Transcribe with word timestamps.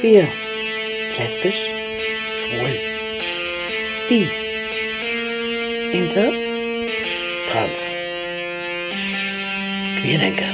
Queer. 0.00 0.28
Lesbisch. 1.18 1.70
Schwul. 2.38 2.72
Bi. 4.08 4.28
Inter. 5.92 6.30
Trans. 7.48 7.94
Queerdenker. 10.00 10.44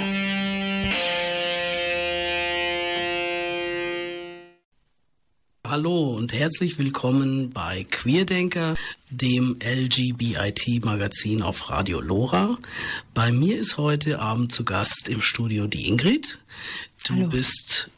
Hallo 5.69 6.15
und 6.17 6.33
herzlich 6.33 6.79
willkommen 6.79 7.51
bei 7.51 7.85
Queerdenker, 7.91 8.77
dem 9.11 9.59
LGBIT-Magazin 9.63 11.43
auf 11.43 11.69
Radio 11.69 12.01
Lora. 12.01 12.57
Bei 13.13 13.31
mir 13.31 13.59
ist 13.59 13.77
heute 13.77 14.21
Abend 14.21 14.53
zu 14.53 14.65
Gast 14.65 15.11
im 15.11 15.21
Studio 15.21 15.67
die 15.67 15.87
Ingrid. 15.87 16.39
Du 17.07 17.15
Hallo. 17.17 17.29
bist 17.29 17.91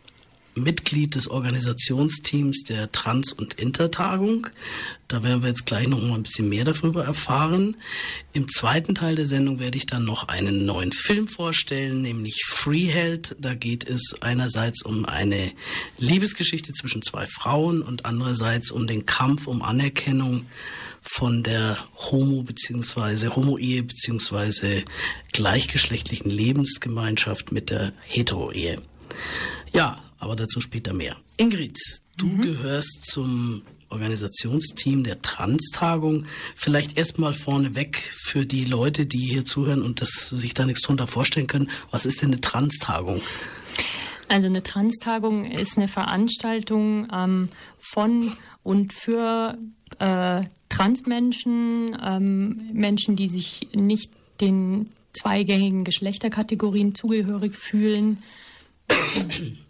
Mitglied 0.57 1.14
des 1.14 1.29
Organisationsteams 1.29 2.65
der 2.65 2.91
Trans- 2.91 3.33
und 3.33 3.55
Intertagung. 3.55 4.48
Da 5.09 5.23
werden 5.23 5.42
wir 5.42 5.51
jetzt 5.51 5.66
gleich 5.66 5.87
noch 5.87 6.02
mal 6.02 6.15
ein 6.15 6.24
bisschen 6.24 6.48
mehr 6.48 6.65
darüber 6.65 7.05
erfahren. 7.05 7.77
Im 8.32 8.48
zweiten 8.48 8.95
Teil 8.95 9.15
der 9.15 9.27
Sendung 9.27 9.60
werde 9.60 9.77
ich 9.79 9.87
dann 9.87 10.05
noch 10.05 10.29
einen 10.29 10.66
neuen 10.66 10.92
Film 10.92 11.29
vorstellen, 11.29 12.02
nämlich 12.02 12.45
Freeheld. 12.46 13.37
Da 13.38 13.55
geht 13.55 13.88
es 13.88 14.16
einerseits 14.20 14.82
um 14.82 15.05
eine 15.05 15.52
Liebesgeschichte 15.98 16.73
zwischen 16.73 17.02
zwei 17.02 17.27
Frauen 17.27 17.82
und 17.82 18.04
andererseits 18.04 18.70
um 18.70 18.87
den 18.87 19.07
Kampf 19.07 19.46
um 19.46 19.62
Anerkennung 19.62 20.46
von 21.02 21.45
der 21.45 21.79
Homo- 22.10 22.43
bzw. 22.43 23.29
Homo-Ehe 23.29 23.84
bzw. 23.84 24.82
gleichgeschlechtlichen 25.32 26.30
Lebensgemeinschaft 26.30 27.52
mit 27.52 27.70
der 27.70 27.93
Hetero-Ehe. 28.07 28.82
Ja, 29.73 29.98
aber 30.19 30.37
dazu 30.37 30.61
später 30.61 30.93
mehr. 30.93 31.16
Ingrid, 31.37 31.79
du 32.16 32.37
gehörst 32.38 33.05
zum 33.05 33.62
Organisationsteam 33.88 35.04
der 35.04 35.23
Trans-Tagung. 35.23 36.27
Vielleicht 36.57 36.99
erstmal 36.99 37.35
vorneweg 37.35 37.99
für 38.24 38.45
die 38.46 38.65
Leute, 38.65 39.07
die 39.07 39.18
hier 39.18 39.45
zuhören 39.45 39.82
und 39.82 40.01
das 40.01 40.29
sich 40.29 40.55
da 40.55 40.65
nichts 40.65 40.82
drunter 40.82 41.07
vorstellen 41.07 41.46
können. 41.46 41.71
Was 41.90 42.07
ist 42.07 42.23
denn 42.23 42.32
eine 42.32 42.40
Trans-Tagung? 42.40 43.21
Also 44.29 44.46
eine 44.46 44.63
Trans-Tagung 44.63 45.51
ist 45.51 45.77
eine 45.77 45.88
Veranstaltung 45.88 47.09
ähm, 47.12 47.49
von 47.79 48.33
und 48.65 48.93
für 48.93 49.57
äh, 50.01 50.43
Transmenschen, 50.68 51.96
ähm, 52.05 52.71
Menschen, 52.73 53.15
die 53.15 53.29
sich 53.29 53.68
nicht 53.73 54.10
den 54.40 54.90
zweigängigen 55.12 55.85
Geschlechterkategorien 55.85 56.95
zugehörig 56.95 57.55
fühlen 57.55 58.18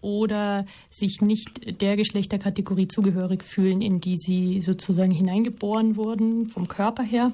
oder 0.01 0.67
sich 0.91 1.21
nicht 1.21 1.81
der 1.81 1.97
Geschlechterkategorie 1.97 2.89
zugehörig 2.89 3.43
fühlen, 3.43 3.81
in 3.81 4.01
die 4.01 4.17
sie 4.17 4.61
sozusagen 4.61 5.11
hineingeboren 5.11 5.97
wurden, 5.97 6.49
vom 6.51 6.69
Körper 6.69 7.03
her. 7.03 7.33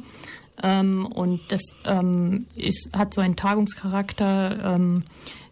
Ähm, 0.62 1.06
und 1.06 1.40
das 1.48 1.62
ähm, 1.84 2.46
ist, 2.54 2.90
hat 2.92 3.14
so 3.14 3.20
einen 3.20 3.36
Tagungscharakter. 3.36 4.74
Ähm, 4.74 5.04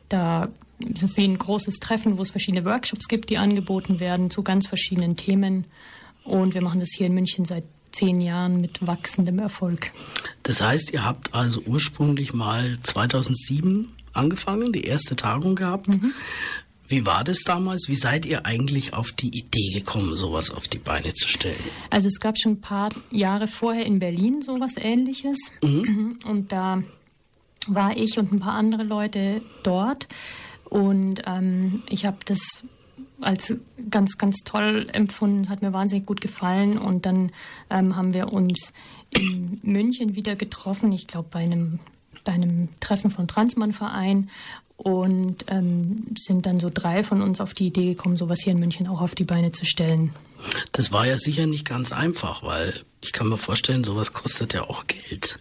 da 0.08 0.48
ist 0.80 1.16
wie 1.16 1.24
ein 1.24 1.38
großes 1.38 1.76
Treffen, 1.76 2.18
wo 2.18 2.22
es 2.22 2.30
verschiedene 2.30 2.64
Workshops 2.64 3.08
gibt, 3.08 3.30
die 3.30 3.38
angeboten 3.38 4.00
werden 4.00 4.30
zu 4.30 4.42
ganz 4.42 4.66
verschiedenen 4.66 5.16
Themen. 5.16 5.66
Und 6.24 6.54
wir 6.54 6.62
machen 6.62 6.80
das 6.80 6.90
hier 6.96 7.06
in 7.06 7.14
München 7.14 7.44
seit 7.44 7.64
zehn 7.92 8.20
Jahren 8.20 8.60
mit 8.60 8.86
wachsendem 8.86 9.38
Erfolg. 9.38 9.90
Das 10.42 10.60
heißt, 10.60 10.92
ihr 10.92 11.04
habt 11.04 11.34
also 11.34 11.60
ursprünglich 11.66 12.32
mal 12.32 12.78
2007 12.82 13.88
angefangen, 14.12 14.72
die 14.72 14.84
erste 14.84 15.16
Tagung 15.16 15.56
gehabt. 15.56 15.88
Wie 16.88 17.06
war 17.06 17.22
das 17.22 17.42
damals? 17.44 17.86
Wie 17.88 17.94
seid 17.94 18.26
ihr 18.26 18.46
eigentlich 18.46 18.94
auf 18.94 19.12
die 19.12 19.28
Idee 19.28 19.72
gekommen, 19.72 20.16
sowas 20.16 20.50
auf 20.50 20.66
die 20.66 20.78
Beine 20.78 21.14
zu 21.14 21.28
stellen? 21.28 21.62
Also 21.88 22.08
es 22.08 22.18
gab 22.18 22.36
schon 22.36 22.52
ein 22.52 22.60
paar 22.60 22.90
Jahre 23.12 23.46
vorher 23.46 23.86
in 23.86 24.00
Berlin 24.00 24.42
sowas 24.42 24.74
ähnliches. 24.76 25.38
Und 26.24 26.50
da 26.50 26.82
war 27.68 27.96
ich 27.96 28.18
und 28.18 28.32
ein 28.32 28.40
paar 28.40 28.54
andere 28.54 28.82
Leute 28.82 29.40
dort. 29.62 30.08
Und 30.64 31.22
ähm, 31.26 31.82
ich 31.88 32.06
habe 32.06 32.18
das 32.24 32.64
als 33.20 33.56
ganz, 33.90 34.18
ganz 34.18 34.38
toll 34.44 34.86
empfunden. 34.92 35.42
Es 35.42 35.48
hat 35.48 35.62
mir 35.62 35.72
wahnsinnig 35.72 36.06
gut 36.06 36.20
gefallen. 36.20 36.78
Und 36.78 37.06
dann 37.06 37.30
ähm, 37.68 37.96
haben 37.96 38.14
wir 38.14 38.32
uns 38.32 38.72
in 39.10 39.60
München 39.62 40.16
wieder 40.16 40.36
getroffen. 40.36 40.92
Ich 40.92 41.06
glaube, 41.06 41.28
bei 41.30 41.40
einem, 41.40 41.78
einem 42.28 42.68
Treffen 42.80 43.10
von 43.10 43.28
Transmann-Verein. 43.28 44.30
Und 44.76 45.44
ähm, 45.48 46.06
sind 46.16 46.46
dann 46.46 46.58
so 46.58 46.70
drei 46.72 47.04
von 47.04 47.20
uns 47.20 47.42
auf 47.42 47.52
die 47.52 47.66
Idee 47.66 47.94
gekommen, 47.94 48.16
sowas 48.16 48.40
hier 48.42 48.54
in 48.54 48.60
München 48.60 48.86
auch 48.86 49.02
auf 49.02 49.14
die 49.14 49.24
Beine 49.24 49.52
zu 49.52 49.66
stellen. 49.66 50.14
Das 50.72 50.90
war 50.90 51.06
ja 51.06 51.18
sicher 51.18 51.46
nicht 51.46 51.68
ganz 51.68 51.92
einfach, 51.92 52.42
weil 52.42 52.82
ich 53.02 53.12
kann 53.12 53.28
mir 53.28 53.36
vorstellen, 53.36 53.84
sowas 53.84 54.14
kostet 54.14 54.54
ja 54.54 54.62
auch 54.62 54.86
Geld. 54.86 55.38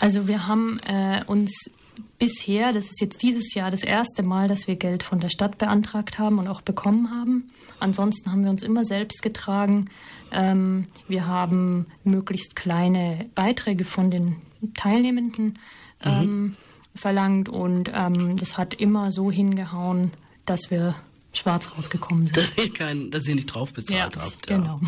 Also 0.00 0.26
wir 0.28 0.46
haben 0.46 0.80
äh, 0.80 1.22
uns 1.26 1.70
bisher, 2.18 2.72
das 2.72 2.86
ist 2.86 3.00
jetzt 3.00 3.22
dieses 3.22 3.54
Jahr 3.54 3.70
das 3.70 3.82
erste 3.82 4.22
Mal, 4.22 4.48
dass 4.48 4.66
wir 4.66 4.76
Geld 4.76 5.02
von 5.02 5.20
der 5.20 5.28
Stadt 5.28 5.58
beantragt 5.58 6.18
haben 6.18 6.38
und 6.38 6.48
auch 6.48 6.60
bekommen 6.60 7.10
haben. 7.10 7.50
Ansonsten 7.78 8.32
haben 8.32 8.44
wir 8.44 8.50
uns 8.50 8.62
immer 8.62 8.84
selbst 8.84 9.22
getragen. 9.22 9.86
Ähm, 10.32 10.86
wir 11.08 11.26
haben 11.26 11.86
möglichst 12.04 12.56
kleine 12.56 13.26
Beiträge 13.34 13.84
von 13.84 14.10
den 14.10 14.36
Teilnehmenden 14.74 15.58
ähm, 16.04 16.56
verlangt 16.94 17.48
und 17.48 17.90
ähm, 17.94 18.36
das 18.36 18.56
hat 18.58 18.74
immer 18.74 19.12
so 19.12 19.30
hingehauen, 19.30 20.10
dass 20.46 20.70
wir 20.70 20.94
schwarz 21.32 21.72
rausgekommen 21.76 22.26
sind. 22.26 22.36
Dass 22.38 22.56
ihr, 22.56 22.72
kein, 22.72 23.10
dass 23.10 23.28
ihr 23.28 23.34
nicht 23.34 23.46
drauf 23.48 23.72
bezahlt 23.74 24.16
Ja, 24.16 24.22
habt. 24.22 24.46
genau. 24.46 24.80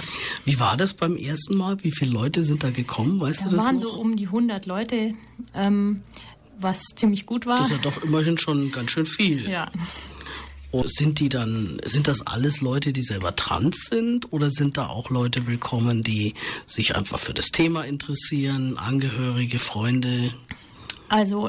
Wie 0.47 0.59
war 0.59 0.77
das 0.78 0.94
beim 0.94 1.16
ersten 1.16 1.56
Mal? 1.59 1.83
Wie 1.84 1.91
viele 1.91 2.12
Leute 2.12 2.43
sind 2.43 2.65
da 2.65 2.71
gekommen? 2.71 3.21
Weißt 3.21 3.44
Da 3.44 3.49
du 3.50 3.56
das 3.56 3.66
waren 3.66 3.75
noch? 3.77 3.83
so 3.83 3.91
um 4.00 4.16
die 4.16 4.27
100 4.27 4.65
Leute, 4.65 5.15
ähm, 5.55 6.03
was 6.59 6.84
ziemlich 6.97 7.27
gut 7.27 7.45
war. 7.47 7.59
das 7.59 7.71
ist 7.71 7.84
ja 7.84 7.91
doch 7.91 8.03
immerhin 8.03 8.39
schon 8.39 8.71
ganz 8.72 8.91
schön 8.93 9.05
viel. 9.06 9.49
ja. 9.49 9.69
Und 10.70 10.92
Sind 10.92 11.18
die 11.20 11.30
dann, 11.30 11.80
sind 11.84 12.08
das 12.08 12.26
alles 12.26 12.60
Leute, 12.60 12.92
die 12.92 13.02
selber 13.02 13.34
trans 13.34 13.86
sind 13.88 14.32
oder 14.34 14.50
sind 14.50 14.76
da 14.76 14.88
auch 14.88 15.08
Leute 15.08 15.46
willkommen, 15.46 16.02
die 16.02 16.34
sich 16.66 16.94
einfach 16.94 17.18
für 17.18 17.32
das 17.32 17.46
Thema 17.46 17.84
interessieren, 17.84 18.76
Angehörige, 18.76 19.58
Freunde? 19.58 20.30
Also 21.08 21.48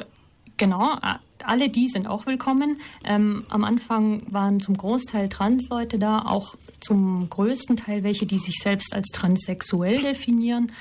genau, 0.56 0.98
alle 1.44 1.70
die 1.70 1.90
sind 1.90 2.08
auch 2.08 2.28
willkommen. 2.28 2.80
Ähm, 3.04 3.44
am 3.50 3.66
Anfang 3.66 4.22
waren 4.32 4.62
zum 4.62 4.78
Großteil 4.78 5.28
Transleute 5.28 6.00
da, 6.00 6.20
auch 6.20 6.56
zum 6.80 7.30
größten 7.30 7.76
Teil 7.76 8.04
welche, 8.04 8.26
die 8.26 8.40
sich 8.40 8.56
selbst 8.62 8.94
als 8.94 9.10
transsexuell 9.10 10.02
definieren. 10.02 10.72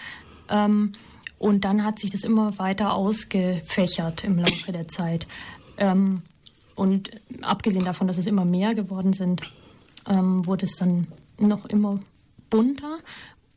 Ähm, 0.48 0.92
und 1.38 1.64
dann 1.64 1.84
hat 1.84 1.98
sich 1.98 2.10
das 2.10 2.22
immer 2.22 2.56
weiter 2.58 2.94
ausgefächert 2.94 4.22
im 4.22 4.38
Laufe 4.38 4.70
der 4.70 4.86
Zeit. 4.86 5.26
Ähm, 5.76 6.22
und 6.78 7.10
abgesehen 7.42 7.84
davon, 7.84 8.06
dass 8.06 8.18
es 8.18 8.26
immer 8.26 8.44
mehr 8.44 8.74
geworden 8.76 9.12
sind, 9.12 9.42
ähm, 10.08 10.46
wurde 10.46 10.64
es 10.64 10.76
dann 10.76 11.08
noch 11.36 11.66
immer 11.66 11.98
bunter. 12.50 12.98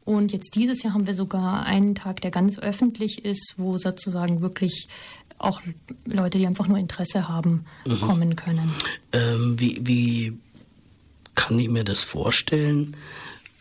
Und 0.03 0.31
jetzt 0.31 0.55
dieses 0.55 0.81
Jahr 0.81 0.95
haben 0.95 1.05
wir 1.05 1.13
sogar 1.13 1.65
einen 1.67 1.93
Tag, 1.93 2.21
der 2.21 2.31
ganz 2.31 2.57
öffentlich 2.57 3.23
ist, 3.23 3.53
wo 3.57 3.77
sozusagen 3.77 4.41
wirklich 4.41 4.87
auch 5.37 5.61
Leute, 6.05 6.39
die 6.39 6.47
einfach 6.47 6.67
nur 6.67 6.79
Interesse 6.79 7.27
haben, 7.27 7.65
kommen 7.99 8.35
können. 8.35 8.71
Ähm, 9.11 9.59
wie, 9.59 9.79
wie 9.85 10.33
kann 11.35 11.59
ich 11.59 11.69
mir 11.69 11.83
das 11.83 11.99
vorstellen? 11.99 12.97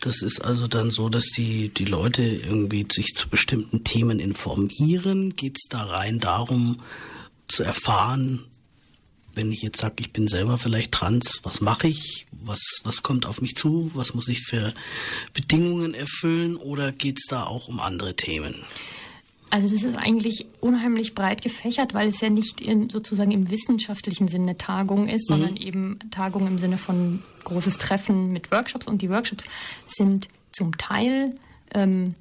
Das 0.01 0.23
ist 0.23 0.41
also 0.41 0.69
dann 0.69 0.91
so, 0.91 1.11
dass 1.11 1.27
die, 1.27 1.69
die 1.69 1.85
Leute 1.85 2.23
irgendwie 2.23 2.87
sich 2.91 3.15
zu 3.15 3.29
bestimmten 3.29 3.85
Themen 3.85 4.21
informieren. 4.21 5.37
Geht 5.37 5.59
es 5.59 5.69
da 5.69 5.83
rein 5.83 6.19
darum 6.19 6.79
zu 7.49 7.63
erfahren, 7.63 8.45
wenn 9.35 9.53
ich 9.53 9.63
jetzt 9.63 9.81
sage, 9.81 9.95
ich 9.99 10.13
bin 10.13 10.29
selber 10.29 10.59
vielleicht 10.59 10.93
trans, 10.93 11.41
was 11.43 11.61
mache 11.61 11.89
ich? 11.89 12.27
Was, 12.33 12.61
was 12.85 13.03
kommt 13.03 13.27
auf 13.27 13.41
mich 13.41 13.55
zu? 13.55 13.91
Was 13.95 14.15
muss 14.15 14.29
ich 14.29 14.43
für 14.43 14.75
Bedingungen 15.35 15.95
erfüllen? 15.95 16.57
Oder 16.57 16.93
geht 16.93 17.19
es 17.19 17.27
da 17.29 17.45
auch 17.45 17.69
um 17.69 17.81
andere 17.81 18.15
Themen? 18.17 18.55
Also 19.51 19.69
das 19.69 19.83
ist 19.83 19.97
eigentlich 19.97 20.47
unheimlich 20.61 21.17
breit 21.17 21.43
gefächert, 21.43 21.93
weil 21.93 22.07
es 22.07 22.21
ja 22.21 22.31
nicht 22.31 22.61
in, 22.61 22.89
sozusagen 22.89 23.33
im 23.33 23.51
wissenschaftlichen 23.51 24.29
Sinne 24.29 24.57
Tagung 24.57 25.09
ist, 25.09 25.27
sondern 25.27 25.57
eben 25.57 25.99
Tagung 26.13 26.47
im 26.47 26.59
Sinne 26.59 26.79
von 26.79 27.23
großes 27.43 27.79
Treffen 27.79 28.33
mit 28.33 28.53
Workshops. 28.53 28.87
Und 28.87 29.03
die 29.03 29.11
Workshops 29.11 29.45
sind 29.87 30.29
zum 30.53 30.79
Teil 30.79 31.35
ähm, 31.75 32.15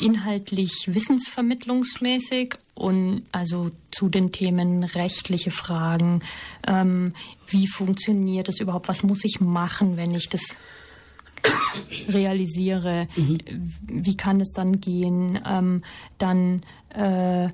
inhaltlich 0.00 0.86
wissensvermittlungsmäßig 0.86 2.56
und 2.74 3.22
also 3.32 3.70
zu 3.90 4.08
den 4.08 4.32
Themen 4.32 4.82
rechtliche 4.82 5.50
Fragen, 5.50 6.22
ähm, 6.66 7.14
wie 7.46 7.66
funktioniert 7.68 8.48
das 8.48 8.58
überhaupt, 8.60 8.88
was 8.88 9.02
muss 9.02 9.24
ich 9.24 9.40
machen, 9.40 9.96
wenn 9.96 10.14
ich 10.14 10.28
das 10.28 10.58
realisiere, 12.08 13.06
wie 13.82 14.16
kann 14.16 14.40
es 14.40 14.52
dann 14.52 14.80
gehen, 14.80 15.38
ähm, 15.46 15.82
dann 16.18 16.62
äh, 16.90 17.50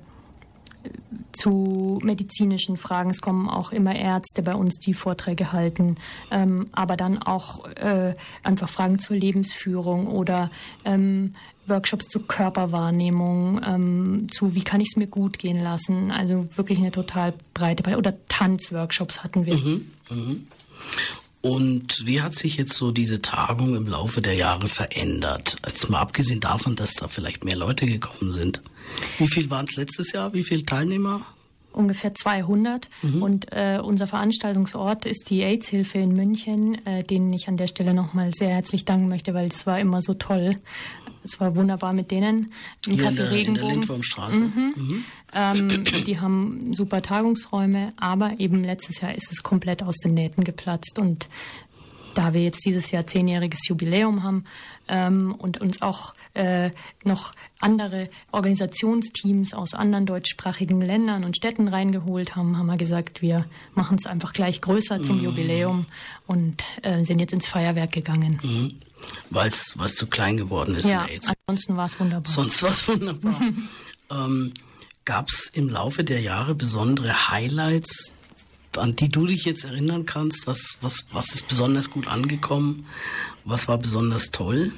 zu 1.31 1.99
medizinischen 2.03 2.77
Fragen. 2.77 3.11
Es 3.11 3.21
kommen 3.21 3.49
auch 3.49 3.71
immer 3.71 3.95
Ärzte 3.95 4.41
bei 4.41 4.55
uns, 4.55 4.79
die 4.79 4.93
Vorträge 4.93 5.51
halten, 5.51 5.97
ähm, 6.31 6.67
aber 6.71 6.97
dann 6.97 7.21
auch 7.21 7.67
äh, 7.67 8.15
einfach 8.43 8.69
Fragen 8.69 8.99
zur 8.99 9.15
Lebensführung 9.15 10.07
oder 10.07 10.49
ähm, 10.83 11.35
Workshops 11.67 12.07
zur 12.07 12.27
Körperwahrnehmung, 12.27 13.61
ähm, 13.65 14.27
zu 14.31 14.55
wie 14.55 14.63
kann 14.63 14.81
ich 14.81 14.89
es 14.91 14.97
mir 14.97 15.07
gut 15.07 15.37
gehen 15.39 15.61
lassen. 15.61 16.11
Also 16.11 16.47
wirklich 16.55 16.79
eine 16.79 16.91
total 16.91 17.33
breite 17.53 17.83
Palette. 17.83 17.99
Oder 17.99 18.13
Tanzworkshops 18.27 19.23
hatten 19.23 19.45
wir. 19.45 19.55
Mhm, 19.55 19.85
mh. 20.09 20.35
Und 21.41 22.05
wie 22.05 22.21
hat 22.21 22.35
sich 22.35 22.57
jetzt 22.57 22.73
so 22.73 22.91
diese 22.91 23.21
Tagung 23.21 23.75
im 23.75 23.87
Laufe 23.87 24.21
der 24.21 24.35
Jahre 24.35 24.67
verändert? 24.67 25.57
Jetzt 25.65 25.89
mal 25.89 25.99
abgesehen 25.99 26.39
davon, 26.39 26.75
dass 26.75 26.93
da 26.93 27.07
vielleicht 27.07 27.43
mehr 27.43 27.55
Leute 27.55 27.87
gekommen 27.87 28.31
sind. 28.31 28.61
Wie 29.17 29.27
viel 29.27 29.49
waren 29.49 29.65
es 29.67 29.75
letztes 29.75 30.11
Jahr? 30.11 30.33
Wie 30.33 30.43
viele 30.43 30.65
Teilnehmer? 30.65 31.21
ungefähr 31.73 32.13
200. 32.13 32.89
Mhm. 33.01 33.23
Und 33.23 33.47
äh, 33.51 33.79
unser 33.81 34.07
Veranstaltungsort 34.07 35.05
ist 35.05 35.29
die 35.29 35.41
AIDS-Hilfe 35.41 35.99
in 35.99 36.13
München, 36.13 36.85
äh, 36.85 37.03
denen 37.03 37.31
ich 37.33 37.47
an 37.47 37.57
der 37.57 37.67
Stelle 37.67 37.93
nochmal 37.93 38.33
sehr 38.33 38.49
herzlich 38.49 38.85
danken 38.85 39.09
möchte, 39.09 39.33
weil 39.33 39.47
es 39.47 39.65
war 39.65 39.79
immer 39.79 40.01
so 40.01 40.13
toll. 40.13 40.57
Es 41.23 41.39
war 41.39 41.55
wunderbar 41.55 41.93
mit 41.93 42.11
denen. 42.11 42.51
Im 42.85 42.93
Hier 42.93 43.05
Café 43.05 43.09
in 43.09 43.15
der, 43.15 43.31
Regenbogen. 43.31 43.47
In 43.47 43.55
der 43.55 43.75
Lindwurmstraße. 43.75 44.39
Mhm. 44.39 44.73
Mhm. 44.75 45.05
Ähm, 45.33 45.83
die 46.05 46.19
haben 46.19 46.73
super 46.73 47.01
Tagungsräume, 47.01 47.93
aber 47.97 48.39
eben 48.39 48.63
letztes 48.63 49.01
Jahr 49.01 49.13
ist 49.13 49.31
es 49.31 49.43
komplett 49.43 49.83
aus 49.83 49.97
den 49.97 50.13
Nähten 50.13 50.43
geplatzt 50.43 50.99
und 50.99 51.27
da 52.13 52.33
wir 52.33 52.43
jetzt 52.43 52.65
dieses 52.65 52.91
Jahr 52.91 53.07
zehnjähriges 53.07 53.67
Jubiläum 53.67 54.23
haben 54.23 54.45
ähm, 54.87 55.33
und 55.37 55.59
uns 55.59 55.81
auch 55.81 56.13
äh, 56.33 56.71
noch 57.03 57.31
andere 57.59 58.09
Organisationsteams 58.31 59.53
aus 59.53 59.73
anderen 59.73 60.05
deutschsprachigen 60.05 60.81
Ländern 60.81 61.23
und 61.23 61.37
Städten 61.37 61.67
reingeholt 61.67 62.35
haben, 62.35 62.57
haben 62.57 62.67
wir 62.67 62.77
gesagt, 62.77 63.21
wir 63.21 63.45
machen 63.75 63.97
es 63.99 64.05
einfach 64.05 64.33
gleich 64.33 64.61
größer 64.61 65.01
zum 65.01 65.17
mhm. 65.17 65.25
Jubiläum 65.25 65.85
und 66.27 66.63
äh, 66.81 67.03
sind 67.03 67.19
jetzt 67.19 67.33
ins 67.33 67.47
Feuerwerk 67.47 67.91
gegangen. 67.91 68.39
Mhm. 68.43 68.71
Weil 69.29 69.47
es 69.47 69.95
zu 69.95 70.07
klein 70.07 70.37
geworden 70.37 70.75
ist. 70.75 70.85
Ja, 70.85 71.07
ansonsten 71.47 71.77
war 71.77 71.85
es 71.85 71.99
wunderbar. 71.99 72.31
Sonst 72.31 72.61
war 72.63 72.71
es 72.71 72.87
wunderbar. 72.87 73.41
ähm, 74.11 74.53
Gab 75.03 75.29
es 75.29 75.49
im 75.53 75.67
Laufe 75.67 76.03
der 76.03 76.21
Jahre 76.21 76.53
besondere 76.53 77.29
Highlights, 77.29 78.11
an 78.77 78.95
die 78.95 79.09
du 79.09 79.25
dich 79.25 79.45
jetzt 79.45 79.63
erinnern 79.63 80.05
kannst? 80.05 80.45
Was, 80.45 80.77
was, 80.81 81.05
was 81.11 81.33
ist 81.33 81.47
besonders 81.47 81.89
gut 81.89 82.07
angekommen? 82.07 82.85
Was 83.45 83.67
war 83.67 83.77
besonders 83.77 84.29
toll? 84.31 84.71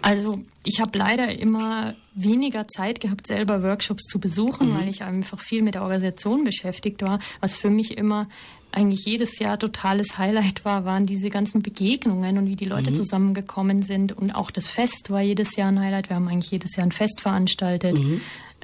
Also 0.00 0.40
ich 0.64 0.80
habe 0.80 0.98
leider 0.98 1.38
immer 1.38 1.94
weniger 2.14 2.66
Zeit 2.68 3.00
gehabt, 3.00 3.26
selber 3.26 3.62
Workshops 3.62 4.04
zu 4.04 4.18
besuchen, 4.18 4.70
mhm. 4.70 4.78
weil 4.78 4.88
ich 4.88 5.02
einfach 5.02 5.38
viel 5.38 5.62
mit 5.62 5.74
der 5.74 5.82
Organisation 5.82 6.44
beschäftigt 6.44 7.02
war. 7.02 7.20
Was 7.40 7.54
für 7.54 7.70
mich 7.70 7.96
immer 7.98 8.28
eigentlich 8.72 9.04
jedes 9.04 9.38
Jahr 9.38 9.58
totales 9.58 10.18
Highlight 10.18 10.64
war, 10.64 10.84
waren 10.84 11.06
diese 11.06 11.30
ganzen 11.30 11.62
Begegnungen 11.62 12.38
und 12.38 12.46
wie 12.48 12.56
die 12.56 12.64
Leute 12.64 12.90
mhm. 12.90 12.94
zusammengekommen 12.94 13.82
sind. 13.82 14.12
Und 14.12 14.32
auch 14.32 14.50
das 14.50 14.68
Fest 14.68 15.10
war 15.10 15.20
jedes 15.20 15.56
Jahr 15.56 15.68
ein 15.68 15.80
Highlight. 15.80 16.08
Wir 16.08 16.16
haben 16.16 16.28
eigentlich 16.28 16.50
jedes 16.50 16.76
Jahr 16.76 16.86
ein 16.86 16.92
Fest 16.92 17.20
veranstaltet. 17.20 17.98
Mhm 17.98 18.20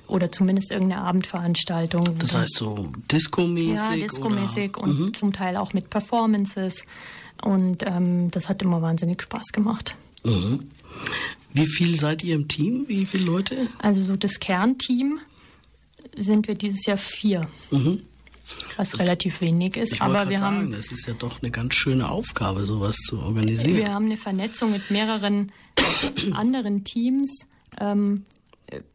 oder 0.08 0.32
zumindest 0.32 0.70
irgendeine 0.70 1.02
Abendveranstaltung. 1.02 2.18
Das 2.18 2.34
heißt 2.34 2.54
so 2.56 2.90
Disco-mäßig? 3.12 3.76
Ja, 3.76 3.94
Disco-mäßig 3.94 4.76
und 4.76 4.98
mhm. 4.98 5.14
zum 5.14 5.32
Teil 5.32 5.56
auch 5.56 5.74
mit 5.74 5.90
Performances. 5.90 6.86
Und 7.42 7.84
ähm, 7.86 8.30
das 8.30 8.48
hat 8.48 8.62
immer 8.62 8.82
wahnsinnig 8.82 9.22
Spaß 9.22 9.48
gemacht. 9.52 9.96
Mhm. 10.24 10.70
Wie 11.52 11.66
viel 11.66 11.98
seid 11.98 12.24
ihr 12.24 12.34
im 12.34 12.48
Team? 12.48 12.84
Wie 12.88 13.06
viele 13.06 13.24
Leute? 13.24 13.68
Also 13.78 14.02
so 14.02 14.16
das 14.16 14.40
Kernteam 14.40 15.20
sind 16.16 16.48
wir 16.48 16.54
dieses 16.54 16.84
Jahr 16.86 16.96
vier. 16.96 17.42
Mhm. 17.70 18.02
Was 18.76 18.94
und 18.94 19.00
relativ 19.00 19.40
wenig 19.40 19.76
ist. 19.76 20.00
Aber 20.00 20.28
wir 20.28 20.38
sagen, 20.38 20.56
haben. 20.56 20.72
Das 20.72 20.92
ist 20.92 21.06
ja 21.06 21.14
doch 21.14 21.42
eine 21.42 21.50
ganz 21.50 21.74
schöne 21.74 22.08
Aufgabe, 22.10 22.64
sowas 22.64 22.96
zu 22.96 23.20
organisieren. 23.20 23.76
Wir 23.76 23.92
haben 23.92 24.06
eine 24.06 24.16
Vernetzung 24.16 24.72
mit 24.72 24.90
mehreren 24.90 25.52
anderen 26.32 26.84
Teams. 26.84 27.48
Ähm, 27.80 28.24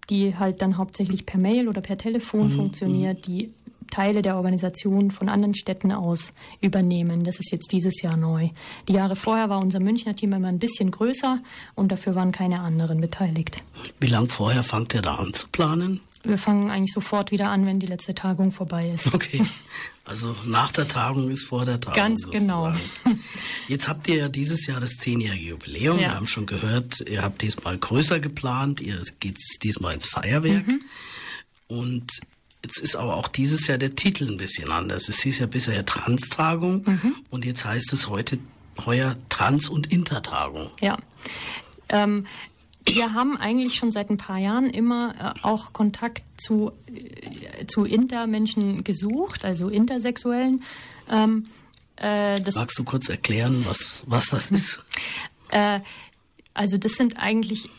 die 0.10 0.36
halt 0.38 0.62
dann 0.62 0.78
hauptsächlich 0.78 1.26
per 1.26 1.40
Mail 1.40 1.68
oder 1.68 1.82
per 1.82 1.98
Telefon 1.98 2.50
mhm. 2.50 2.56
funktioniert, 2.56 3.18
mhm. 3.18 3.22
die 3.22 3.54
Teile 3.90 4.24
der 4.24 4.38
Organisation 4.38 5.12
von 5.12 5.30
anderen 5.30 5.54
Städten 5.54 5.92
aus 5.92 6.34
übernehmen. 6.62 7.24
Das 7.24 7.40
ist 7.40 7.52
jetzt 7.52 7.72
dieses 7.72 8.02
Jahr 8.02 8.18
neu. 8.18 8.50
Die 8.88 8.94
Jahre 8.94 9.16
vorher 9.16 9.50
war 9.50 9.60
unser 9.60 9.80
Münchner 9.80 10.16
Team 10.16 10.34
immer 10.34 10.48
ein 10.48 10.58
bisschen 10.58 10.90
größer 10.90 11.40
und 11.76 11.92
dafür 11.92 12.16
waren 12.16 12.32
keine 12.32 12.62
anderen 12.62 13.02
beteiligt. 13.02 13.62
Wie 14.00 14.08
lange 14.08 14.30
vorher 14.30 14.64
fangt 14.64 14.96
ihr 14.96 15.04
da 15.04 15.16
an 15.16 15.32
zu 15.34 15.48
planen? 15.48 16.02
Wir 16.24 16.38
fangen 16.38 16.72
eigentlich 16.72 16.94
sofort 16.94 17.32
wieder 17.32 17.50
an, 17.50 17.66
wenn 17.66 17.80
die 17.80 17.86
letzte 17.86 18.16
Tagung 18.16 18.52
vorbei 18.52 18.88
ist. 18.88 19.14
Okay. 19.14 19.42
Also 20.06 20.36
nach 20.46 20.72
der 20.74 20.86
Tagung 20.86 21.30
ist 21.32 21.48
vor 21.48 21.64
der 21.64 21.80
Tagung. 21.80 21.96
Ganz 21.96 22.30
genau. 22.30 22.70
sozusagen. 22.70 22.92
genau. 23.04 23.20
Jetzt 23.70 23.88
habt 23.88 24.08
ihr 24.10 24.16
ja 24.18 24.28
dieses 24.28 24.68
Jahr 24.68 24.82
das 24.82 24.98
zehnjährige 24.98 25.52
Jubiläum. 25.52 25.98
Ja. 25.98 26.10
Wir 26.10 26.16
haben 26.16 26.28
schon 26.28 26.46
gehört, 26.46 27.00
ihr 27.10 27.22
habt 27.22 27.42
diesmal 27.42 27.78
größer 27.78 28.20
geplant. 28.20 28.82
Ihr 28.82 29.02
geht 29.22 29.38
diesmal 29.64 29.94
ins 29.94 30.08
Feuerwerk. 30.08 30.68
Mhm. 30.68 30.82
Und 31.68 32.12
Jetzt 32.64 32.80
ist 32.80 32.96
aber 32.96 33.18
auch 33.18 33.28
dieses 33.28 33.68
Jahr 33.68 33.78
der 33.78 33.94
Titel 33.96 34.30
ein 34.30 34.38
bisschen 34.38 34.72
anders. 34.72 35.10
Es 35.10 35.22
hieß 35.22 35.40
ja 35.40 35.48
bisher 35.48 35.86
Trans-Tagung 35.86 36.84
mhm. 36.86 37.16
und 37.30 37.44
jetzt 37.44 37.66
heißt 37.66 37.92
es 37.92 38.08
heute 38.08 38.40
heuer 38.86 39.18
Trans- 39.28 39.68
und 39.68 39.92
Intertagung. 39.92 40.70
Ja. 40.80 40.98
Ähm, 41.90 42.26
wir 42.86 43.14
haben 43.14 43.38
eigentlich 43.38 43.76
schon 43.76 43.92
seit 43.92 44.10
ein 44.10 44.18
paar 44.18 44.38
Jahren 44.38 44.70
immer 44.70 45.36
äh, 45.36 45.46
auch 45.46 45.74
Kontakt 45.74 46.24
zu, 46.38 46.72
äh, 46.88 47.66
zu 47.66 47.86
Intermenschen 47.86 48.84
gesucht, 48.84 49.46
also 49.46 49.70
Intersexuellen. 49.70 50.64
Ähm, 51.10 51.46
äh, 51.98 52.40
Magst 52.40 52.78
du 52.78 52.84
kurz 52.84 53.10
erklären, 53.10 53.64
was, 53.68 54.04
was 54.08 54.28
das 54.28 54.52
ist? 54.52 54.84
Äh, 55.56 55.82
also 56.56 56.80
das 56.80 56.94
sind 56.94 57.18
eigentlich 57.18 57.70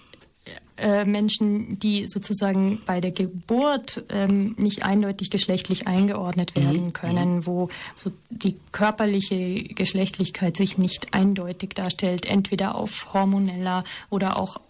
äh, 0.76 1.04
Menschen, 1.04 1.78
die 1.78 2.08
sozusagen 2.08 2.80
bei 2.84 3.00
der 3.00 3.12
Geburt 3.12 4.04
ähm, 4.08 4.56
nicht 4.58 4.84
eindeutig 4.84 5.30
geschlechtlich 5.30 5.86
eingeordnet 5.86 6.52
mhm. 6.56 6.60
werden 6.62 6.84
mhm. 6.86 6.92
können, 6.92 7.46
wo 7.46 7.68
so 7.94 8.10
die 8.30 8.56
körperliche 8.72 9.62
Geschlechtlichkeit 9.62 10.56
sich 10.56 10.76
nicht 10.76 11.14
eindeutig 11.14 11.70
darstellt, 11.70 12.26
entweder 12.26 12.74
auf 12.74 13.12
hormoneller 13.14 13.84
oder 14.10 14.36
auch 14.36 14.60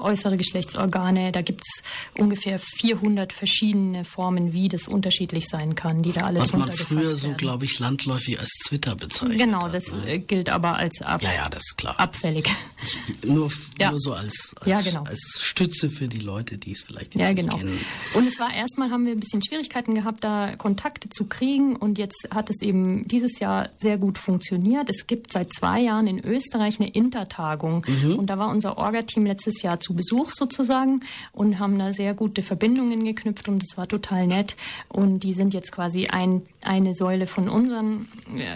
äußere 0.00 0.36
Geschlechtsorgane. 0.36 1.32
Da 1.32 1.42
gibt 1.42 1.62
es 1.62 1.82
ungefähr 2.18 2.58
400 2.58 3.32
verschiedene 3.32 4.04
Formen, 4.04 4.52
wie 4.52 4.68
das 4.68 4.88
unterschiedlich 4.88 5.48
sein 5.48 5.74
kann, 5.74 6.02
die 6.02 6.12
da 6.12 6.22
alle 6.22 6.40
Was 6.40 6.52
man 6.52 6.70
früher 6.70 7.16
so, 7.16 7.32
glaube 7.32 7.64
ich, 7.64 7.78
landläufig 7.78 8.38
als 8.38 8.50
Twitter 8.66 8.94
bezeichnet 8.96 9.38
Genau, 9.38 9.68
das 9.68 9.92
ne? 9.92 10.18
gilt 10.18 10.48
aber 10.50 10.76
als 10.76 11.02
ab 11.02 11.22
ja, 11.22 11.32
ja, 11.32 11.48
das 11.48 11.62
ist 11.62 11.76
klar. 11.76 11.98
abfällig. 11.98 12.48
nur, 13.26 13.50
ja. 13.78 13.90
nur 13.90 14.00
so 14.00 14.12
als, 14.12 14.54
als, 14.60 14.68
ja, 14.68 14.80
genau. 14.80 15.04
als 15.04 15.38
Stütze 15.40 15.90
für 15.90 16.08
die 16.08 16.18
Leute, 16.18 16.58
die 16.58 16.72
es 16.72 16.82
vielleicht 16.82 17.14
jetzt 17.14 17.28
ja, 17.28 17.32
genau. 17.32 17.54
nicht 17.54 17.66
kennen. 17.66 17.80
Und 18.14 18.26
es 18.26 18.38
war 18.38 18.54
erstmal, 18.54 18.90
haben 18.90 19.06
wir 19.06 19.12
ein 19.12 19.20
bisschen 19.20 19.42
Schwierigkeiten 19.42 19.94
gehabt, 19.94 20.24
da 20.24 20.56
Kontakte 20.56 21.08
zu 21.08 21.26
kriegen. 21.26 21.76
Und 21.76 21.98
jetzt 21.98 22.28
hat 22.30 22.50
es 22.50 22.60
eben 22.62 23.06
dieses 23.08 23.38
Jahr 23.38 23.70
sehr 23.76 23.98
gut 23.98 24.18
funktioniert. 24.18 24.88
Es 24.88 25.06
gibt 25.06 25.32
seit 25.32 25.52
zwei 25.52 25.80
Jahren 25.80 26.06
in 26.06 26.24
Österreich 26.24 26.80
eine 26.80 26.90
Intertagung. 26.90 27.86
Mhm. 27.86 28.16
Und 28.16 28.26
da 28.26 28.38
war 28.38 28.48
unser 28.48 28.78
Orga-Team 28.78 29.26
letztes 29.26 29.61
Jahr 29.62 29.80
zu 29.80 29.94
Besuch 29.94 30.32
sozusagen 30.32 31.00
und 31.32 31.58
haben 31.58 31.78
da 31.78 31.92
sehr 31.92 32.14
gute 32.14 32.42
Verbindungen 32.42 33.04
geknüpft 33.04 33.48
und 33.48 33.62
es 33.62 33.76
war 33.76 33.88
total 33.88 34.26
nett. 34.26 34.56
Und 34.88 35.20
die 35.20 35.32
sind 35.32 35.54
jetzt 35.54 35.72
quasi 35.72 36.08
ein, 36.08 36.42
eine 36.62 36.94
Säule 36.94 37.26
von 37.26 37.48
unseren 37.48 38.08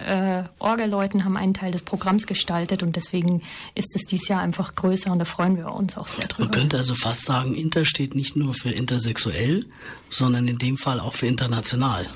äh, 0.07 0.43
Orgelleuten, 0.59 1.25
haben 1.25 1.37
einen 1.37 1.53
Teil 1.53 1.71
des 1.71 1.83
Programms 1.83 2.27
gestaltet 2.27 2.83
und 2.83 2.95
deswegen 2.95 3.41
ist 3.75 3.95
es 3.95 4.03
dieses 4.03 4.27
Jahr 4.27 4.41
einfach 4.41 4.75
größer 4.75 5.11
und 5.11 5.19
da 5.19 5.25
freuen 5.25 5.57
wir 5.57 5.71
uns 5.71 5.97
auch 5.97 6.07
sehr 6.07 6.27
drüber. 6.27 6.45
Man 6.45 6.51
könnte 6.51 6.77
also 6.77 6.95
fast 6.95 7.25
sagen, 7.25 7.55
Inter 7.55 7.85
steht 7.85 8.15
nicht 8.15 8.35
nur 8.35 8.53
für 8.53 8.71
intersexuell, 8.71 9.65
sondern 10.09 10.47
in 10.47 10.57
dem 10.57 10.77
Fall 10.77 10.99
auch 10.99 11.13
für 11.13 11.27
international. 11.27 12.07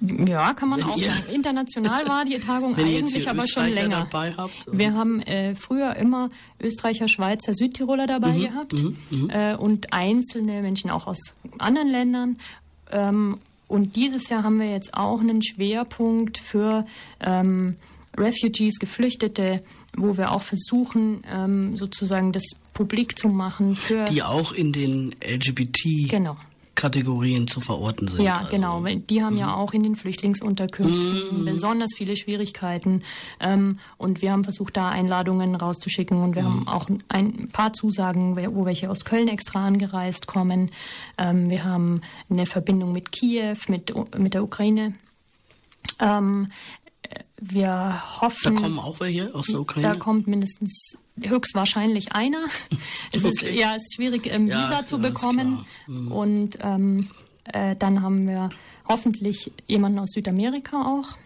Ja, 0.00 0.54
kann 0.54 0.70
man 0.70 0.80
wenn 0.80 0.86
auch 0.86 0.96
ihr. 0.96 1.12
International 1.32 2.08
war 2.08 2.24
die 2.24 2.38
Tagung 2.38 2.74
eigentlich 2.78 3.28
aber 3.28 3.46
schon 3.46 3.68
länger. 3.72 4.08
Wir 4.70 4.94
haben 4.94 5.20
äh, 5.22 5.54
früher 5.54 5.94
immer 5.96 6.30
Österreicher, 6.60 7.06
Schweizer, 7.06 7.54
Südtiroler 7.54 8.06
dabei 8.06 8.32
mhm, 8.32 8.42
gehabt 8.42 8.72
mhm, 8.72 8.96
mhm. 9.10 9.30
äh, 9.30 9.54
und 9.56 9.92
einzelne 9.92 10.62
Menschen 10.62 10.90
auch 10.90 11.06
aus 11.06 11.34
anderen 11.58 11.88
Ländern. 11.88 12.38
Ähm, 12.90 13.38
und 13.68 13.94
dieses 13.94 14.28
Jahr 14.30 14.42
haben 14.42 14.58
wir 14.58 14.70
jetzt 14.70 14.94
auch 14.94 15.20
einen 15.20 15.42
Schwerpunkt 15.42 16.38
für 16.38 16.86
ähm, 17.20 17.76
Refugees, 18.16 18.78
Geflüchtete, 18.78 19.62
wo 19.96 20.16
wir 20.16 20.32
auch 20.32 20.42
versuchen, 20.42 21.22
ähm, 21.30 21.76
sozusagen 21.76 22.32
das 22.32 22.44
publik 22.74 23.18
zu 23.18 23.28
machen 23.28 23.76
für. 23.76 24.06
Die 24.06 24.22
auch 24.22 24.52
in 24.52 24.72
den 24.72 25.14
LGBT. 25.22 26.08
Genau 26.08 26.36
Kategorien 26.74 27.46
zu 27.46 27.60
verorten 27.60 28.08
sind. 28.08 28.22
Ja, 28.22 28.38
also. 28.38 28.50
genau. 28.50 28.84
Die 28.84 29.22
haben 29.22 29.36
ja 29.36 29.54
auch 29.54 29.72
in 29.72 29.82
den 29.82 29.96
Flüchtlingsunterkünften 29.96 31.44
besonders 31.44 31.90
viele 31.94 32.16
Schwierigkeiten. 32.16 33.02
Ähm, 33.38 33.78
und 33.98 34.22
wir 34.22 34.32
haben 34.32 34.44
versucht, 34.44 34.76
da 34.76 34.88
Einladungen 34.88 35.54
rauszuschicken. 35.54 36.22
Und 36.22 36.36
wir 36.36 36.44
haben 36.44 36.66
auch 36.68 36.88
ein 37.08 37.48
paar 37.52 37.72
Zusagen, 37.72 38.36
wo 38.36 38.64
welche 38.64 38.90
aus 38.90 39.04
Köln 39.04 39.28
extra 39.28 39.66
angereist 39.66 40.26
kommen. 40.26 40.70
Ähm, 41.18 41.50
wir 41.50 41.64
haben 41.64 42.00
eine 42.30 42.46
Verbindung 42.46 42.92
mit 42.92 43.12
Kiew, 43.12 43.56
mit, 43.68 43.92
mit 44.18 44.34
der 44.34 44.42
Ukraine. 44.42 44.94
Ähm, 45.98 46.50
wir 47.40 47.66
Da 47.66 48.20
hoffen. 48.20 48.54
kommen 48.54 48.78
auch 48.78 49.00
welche 49.00 49.34
aus 49.34 49.46
der 49.46 49.60
Ukraine. 49.60 49.88
Da 49.88 49.94
kommt 49.94 50.26
mindestens 50.26 50.96
höchstwahrscheinlich 51.24 52.12
einer. 52.12 52.46
Es 53.12 53.24
ist 53.24 53.42
Okay. 53.42 53.58
ja 53.58 53.74
es 53.74 53.82
ist 53.84 53.94
schwierig, 53.96 54.26
ähm, 54.26 54.46
Ja, 54.46 54.58
Visa 54.62 54.86
zu 54.86 54.98
ja, 54.98 55.06
ist 55.06 55.14
bekommen. 55.14 55.64
Mhm. 55.86 56.12
Und 56.12 56.58
ähm, 56.60 57.08
äh, 57.44 57.74
dann 57.76 58.02
haben 58.02 58.28
wir 58.28 58.48
hoffentlich 58.88 59.50
jemanden 59.66 59.98
aus 59.98 60.10
Südamerika 60.12 60.82
auch, 60.86 61.16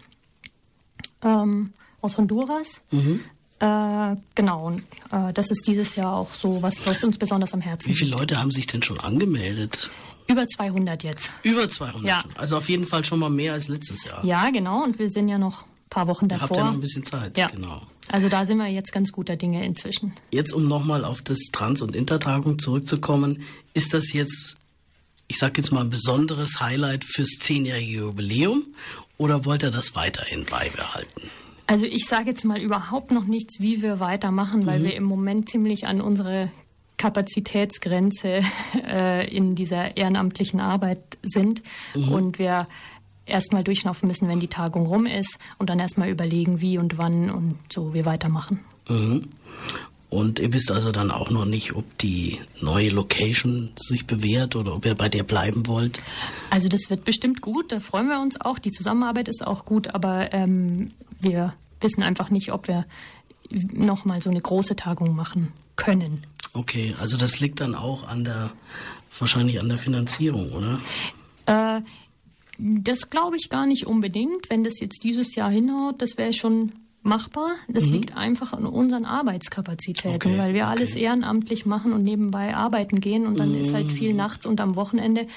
ähm, 1.23 1.73
aus 2.01 2.17
Honduras. 2.17 2.81
Mhm. 2.91 3.21
Äh, 3.59 4.15
genau, 4.35 4.71
äh, 5.11 5.31
das 5.33 5.49
ist 5.51 5.65
dieses 5.67 5.95
Jahr 5.95 6.13
auch 6.13 6.31
so, 6.33 6.61
was, 6.61 6.85
was 6.85 7.03
uns 7.03 7.17
besonders 7.17 7.53
am 7.53 7.61
Herzen 7.61 7.87
Wie 7.87 7.91
liegt. 7.91 7.99
viele 8.03 8.11
Leute 8.17 8.39
haben 8.39 8.51
sich 8.51 8.67
denn 8.67 8.83
schon 8.83 8.99
angemeldet? 8.99 9.91
Über 10.27 10.47
200 10.47 11.03
jetzt. 11.03 11.31
Über 11.43 11.69
200. 11.69 12.03
Ja. 12.03 12.23
Also 12.35 12.57
auf 12.57 12.67
jeden 12.67 12.85
Fall 12.85 13.05
schon 13.05 13.19
mal 13.19 13.29
mehr 13.29 13.53
als 13.53 13.67
letztes 13.67 14.03
Jahr. 14.03 14.25
Ja, 14.25 14.49
genau, 14.49 14.83
und 14.83 14.97
wir 14.99 15.09
sind 15.09 15.27
ja 15.29 15.37
noch 15.37 15.65
paar 15.89 16.07
Wochen 16.07 16.25
Ihr 16.25 16.29
davor. 16.29 16.49
habt 16.49 16.57
ja 16.57 16.63
noch 16.65 16.73
ein 16.73 16.81
bisschen 16.81 17.03
Zeit. 17.03 17.37
Ja. 17.37 17.47
Genau. 17.47 17.81
Also 18.07 18.29
da 18.29 18.45
sind 18.45 18.57
wir 18.57 18.67
jetzt 18.67 18.91
ganz 18.91 19.11
guter 19.11 19.35
Dinge 19.35 19.65
inzwischen. 19.65 20.13
Jetzt, 20.31 20.53
um 20.53 20.67
nochmal 20.67 21.05
auf 21.05 21.21
das 21.21 21.39
Trans- 21.51 21.81
und 21.81 21.95
Intertagung 21.95 22.59
zurückzukommen, 22.59 23.41
ist 23.73 23.93
das 23.93 24.13
jetzt, 24.13 24.57
ich 25.27 25.37
sag 25.37 25.57
jetzt 25.57 25.71
mal, 25.71 25.81
ein 25.81 25.89
besonderes 25.89 26.59
Highlight 26.59 27.03
fürs 27.03 27.37
zehnjährige 27.39 27.99
Jubiläum 27.99 28.63
oder 29.17 29.45
wollt 29.45 29.63
ihr 29.63 29.71
das 29.71 29.95
weiterhin 29.95 30.45
beibehalten? 30.45 31.29
Also 31.67 31.85
ich 31.85 32.05
sage 32.05 32.29
jetzt 32.29 32.45
mal 32.45 32.61
überhaupt 32.61 33.11
noch 33.11 33.25
nichts, 33.25 33.59
wie 33.59 33.81
wir 33.81 33.99
weitermachen, 33.99 34.67
weil 34.67 34.83
wir 34.83 34.95
im 34.95 35.03
Moment 35.03 35.49
ziemlich 35.49 35.87
an 35.87 35.99
unsere 35.99 36.51
Kapazitätsgrenze 36.97 38.41
äh, 38.87 39.27
in 39.35 39.55
dieser 39.55 39.97
ehrenamtlichen 39.97 40.59
Arbeit 40.59 40.99
sind 41.23 41.63
und 41.95 42.37
wir 42.37 42.67
erstmal 43.25 43.63
durchlaufen 43.63 44.07
müssen, 44.07 44.27
wenn 44.27 44.39
die 44.39 44.47
Tagung 44.47 44.85
rum 44.85 45.05
ist 45.05 45.39
und 45.57 45.69
dann 45.69 45.79
erstmal 45.79 46.09
überlegen, 46.09 46.61
wie 46.61 46.77
und 46.77 46.97
wann 46.97 47.29
und 47.29 47.55
so 47.71 47.93
wir 47.93 48.05
weitermachen. 48.05 48.59
Mhm. 48.89 49.27
Und 50.09 50.39
ihr 50.39 50.53
wisst 50.53 50.71
also 50.71 50.91
dann 50.91 51.11
auch 51.11 51.29
noch 51.29 51.45
nicht, 51.45 51.75
ob 51.75 51.97
die 51.97 52.39
neue 52.61 52.89
Location 52.89 53.71
sich 53.75 54.05
bewährt 54.05 54.55
oder 54.55 54.73
ob 54.73 54.85
ihr 54.85 54.95
bei 54.95 55.09
der 55.09 55.23
bleiben 55.23 55.67
wollt. 55.67 56.01
Also 56.51 56.69
das 56.69 56.89
wird 56.89 57.03
bestimmt 57.03 57.41
gut, 57.41 57.71
da 57.71 57.79
freuen 57.79 58.07
wir 58.07 58.21
uns 58.21 58.39
auch. 58.39 58.59
Die 58.59 58.71
Zusammenarbeit 58.71 59.27
ist 59.27 59.45
auch 59.45 59.65
gut, 59.65 59.93
aber 59.93 60.31
ähm, 60.33 60.91
wir 61.19 61.53
wissen 61.81 62.03
einfach 62.03 62.29
nicht, 62.29 62.53
ob 62.53 62.67
wir 62.67 62.85
nochmal 63.49 64.21
so 64.21 64.29
eine 64.29 64.41
große 64.41 64.75
Tagung 64.75 65.15
machen 65.15 65.51
können. 65.75 66.23
Okay, 66.53 66.93
also 67.01 67.17
das 67.17 67.39
liegt 67.39 67.59
dann 67.59 67.75
auch 67.75 68.07
an 68.07 68.23
der, 68.23 68.51
wahrscheinlich 69.19 69.59
an 69.59 69.67
der 69.67 69.77
Finanzierung, 69.77 70.53
oder? 70.53 70.79
Äh, 71.47 71.81
das 72.57 73.09
glaube 73.09 73.35
ich 73.37 73.49
gar 73.49 73.65
nicht 73.65 73.85
unbedingt. 73.87 74.49
Wenn 74.49 74.63
das 74.63 74.79
jetzt 74.79 75.03
dieses 75.03 75.35
Jahr 75.35 75.49
hinhaut, 75.49 76.01
das 76.01 76.17
wäre 76.17 76.33
schon 76.33 76.71
machbar. 77.03 77.51
Das 77.67 77.85
liegt 77.85 78.15
einfach 78.17 78.53
an 78.53 78.65
unseren 78.65 79.05
Arbeitskapazitäten, 79.05 80.09
Mhm. 80.11 80.15
Okay, 80.15 80.37
weil 80.39 80.53
wir 80.55 80.67
alles 80.67 80.91
okay. 80.93 81.03
ehrenamtlich 81.03 81.65
machen 81.65 81.93
und 81.93 82.03
nebenbei 82.03 82.55
arbeiten 82.55 82.99
gehen 82.99 83.27
und 83.27 83.37
dann 83.37 83.53
ist 83.53 83.73
halt 83.73 83.91
viel 83.91 84.11
Mhm. 84.11 84.17
nachts 84.17 84.45
und 84.45 84.59
am 84.59 84.75
Wochenende 84.75 85.27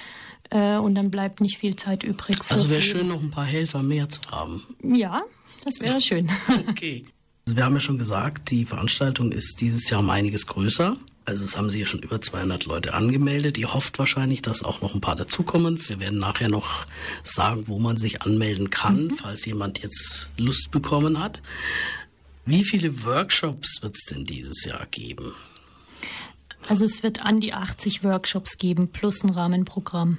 äh, 0.50 0.76
und 0.78 0.94
dann 0.94 1.10
bleibt 1.10 1.42
nicht 1.42 1.58
viel 1.58 1.76
Zeit 1.76 2.04
übrig. 2.04 2.38
Also 2.48 2.70
wäre 2.70 2.80
schön, 2.80 3.08
noch 3.08 3.20
ein 3.22 3.30
paar 3.30 3.44
Helfer 3.44 3.82
mehr 3.82 4.08
zu 4.08 4.20
haben. 4.30 4.62
Ja, 4.82 5.22
das 5.64 5.80
wäre 5.80 6.00
schön. 6.00 6.30
Okay. 6.70 7.04
Also 7.46 7.56
wir 7.56 7.64
haben 7.64 7.74
ja 7.74 7.80
schon 7.80 7.98
gesagt, 7.98 8.50
die 8.50 8.64
Veranstaltung 8.66 9.32
ist 9.32 9.60
dieses 9.60 9.88
Jahr 9.90 10.00
um 10.00 10.10
einiges 10.10 10.46
größer. 10.46 10.96
Also 11.28 11.44
es 11.44 11.58
haben 11.58 11.68
sich 11.68 11.80
ja 11.80 11.86
schon 11.86 12.00
über 12.00 12.22
200 12.22 12.64
Leute 12.64 12.94
angemeldet. 12.94 13.58
Ihr 13.58 13.74
hofft 13.74 13.98
wahrscheinlich, 13.98 14.40
dass 14.40 14.62
auch 14.62 14.80
noch 14.80 14.94
ein 14.94 15.02
paar 15.02 15.14
dazukommen. 15.14 15.78
Wir 15.86 16.00
werden 16.00 16.18
nachher 16.18 16.48
noch 16.48 16.86
sagen, 17.22 17.64
wo 17.66 17.78
man 17.78 17.98
sich 17.98 18.22
anmelden 18.22 18.70
kann, 18.70 19.10
falls 19.10 19.44
jemand 19.44 19.82
jetzt 19.82 20.30
Lust 20.38 20.70
bekommen 20.70 21.20
hat. 21.22 21.42
Wie 22.46 22.64
viele 22.64 23.04
Workshops 23.04 23.82
wird 23.82 23.94
es 23.94 24.06
denn 24.06 24.24
dieses 24.24 24.64
Jahr 24.64 24.86
geben? 24.86 25.34
Also 26.66 26.86
es 26.86 27.02
wird 27.02 27.20
an 27.20 27.40
die 27.40 27.52
80 27.52 28.02
Workshops 28.04 28.56
geben 28.56 28.88
plus 28.88 29.22
ein 29.22 29.28
Rahmenprogramm. 29.28 30.16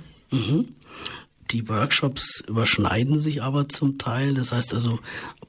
Die 1.50 1.68
Workshops 1.68 2.44
überschneiden 2.48 3.18
sich 3.18 3.42
aber 3.42 3.68
zum 3.68 3.98
Teil. 3.98 4.36
Das 4.36 4.52
heißt 4.52 4.76
also, 4.76 5.00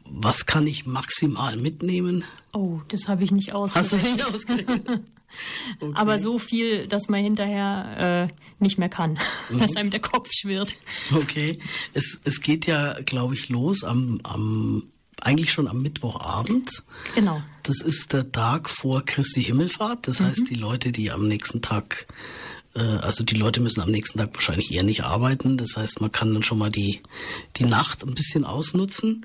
was 0.07 0.47
kann 0.47 0.67
ich 0.67 0.87
maximal 0.87 1.59
mitnehmen? 1.59 2.25
Oh, 2.55 2.81
das 2.89 3.09
habe 3.09 3.25
ich 3.25 3.31
nicht 3.31 3.53
Hast 3.53 3.77
du 3.77 3.81
ausgerechnet. 3.81 4.13
nicht 4.15 4.35
ausgerechnet? 4.35 5.03
Aber 5.95 6.19
so 6.19 6.39
viel, 6.39 6.87
dass 6.87 7.09
man 7.09 7.23
hinterher 7.23 8.29
äh, 8.31 8.63
nicht 8.63 8.79
mehr 8.79 8.89
kann, 8.89 9.19
Mhm. 9.51 9.59
dass 9.61 9.77
einem 9.77 9.91
der 9.91 10.01
Kopf 10.01 10.29
schwirrt. 10.33 10.77
Okay. 11.15 11.59
Es, 11.95 12.21
es 12.25 12.41
geht 12.41 12.67
ja, 12.67 12.99
glaube 13.05 13.35
ich, 13.35 13.49
los 13.49 13.85
am, 13.85 14.21
am 14.23 14.85
eigentlich 15.21 15.53
schon 15.53 15.69
am 15.69 15.83
Mittwochabend. 15.83 16.83
Genau. 17.15 17.43
Das 17.63 17.81
ist 17.83 18.13
der 18.13 18.33
Tag 18.33 18.71
vor 18.71 19.05
Christi 19.05 19.45
Himmelfahrt. 19.45 20.09
Das 20.09 20.21
heißt, 20.21 20.49
die 20.49 20.55
Leute, 20.55 20.93
die 20.93 21.11
am 21.11 21.29
nächsten 21.29 21.61
Tag, 21.61 22.07
also 22.79 23.25
die 23.25 23.35
Leute 23.35 23.61
müssen 23.61 23.81
am 23.81 23.91
nächsten 23.91 24.19
Tag 24.19 24.33
wahrscheinlich 24.35 24.73
eher 24.73 24.85
nicht 24.85 25.03
arbeiten. 25.03 25.57
Das 25.57 25.77
heißt, 25.77 26.01
man 26.01 26.13
kann 26.13 26.33
dann 26.33 26.43
schon 26.43 26.59
mal 26.59 26.71
die, 26.71 27.01
die 27.57 27.65
Nacht 27.65 28.05
ein 28.05 28.15
bisschen 28.15 28.45
ausnutzen. 28.45 29.25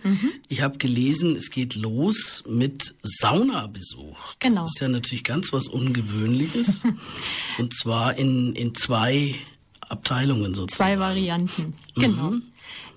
Ich 0.50 0.62
habe 0.62 0.78
gelesen, 0.78 1.36
es 1.36 1.52
geht 1.52 1.76
los 1.76 2.44
mit 2.48 2.96
Saunabesuch. 3.04 4.18
Genau. 4.40 4.62
Das 4.62 4.72
ist 4.74 4.82
ja 4.82 4.88
natürlich 4.88 5.24
ganz 5.24 5.54
was 5.54 5.68
Ungewöhnliches. 5.68 6.84
Und 7.60 7.74
zwar 7.74 8.18
in, 8.18 8.56
in 8.56 8.74
zwei 8.74 9.36
Abteilungen 9.82 10.56
sozusagen. 10.56 10.90
Zwei 10.90 11.00
Varianten. 11.00 11.76
Genau. 11.96 12.34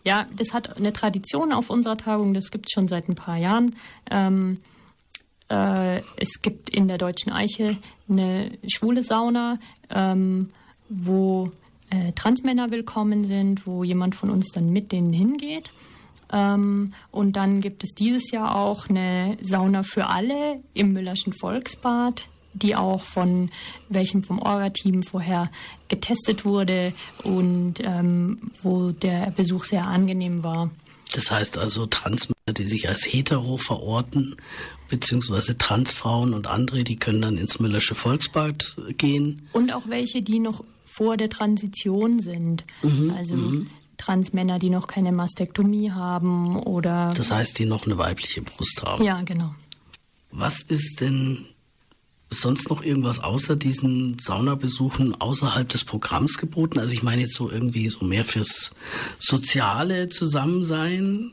Ja, 0.04 0.26
das 0.36 0.54
hat 0.54 0.76
eine 0.76 0.92
Tradition 0.92 1.52
auf 1.52 1.68
unserer 1.68 1.96
Tagung, 1.98 2.32
das 2.32 2.50
gibt 2.50 2.66
es 2.68 2.72
schon 2.72 2.88
seit 2.88 3.08
ein 3.08 3.14
paar 3.14 3.36
Jahren. 3.36 3.74
Ähm, 4.10 4.58
äh, 5.50 6.02
es 6.16 6.42
gibt 6.42 6.70
in 6.70 6.88
der 6.88 6.98
Deutschen 6.98 7.32
Eiche 7.32 7.76
eine 8.08 8.50
schwule 8.68 9.02
Sauna, 9.02 9.58
ähm, 9.90 10.50
wo 10.88 11.50
äh, 11.90 12.12
Transmänner 12.12 12.70
willkommen 12.70 13.24
sind, 13.24 13.66
wo 13.66 13.84
jemand 13.84 14.14
von 14.14 14.30
uns 14.30 14.50
dann 14.52 14.70
mit 14.70 14.92
denen 14.92 15.12
hingeht. 15.12 15.72
Ähm, 16.32 16.92
und 17.10 17.36
dann 17.36 17.60
gibt 17.60 17.84
es 17.84 17.94
dieses 17.94 18.30
Jahr 18.30 18.56
auch 18.56 18.88
eine 18.88 19.38
Sauna 19.40 19.82
für 19.82 20.06
alle 20.06 20.62
im 20.74 20.92
Müllerschen 20.92 21.32
Volksbad, 21.32 22.28
die 22.52 22.76
auch 22.76 23.02
von 23.02 23.50
welchem 23.88 24.22
vom 24.22 24.38
Orga-Team 24.40 25.02
vorher 25.02 25.50
getestet 25.88 26.44
wurde 26.44 26.92
und 27.22 27.74
ähm, 27.82 28.50
wo 28.62 28.90
der 28.90 29.30
Besuch 29.30 29.64
sehr 29.64 29.86
angenehm 29.86 30.42
war. 30.42 30.70
Das 31.14 31.30
heißt 31.30 31.58
also 31.58 31.86
Transmänner, 31.86 32.52
die 32.56 32.64
sich 32.64 32.88
als 32.88 33.04
hetero 33.06 33.56
verorten, 33.56 34.36
beziehungsweise 34.88 35.56
Transfrauen 35.56 36.34
und 36.34 36.46
andere, 36.46 36.84
die 36.84 36.96
können 36.96 37.22
dann 37.22 37.38
ins 37.38 37.60
Müllersche 37.60 37.94
Volksbad 37.94 38.76
gehen. 38.96 39.48
Und 39.52 39.72
auch 39.72 39.88
welche, 39.88 40.22
die 40.22 40.38
noch 40.38 40.64
vor 40.84 41.16
der 41.16 41.30
Transition 41.30 42.20
sind. 42.20 42.64
also 43.16 43.36
Transmänner, 43.96 44.58
die 44.58 44.70
noch 44.70 44.86
keine 44.86 45.12
Mastektomie 45.12 45.90
haben 45.90 46.56
oder. 46.56 47.12
Das 47.16 47.30
heißt, 47.30 47.58
die 47.58 47.66
noch 47.66 47.86
eine 47.86 47.98
weibliche 47.98 48.42
Brust 48.42 48.82
haben. 48.84 49.04
ja, 49.04 49.22
genau. 49.22 49.54
Was 50.30 50.62
ist 50.62 51.00
denn 51.00 51.46
sonst 52.30 52.68
noch 52.68 52.82
irgendwas 52.82 53.22
außer 53.22 53.56
diesen 53.56 54.18
Saunabesuchen 54.18 55.20
außerhalb 55.20 55.68
des 55.68 55.84
Programms 55.84 56.36
geboten? 56.38 56.78
Also 56.78 56.92
ich 56.92 57.02
meine 57.02 57.22
jetzt 57.22 57.34
so 57.34 57.50
irgendwie 57.50 57.88
so 57.88 58.04
mehr 58.04 58.24
fürs 58.24 58.72
soziale 59.18 60.08
Zusammensein. 60.08 61.30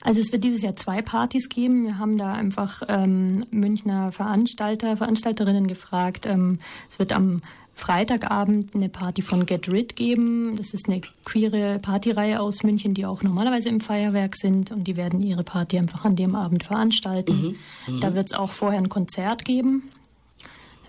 Also 0.00 0.20
es 0.20 0.32
wird 0.32 0.44
dieses 0.44 0.62
Jahr 0.62 0.76
zwei 0.76 1.02
Partys 1.02 1.48
geben. 1.48 1.84
Wir 1.84 1.98
haben 1.98 2.16
da 2.16 2.32
einfach 2.32 2.82
ähm, 2.88 3.44
Münchner 3.50 4.12
Veranstalter, 4.12 4.96
Veranstalterinnen 4.96 5.66
gefragt. 5.66 6.26
Ähm, 6.26 6.58
es 6.88 6.98
wird 6.98 7.12
am 7.12 7.40
Freitagabend 7.76 8.74
eine 8.74 8.88
Party 8.88 9.20
von 9.22 9.46
Get 9.46 9.68
Rid 9.68 9.96
geben. 9.96 10.54
Das 10.56 10.74
ist 10.74 10.88
eine 10.88 11.00
queere 11.24 11.80
Partyreihe 11.80 12.40
aus 12.40 12.62
München, 12.62 12.94
die 12.94 13.04
auch 13.04 13.22
normalerweise 13.22 13.68
im 13.68 13.80
Feuerwerk 13.80 14.36
sind 14.36 14.70
und 14.70 14.84
die 14.84 14.96
werden 14.96 15.20
ihre 15.22 15.42
Party 15.42 15.78
einfach 15.78 16.04
an 16.04 16.14
dem 16.14 16.36
Abend 16.36 16.64
veranstalten. 16.64 17.56
Da 18.00 18.14
wird 18.14 18.26
es 18.26 18.32
auch 18.32 18.52
vorher 18.52 18.78
ein 18.78 18.88
Konzert 18.88 19.44
geben. 19.44 19.90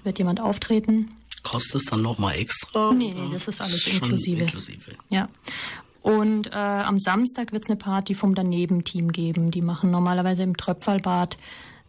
Wird 0.05 0.17
jemand 0.19 0.39
auftreten. 0.39 1.11
Kostet 1.43 1.81
es 1.81 1.85
dann 1.89 2.01
nochmal 2.01 2.35
extra? 2.37 2.93
Nee, 2.93 3.13
nee, 3.13 3.29
das 3.33 3.47
ist 3.47 3.59
alles 3.61 3.85
inklusive. 3.87 4.41
inklusive. 4.43 4.91
Ja. 5.09 5.27
Und 6.01 6.47
äh, 6.47 6.51
am 6.55 6.99
Samstag 6.99 7.51
wird 7.51 7.63
es 7.63 7.69
eine 7.69 7.77
Party 7.77 8.15
vom 8.15 8.33
Daneben-Team 8.35 9.11
geben. 9.11 9.51
Die 9.51 9.61
machen 9.61 9.91
normalerweise 9.91 10.43
im 10.43 10.55
Tröpfelbad 10.55 11.37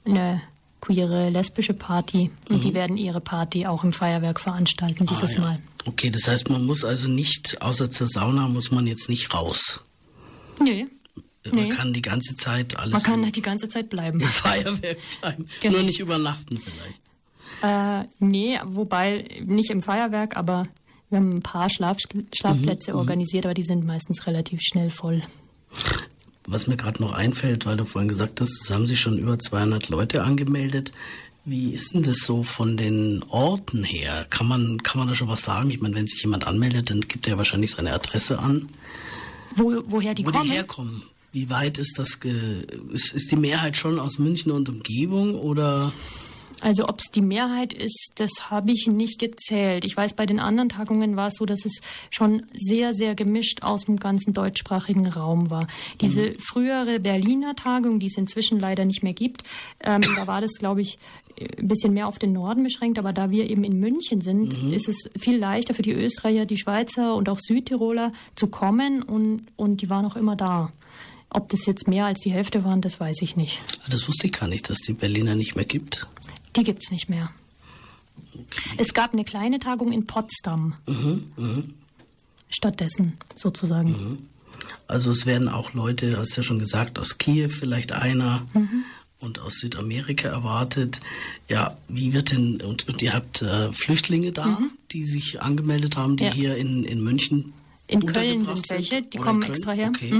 eine 0.04 0.40
queere, 0.80 1.28
lesbische 1.30 1.75
Party. 1.75 2.30
Und 2.49 2.64
die 2.64 2.73
werden 2.75 2.96
ihre 2.96 3.20
Party 3.20 3.66
auch 3.66 3.85
im 3.85 3.92
Feuerwerk 3.92 4.40
veranstalten 4.40 5.06
dieses 5.06 5.37
Mhm. 5.37 5.42
Ah, 5.44 5.46
ja. 5.46 5.50
Mal. 5.52 5.62
Okay, 5.85 6.11
das 6.11 6.26
heißt, 6.28 6.50
man 6.50 6.64
muss 6.64 6.85
also 6.85 7.08
nicht, 7.08 7.61
außer 7.61 7.90
zur 7.90 8.06
Sauna, 8.08 8.49
muss 8.49 8.70
man 8.70 8.87
jetzt 8.87 9.08
nicht 9.08 9.32
raus. 9.35 9.82
Nee. 10.61 10.87
Man 11.44 11.54
Nee. 11.54 11.68
kann 11.68 11.92
die 11.92 12.02
ganze 12.02 12.35
Zeit 12.35 12.76
alles 12.76 12.92
Man 12.92 13.02
kann 13.02 13.30
die 13.30 13.42
ganze 13.42 13.68
Zeit 13.68 13.88
bleiben. 13.88 14.20
im 14.20 14.26
Feuerwerk 14.26 14.99
bleiben. 15.20 15.46
Genau. 15.61 15.76
Nur 15.76 15.85
nicht 15.85 16.00
übernachten 16.00 16.58
vielleicht. 16.58 17.00
Äh, 17.63 18.05
nee, 18.19 18.59
wobei 18.65 19.25
nicht 19.45 19.71
im 19.71 19.83
Feuerwerk, 19.83 20.37
aber 20.37 20.65
wir 21.11 21.19
haben 21.19 21.31
ein 21.37 21.43
paar 21.43 21.71
Schlaf 21.71 21.99
Schlafplätze 22.35 22.93
Mhm, 22.93 22.99
organisiert, 22.99 23.45
aber 23.47 23.55
die 23.55 23.63
sind 23.63 23.87
meistens 23.87 24.27
relativ 24.27 24.61
schnell 24.63 24.91
voll. 24.91 25.23
Was 26.47 26.67
mir 26.67 26.77
gerade 26.77 27.03
noch 27.03 27.13
einfällt, 27.13 27.67
weil 27.67 27.77
du 27.77 27.85
vorhin 27.85 28.09
gesagt 28.09 28.41
hast, 28.41 28.63
es 28.63 28.71
haben 28.71 28.87
sich 28.87 29.01
schon 29.01 29.19
über 29.19 29.39
200 29.39 29.89
Leute 29.89 30.23
angemeldet. 30.23 30.93
Wie 31.45 31.71
ist 31.71 31.95
denn 31.95 32.03
das 32.03 32.19
so 32.19 32.43
von 32.43 32.77
den 32.77 33.23
Orten 33.29 33.85
her? 33.85 34.27
Kann 34.31 34.49
man, 34.49 34.83
kann 34.83 34.99
man 34.99 35.09
da 35.09 35.15
schon 35.15 35.29
was 35.29 35.43
sagen? 35.43 35.71
Ich 35.71 35.81
meine, 35.81 35.95
wenn 35.95 36.07
sich 36.09 36.23
jemand 36.23 36.47
anmeldet, 36.47 36.91
dann 36.91 37.01
gibt 37.03 37.27
er 37.29 37.39
wahrscheinlich 37.39 37.71
seine 37.73 37.93
Adresse 37.93 38.39
an. 38.41 38.69
Wo, 39.55 39.81
woher 39.87 40.13
die 40.15 40.27
Wo 40.27 40.31
kommen? 40.31 40.45
die 40.45 40.51
herkommen. 40.51 41.03
Wie 41.33 41.49
weit 41.51 41.79
ist 41.79 41.99
das? 41.99 42.19
Ist, 42.93 43.13
ist 43.13 43.31
die 43.31 43.37
Mehrheit 43.37 43.77
schon 43.77 43.99
aus 44.01 44.19
München 44.19 44.51
und 44.53 44.69
Umgebung 44.69 45.35
oder? 45.37 45.93
Also 46.61 46.89
ob 46.89 47.01
es 47.01 47.11
die 47.11 47.23
Mehrheit 47.23 47.73
ist, 47.73 48.13
das 48.17 48.31
habe 48.51 48.73
ich 48.73 48.87
nicht 48.87 49.19
gezählt. 49.19 49.85
Ich 49.85 49.97
weiß, 49.97 50.15
bei 50.15 50.27
den 50.27 50.41
anderen 50.41 50.69
Tagungen 50.69 51.17
war 51.17 51.29
es 51.29 51.35
so, 51.37 51.47
dass 51.47 51.65
es 51.65 51.81
schon 52.11 52.47
sehr, 52.55 52.95
sehr 52.95 53.15
gemischt 53.15 53.63
aus 53.63 53.85
dem 53.85 53.99
ganzen 53.99 54.33
deutschsprachigen 54.33 55.07
Raum 55.07 55.51
war. 55.51 55.67
Diese 56.01 56.35
frühere 56.39 57.01
Berliner 57.01 57.55
Tagung, 57.57 57.99
die 57.99 58.07
es 58.07 58.17
inzwischen 58.17 58.59
leider 58.59 58.85
nicht 58.85 59.03
mehr 59.03 59.13
gibt, 59.13 59.43
ähm, 59.81 60.03
da 60.17 60.27
war 60.27 60.41
das, 60.41 60.53
glaube 60.59 60.81
ich, 60.81 60.99
ein 61.59 61.69
bisschen 61.69 61.93
mehr 61.93 62.09
auf 62.09 62.19
den 62.19 62.33
Norden 62.33 62.63
beschränkt. 62.63 62.99
Aber 62.99 63.13
da 63.13 63.31
wir 63.31 63.49
eben 63.51 63.65
in 63.65 63.79
München 63.79 64.23
sind, 64.23 64.55
ist 64.73 64.89
es 64.89 65.11
viel 65.19 65.37
leichter 65.37 65.75
für 65.75 65.83
die 65.83 65.93
Österreicher, 65.93 66.47
die 66.47 66.57
Schweizer 66.57 67.15
und 67.15 67.29
auch 67.29 67.39
Südtiroler 67.39 68.13
zu 68.35 68.47
kommen 68.47 69.03
und, 69.03 69.47
und 69.57 69.83
die 69.83 69.91
waren 69.91 70.07
auch 70.07 70.17
immer 70.17 70.37
da. 70.37 70.73
Ob 71.29 71.49
das 71.51 71.67
jetzt 71.67 71.89
mehr 71.89 72.07
als 72.07 72.21
die 72.21 72.31
Hälfte 72.31 72.65
waren, 72.65 72.81
das 72.81 72.99
weiß 73.01 73.21
ich 73.21 73.37
nicht. 73.37 73.61
Das 73.91 74.09
wusste 74.09 74.27
ich 74.27 74.33
gar 74.33 74.49
nicht, 74.49 74.71
dass 74.71 74.79
die 74.79 74.95
Berliner 74.95 75.35
nicht 75.35 75.57
mehr 75.57 75.65
gibt. 75.65 76.07
Die 76.57 76.63
gibt's 76.65 76.91
nicht 76.91 77.09
mehr. 77.09 77.31
Es 78.77 78.95
gab 78.95 79.13
eine 79.13 79.25
kleine 79.25 79.59
Tagung 79.59 79.93
in 79.93 80.07
Potsdam. 80.07 80.75
Stattdessen 82.49 83.15
sozusagen. 83.35 84.29
Also 84.89 85.11
es 85.11 85.27
werden 85.27 85.49
auch 85.49 85.75
Leute, 85.75 86.19
hast 86.19 86.37
ja 86.37 86.43
schon 86.43 86.59
gesagt, 86.59 86.99
aus 86.99 87.19
Kiew 87.19 87.49
vielleicht 87.49 87.93
einer 87.93 88.47
und 89.19 89.41
aus 89.41 89.55
Südamerika 89.59 90.29
erwartet. 90.29 91.01
Ja, 91.49 91.77
wie 91.89 92.13
wird 92.13 92.31
denn, 92.33 92.61
und, 92.63 92.89
und 92.89 93.03
ihr 93.03 93.13
habt 93.13 93.43
äh, 93.43 93.73
Flüchtlinge 93.73 94.33
da, 94.33 94.59
die 94.93 95.05
sich 95.05 95.43
angemeldet 95.43 95.97
haben, 95.97 96.17
die 96.17 96.25
Ja. 96.25 96.33
hier 96.33 96.57
in, 96.57 96.85
in 96.85 97.03
München 97.03 97.53
In 97.89 98.05
Köln 98.07 98.45
sind 98.45 98.69
welche, 98.71 99.03
die 99.03 99.19
kommen 99.19 99.43
extra 99.43 99.73
her. 99.73 99.89
Okay. 99.89 100.15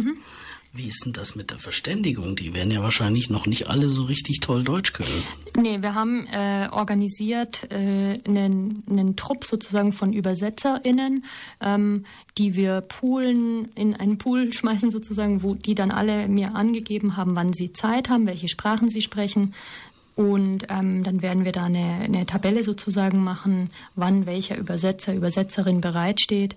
Wie 0.77 0.89
ist 0.89 1.07
denn 1.07 1.15
das 1.15 1.37
mit 1.37 1.51
der 1.51 1.59
Verständigung? 1.59 2.37
Die 2.37 2.53
werden 2.53 2.71
ja 2.71 2.83
wahrscheinlich 2.83 3.31
noch 3.31 3.47
nicht 3.47 3.69
alle 3.71 3.89
so 3.89 4.05
richtig 4.05 4.41
toll 4.41 4.63
Deutsch 4.63 4.93
können. 4.93 5.25
Nee, 5.57 5.81
wir 5.81 5.95
haben 5.95 6.27
äh, 6.27 6.69
organisiert 6.71 7.67
äh, 7.71 8.21
einen, 8.29 8.83
einen 8.87 9.17
Trupp 9.17 9.45
sozusagen 9.45 9.95
von 9.95 10.13
ÜbersetzerInnen, 10.13 11.25
ähm, 11.63 12.05
die 12.37 12.57
wir 12.57 12.83
poolen, 12.83 13.71
in 13.75 13.97
einen 13.97 14.19
Pool 14.19 14.53
schmeißen 14.53 14.91
sozusagen, 14.91 15.43
wo 15.43 15.55
die 15.55 15.75
dann 15.75 15.91
alle 15.91 16.29
mir 16.29 16.55
angegeben 16.55 17.17
haben, 17.17 17.37
wann 17.37 17.55
sie 17.55 17.73
Zeit 17.73 18.11
haben, 18.11 18.27
welche 18.27 18.49
Sprachen 18.49 18.91
sie 18.91 19.01
sprechen. 19.01 19.55
Und 20.15 20.67
ähm, 20.69 21.05
dann 21.05 21.23
werden 21.23 21.45
wir 21.45 21.53
da 21.53 21.65
eine, 21.65 22.01
eine 22.03 22.27
Tabelle 22.27 22.63
sozusagen 22.63 23.25
machen, 23.25 23.71
wann 23.95 24.27
welcher 24.27 24.57
Übersetzer, 24.57 25.15
Übersetzerin 25.15 25.81
bereitsteht. 25.81 26.55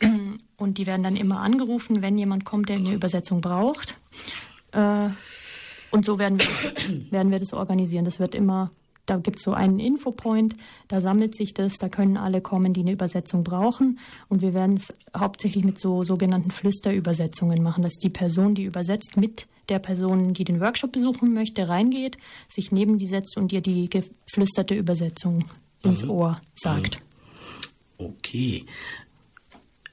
Und 0.56 0.78
die 0.78 0.86
werden 0.86 1.02
dann 1.02 1.16
immer 1.16 1.42
angerufen, 1.42 2.00
wenn 2.02 2.16
jemand 2.16 2.44
kommt, 2.44 2.68
der 2.68 2.76
eine 2.76 2.94
Übersetzung 2.94 3.40
braucht. 3.40 3.96
Äh, 4.72 5.10
und 5.90 6.04
so 6.04 6.18
werden 6.18 6.38
wir, 6.38 6.46
werden 7.10 7.30
wir 7.30 7.38
das 7.38 7.52
organisieren. 7.52 8.04
Das 8.04 8.20
wird 8.20 8.34
immer, 8.34 8.70
da 9.04 9.18
gibt 9.18 9.38
es 9.38 9.44
so 9.44 9.52
einen 9.52 9.78
Infopoint, 9.78 10.54
da 10.88 11.00
sammelt 11.00 11.36
sich 11.36 11.54
das, 11.54 11.78
da 11.78 11.88
können 11.88 12.16
alle 12.16 12.40
kommen, 12.40 12.72
die 12.72 12.80
eine 12.80 12.92
Übersetzung 12.92 13.44
brauchen. 13.44 13.98
Und 14.28 14.42
wir 14.42 14.54
werden 14.54 14.76
es 14.76 14.94
hauptsächlich 15.16 15.64
mit 15.64 15.78
so 15.78 16.02
sogenannten 16.04 16.50
Flüsterübersetzungen 16.50 17.62
machen, 17.62 17.82
dass 17.82 17.98
die 17.98 18.10
Person, 18.10 18.54
die 18.54 18.64
übersetzt, 18.64 19.16
mit 19.16 19.46
der 19.68 19.78
Person, 19.78 20.32
die 20.32 20.44
den 20.44 20.60
Workshop 20.60 20.92
besuchen 20.92 21.34
möchte, 21.34 21.68
reingeht, 21.68 22.16
sich 22.48 22.72
neben 22.72 22.98
die 22.98 23.06
setzt 23.06 23.36
und 23.36 23.52
ihr 23.52 23.60
die 23.60 23.90
geflüsterte 23.90 24.74
Übersetzung 24.74 25.44
ins 25.82 26.08
Ohr 26.08 26.40
sagt. 26.54 27.02
Okay. 27.98 28.64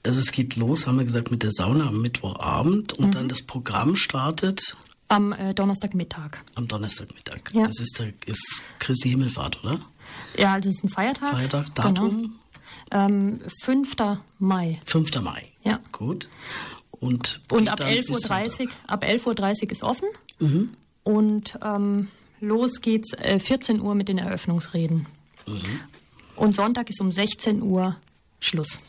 Also 0.06 0.20
es 0.20 0.32
geht 0.32 0.56
los, 0.58 0.86
haben 0.86 0.98
wir 0.98 1.06
gesagt, 1.06 1.32
mit 1.32 1.44
der 1.44 1.52
Sauna 1.52 1.88
am 1.88 2.02
Mittwochabend 2.02 2.94
und 2.94 3.08
Mhm. 3.08 3.12
dann 3.12 3.30
das 3.30 3.42
Programm 3.42 3.96
startet 3.96 4.76
Am 5.08 5.32
äh, 5.32 5.54
Donnerstagmittag. 5.54 6.40
am 6.56 6.68
Donnerstagmittag. 6.68 7.54
Ja. 7.54 7.66
Das 7.68 7.80
ist, 7.80 8.00
der, 8.00 8.14
ist 8.26 8.64
Christi 8.80 9.10
Himmelfahrt, 9.10 9.64
oder? 9.64 9.80
Ja, 10.38 10.54
also 10.54 10.70
es 10.70 10.76
ist 10.78 10.84
ein 10.84 10.90
Feiertag. 10.90 11.32
Feiertag, 11.32 11.74
Datum? 11.76 12.10
Genau. 12.90 13.06
Ähm, 13.06 13.40
5. 13.64 13.96
Mai. 14.40 14.82
5. 14.86 15.22
Mai. 15.22 15.52
Ja. 15.64 15.80
Gut. 15.92 16.28
Und, 16.92 17.42
Und 17.52 17.70
ab 17.70 17.78
dann 17.80 17.90
11.30 17.90 18.08
bis 18.58 18.68
Uhr, 18.68 18.68
ab 18.88 19.04
11.30 19.04 19.64
Uhr 19.66 19.72
ist 19.72 19.84
offen. 19.84 20.08
Und 21.04 21.58
ähm, 21.64 22.08
los 22.42 22.82
geht's 22.82 23.14
äh, 23.14 23.40
14 23.40 23.80
Uhr 23.82 23.96
mit 23.96 24.08
den 24.10 24.18
Eröffnungsreden. 24.18 25.06
Und 26.36 26.56
Sonntag 26.56 26.90
ist 26.90 27.00
um 27.02 27.12
16 27.12 27.62
Uhr 27.62 27.96
Schluss. 28.40 28.80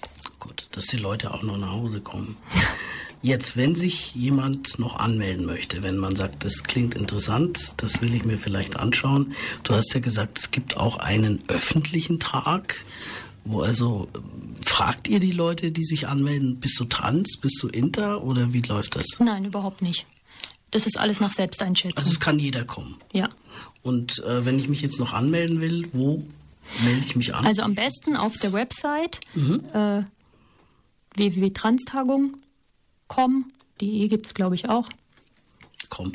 Gut, 0.47 0.69
dass 0.73 0.87
die 0.87 0.99
Leute 0.99 1.33
auch 1.33 1.43
noch 1.43 1.57
nach 1.57 1.73
Hause 1.73 2.01
kommen. 2.01 2.37
Jetzt, 3.23 3.57
wenn 3.57 3.75
sich 3.75 4.15
jemand 4.15 4.79
noch 4.79 4.97
anmelden 4.97 5.47
möchte, 5.47 5.83
wenn 5.83 5.97
man 5.97 6.15
sagt, 6.15 6.45
das 6.45 6.63
klingt 6.65 6.95
interessant, 6.95 7.73
das 7.79 8.03
will 8.03 8.15
ich 8.15 8.27
mir 8.27 8.37
vielleicht 8.37 8.77
anschauen. 8.77 9.35
Du 9.63 9.75
hast 9.75 9.95
ja 9.95 10.01
gesagt, 10.01 10.39
es 10.39 10.51
gibt 10.51 10.77
auch 10.77 10.99
einen 10.99 11.43
öffentlichen 11.49 12.21
Tag, 12.21 12.85
wo 13.45 13.63
also 13.63 14.09
ähm, 14.15 14.57
fragt 14.63 15.09
ihr 15.09 15.21
die 15.21 15.33
Leute, 15.33 15.71
die 15.73 15.85
sich 15.85 16.07
anmelden, 16.09 16.61
bist 16.61 16.79
du 16.79 16.85
trans, 16.85 17.39
bist 17.41 17.63
du 17.63 17.69
inter 17.69 18.23
oder 18.23 18.53
wie 18.53 18.61
läuft 18.61 18.97
das? 18.97 19.07
Nein, 19.21 19.47
überhaupt 19.47 19.81
nicht. 19.81 20.05
Das 20.71 20.87
ist 20.87 20.99
alles 20.99 21.21
nach 21.21 21.29
Also 21.29 21.37
Selbsteinschätzung. 21.37 22.13
es 22.13 22.21
kann 22.21 22.39
jeder 22.39 22.65
kommen. 22.65 22.97
Ja. 23.15 23.31
Und 23.83 24.19
äh, 24.25 24.45
wenn 24.45 24.59
ich 24.59 24.69
mich 24.69 24.83
jetzt 24.83 24.99
noch 25.01 25.15
anmelden 25.15 25.63
will, 25.63 25.89
wo 25.93 26.23
melde 26.83 27.01
ich 27.07 27.17
mich 27.17 27.35
an? 27.35 27.47
Also 27.47 27.63
am 27.63 27.75
besten 27.75 28.17
auf 28.17 28.35
der 28.43 28.53
Website 28.53 29.21
äh, 29.73 30.03
www.transtagung.com. 31.17 33.45
Die 33.81 34.09
gibt 34.09 34.27
es, 34.27 34.35
glaube 34.35 34.55
ich, 34.55 34.69
auch. 34.69 34.89
Komm. 35.91 36.13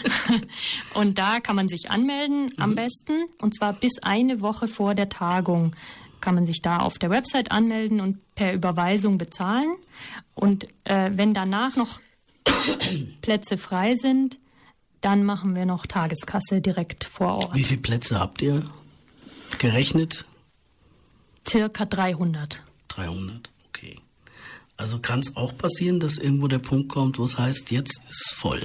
und 0.94 1.18
da 1.18 1.40
kann 1.40 1.56
man 1.56 1.68
sich 1.68 1.90
anmelden 1.92 2.52
am 2.58 2.76
besten 2.76 3.26
und 3.42 3.56
zwar 3.56 3.74
bis 3.74 3.94
eine 4.02 4.42
Woche 4.42 4.68
vor 4.68 4.96
der 4.96 5.10
Tagung 5.10 5.76
kann 6.22 6.36
man 6.36 6.46
sich 6.46 6.62
da 6.62 6.78
auf 6.78 7.00
der 7.00 7.10
Website 7.10 7.52
anmelden 7.52 8.00
und 8.00 8.20
per 8.36 8.54
Überweisung 8.54 9.18
bezahlen. 9.18 9.72
Und 10.36 10.68
äh, 10.84 11.10
wenn 11.16 11.34
danach 11.34 11.76
noch 11.76 12.00
Plätze 13.22 13.58
frei 13.58 13.96
sind, 13.96 14.38
dann 15.02 15.24
machen 15.24 15.56
wir 15.56 15.66
noch 15.66 15.86
Tageskasse 15.86 16.62
direkt 16.62 17.04
vor 17.04 17.36
Ort. 17.36 17.56
Wie 17.56 17.64
viele 17.64 17.82
Plätze 17.82 18.20
habt 18.20 18.42
ihr 18.42 18.64
gerechnet? 19.58 20.26
Circa 21.48 21.86
300. 21.86 22.62
300, 22.90 23.50
okay. 23.68 23.98
Also 24.78 25.00
kann 25.00 25.20
es 25.20 25.36
auch 25.36 25.56
passieren, 25.58 26.00
dass 26.00 26.18
irgendwo 26.18 26.48
der 26.48 26.60
Punkt 26.60 26.90
kommt, 26.90 27.20
wo 27.20 27.26
es 27.26 27.38
heißt, 27.38 27.72
jetzt 27.72 28.02
ist 28.10 28.34
voll. 28.34 28.62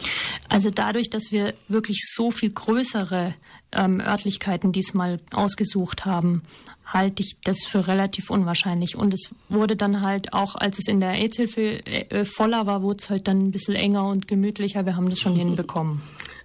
Also 0.49 0.71
dadurch, 0.71 1.11
dass 1.11 1.31
wir 1.31 1.55
wirklich 1.69 2.03
so 2.15 2.31
viel 2.31 2.51
größere 2.51 3.35
ähm, 3.73 4.01
Örtlichkeiten 4.01 4.73
diesmal 4.73 5.21
ausgesucht 5.33 6.05
haben, 6.05 6.43
halte 6.87 7.23
ich 7.23 7.37
das 7.45 7.65
für 7.65 7.89
relativ 7.89 8.31
unwahrscheinlich. 8.31 8.97
Und 8.97 9.13
es 9.13 9.31
wurde 9.49 9.77
dann 9.77 10.03
halt 10.03 10.33
auch, 10.33 10.55
als 10.55 10.79
es 10.79 10.87
in 10.87 11.01
der 11.01 11.11
AIDS-Hilfe 11.11 11.85
äh, 11.85 12.25
voller 12.25 12.67
war, 12.67 12.83
wurde 12.83 13.03
es 13.03 13.11
halt 13.11 13.27
dann 13.29 13.41
ein 13.41 13.51
bisschen 13.51 13.75
enger 13.75 14.07
und 14.07 14.29
gemütlicher. 14.29 14.87
Wir 14.87 14.97
haben 14.97 15.11
das 15.11 15.19
schon 15.19 15.37
hinbekommen. 15.37 16.01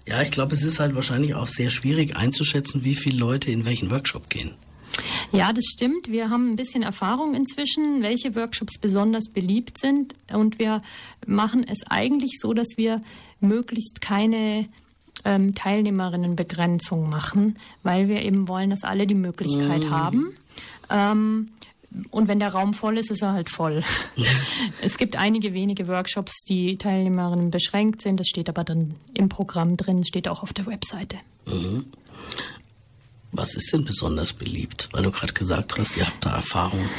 Ja, 0.07 0.21
ich 0.21 0.31
glaube, 0.31 0.53
es 0.53 0.63
ist 0.63 0.79
halt 0.79 0.95
wahrscheinlich 0.95 1.35
auch 1.35 1.47
sehr 1.47 1.69
schwierig 1.69 2.17
einzuschätzen, 2.17 2.83
wie 2.83 2.95
viele 2.95 3.17
Leute 3.17 3.51
in 3.51 3.65
welchen 3.65 3.91
Workshop 3.91 4.29
gehen. 4.29 4.55
Ja, 5.31 5.53
das 5.53 5.65
stimmt. 5.65 6.11
Wir 6.11 6.29
haben 6.29 6.51
ein 6.51 6.55
bisschen 6.55 6.83
Erfahrung 6.83 7.33
inzwischen, 7.33 8.01
welche 8.01 8.35
Workshops 8.35 8.77
besonders 8.77 9.29
beliebt 9.29 9.77
sind. 9.77 10.15
Und 10.31 10.59
wir 10.59 10.81
machen 11.25 11.65
es 11.67 11.79
eigentlich 11.89 12.39
so, 12.39 12.53
dass 12.53 12.67
wir 12.75 13.01
möglichst 13.39 14.01
keine 14.01 14.67
ähm, 15.23 15.55
Teilnehmerinnenbegrenzung 15.55 17.09
machen, 17.09 17.57
weil 17.83 18.07
wir 18.07 18.23
eben 18.23 18.47
wollen, 18.47 18.69
dass 18.69 18.83
alle 18.83 19.07
die 19.07 19.15
Möglichkeit 19.15 19.89
haben. 19.89 20.33
Ähm, 20.89 21.49
und 22.09 22.27
wenn 22.27 22.39
der 22.39 22.49
Raum 22.49 22.73
voll 22.73 22.97
ist, 22.97 23.11
ist 23.11 23.21
er 23.21 23.33
halt 23.33 23.49
voll. 23.49 23.83
es 24.81 24.97
gibt 24.97 25.17
einige 25.17 25.53
wenige 25.53 25.87
Workshops, 25.87 26.43
die 26.43 26.77
Teilnehmerinnen 26.77 27.51
beschränkt 27.51 28.01
sind. 28.01 28.19
Das 28.19 28.27
steht 28.27 28.49
aber 28.49 28.63
dann 28.63 28.95
im 29.13 29.29
Programm 29.29 29.77
drin, 29.77 30.03
steht 30.03 30.27
auch 30.27 30.43
auf 30.43 30.53
der 30.53 30.65
Webseite. 30.67 31.17
Mhm. 31.45 31.85
Was 33.31 33.55
ist 33.55 33.71
denn 33.71 33.85
besonders 33.85 34.33
beliebt? 34.33 34.89
Weil 34.91 35.03
du 35.03 35.11
gerade 35.11 35.33
gesagt 35.33 35.77
hast, 35.77 35.95
ihr 35.95 36.05
habt 36.05 36.25
da 36.25 36.35
Erfahrung. 36.35 36.89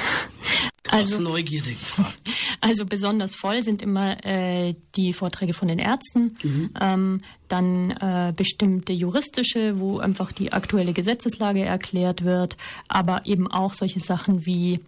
Also 0.90 1.20
Neugierde 1.20 1.70
gefragt. 1.70 2.18
Also 2.64 2.86
besonders 2.86 3.34
voll 3.34 3.60
sind 3.64 3.82
immer 3.82 4.24
äh, 4.24 4.74
die 4.94 5.12
Vorträge 5.12 5.52
von 5.52 5.66
den 5.66 5.80
Ärzten, 5.80 6.36
mhm. 6.44 6.70
ähm, 6.80 7.20
dann 7.48 7.90
äh, 7.90 8.32
bestimmte 8.36 8.92
juristische, 8.92 9.80
wo 9.80 9.98
einfach 9.98 10.30
die 10.30 10.52
aktuelle 10.52 10.92
Gesetzeslage 10.92 11.64
erklärt 11.64 12.24
wird, 12.24 12.56
aber 12.86 13.26
eben 13.26 13.50
auch 13.50 13.74
solche 13.74 13.98
Sachen 13.98 14.46
wie 14.46 14.78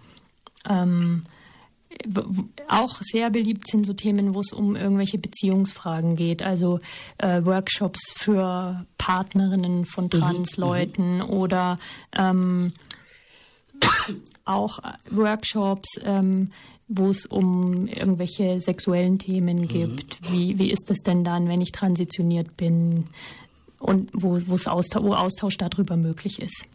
ähm, 0.70 1.24
auch 2.68 3.00
sehr 3.00 3.30
beliebt 3.30 3.68
sind 3.68 3.87
so 3.87 3.92
Themen, 3.92 4.35
wo 4.35 4.40
es 4.40 4.52
um 4.52 4.76
irgendwelche 4.76 5.18
Beziehungsfragen 5.18 6.16
geht, 6.16 6.42
also 6.42 6.80
äh, 7.18 7.44
Workshops 7.44 8.12
für 8.16 8.85
Partnerinnen 8.98 9.85
von 9.87 10.04
mhm, 10.04 10.11
Transleuten 10.11 11.16
mhm. 11.16 11.30
oder 11.30 11.78
ähm, 12.16 12.72
auch 14.44 14.78
Workshops, 15.11 16.00
ähm, 16.02 16.50
wo 16.88 17.09
es 17.09 17.26
um 17.26 17.87
irgendwelche 17.87 18.61
sexuellen 18.61 19.18
Themen 19.18 19.62
mhm. 19.62 19.68
gibt. 19.68 20.33
Wie, 20.33 20.59
wie 20.59 20.70
ist 20.70 20.90
das 20.90 20.98
denn 20.98 21.24
dann, 21.24 21.48
wenn 21.48 21.61
ich 21.61 21.72
transitioniert 21.72 22.57
bin? 22.57 23.04
Und 23.78 24.11
wo, 24.14 24.37
Austausch, 24.37 25.02
wo 25.02 25.12
Austausch 25.14 25.59
darüber 25.59 25.96
möglich 25.96 26.40
ist. 26.40 26.66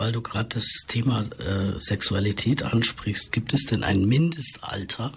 Weil 0.00 0.12
du 0.12 0.22
gerade 0.22 0.48
das 0.48 0.64
Thema 0.88 1.20
äh, 1.20 1.78
Sexualität 1.78 2.62
ansprichst, 2.62 3.32
gibt 3.32 3.52
es 3.52 3.66
denn 3.66 3.84
ein 3.84 4.06
Mindestalter? 4.06 5.12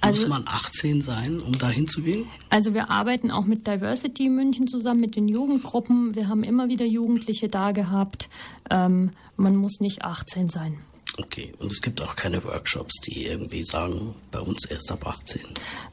Also, 0.00 0.22
Muss 0.22 0.30
man 0.30 0.44
18 0.46 1.02
sein, 1.02 1.40
um 1.40 1.58
da 1.58 1.68
hinzugehen? 1.68 2.24
Also 2.48 2.72
wir 2.72 2.88
arbeiten 2.88 3.30
auch 3.30 3.44
mit 3.44 3.66
Diversity 3.66 4.30
München 4.30 4.66
zusammen, 4.66 5.00
mit 5.00 5.14
den 5.14 5.28
Jugendgruppen. 5.28 6.14
Wir 6.14 6.28
haben 6.28 6.42
immer 6.42 6.70
wieder 6.70 6.86
Jugendliche 6.86 7.50
da 7.50 7.72
gehabt. 7.72 8.30
Ähm, 8.70 9.10
man 9.36 9.56
muss 9.56 9.78
nicht 9.80 10.06
18 10.06 10.48
sein. 10.48 10.78
Okay, 11.18 11.52
und 11.58 11.70
es 11.70 11.82
gibt 11.82 12.00
auch 12.00 12.16
keine 12.16 12.42
Workshops, 12.44 12.94
die 13.06 13.26
irgendwie 13.26 13.62
sagen, 13.62 14.14
bei 14.30 14.40
uns 14.40 14.64
erst 14.64 14.90
ab 14.90 15.06
18. 15.06 15.42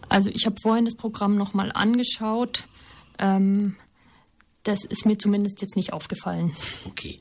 Also 0.08 0.30
ich 0.30 0.46
habe 0.46 0.56
vorhin 0.62 0.86
das 0.86 0.96
Programm 0.96 1.36
nochmal 1.36 1.70
angeschaut. 1.74 2.64
Ähm, 3.20 3.76
das 4.66 4.84
ist 4.84 5.06
mir 5.06 5.18
zumindest 5.18 5.62
jetzt 5.62 5.76
nicht 5.76 5.94
aufgefallen. 5.94 6.52
Okay. 6.88 7.20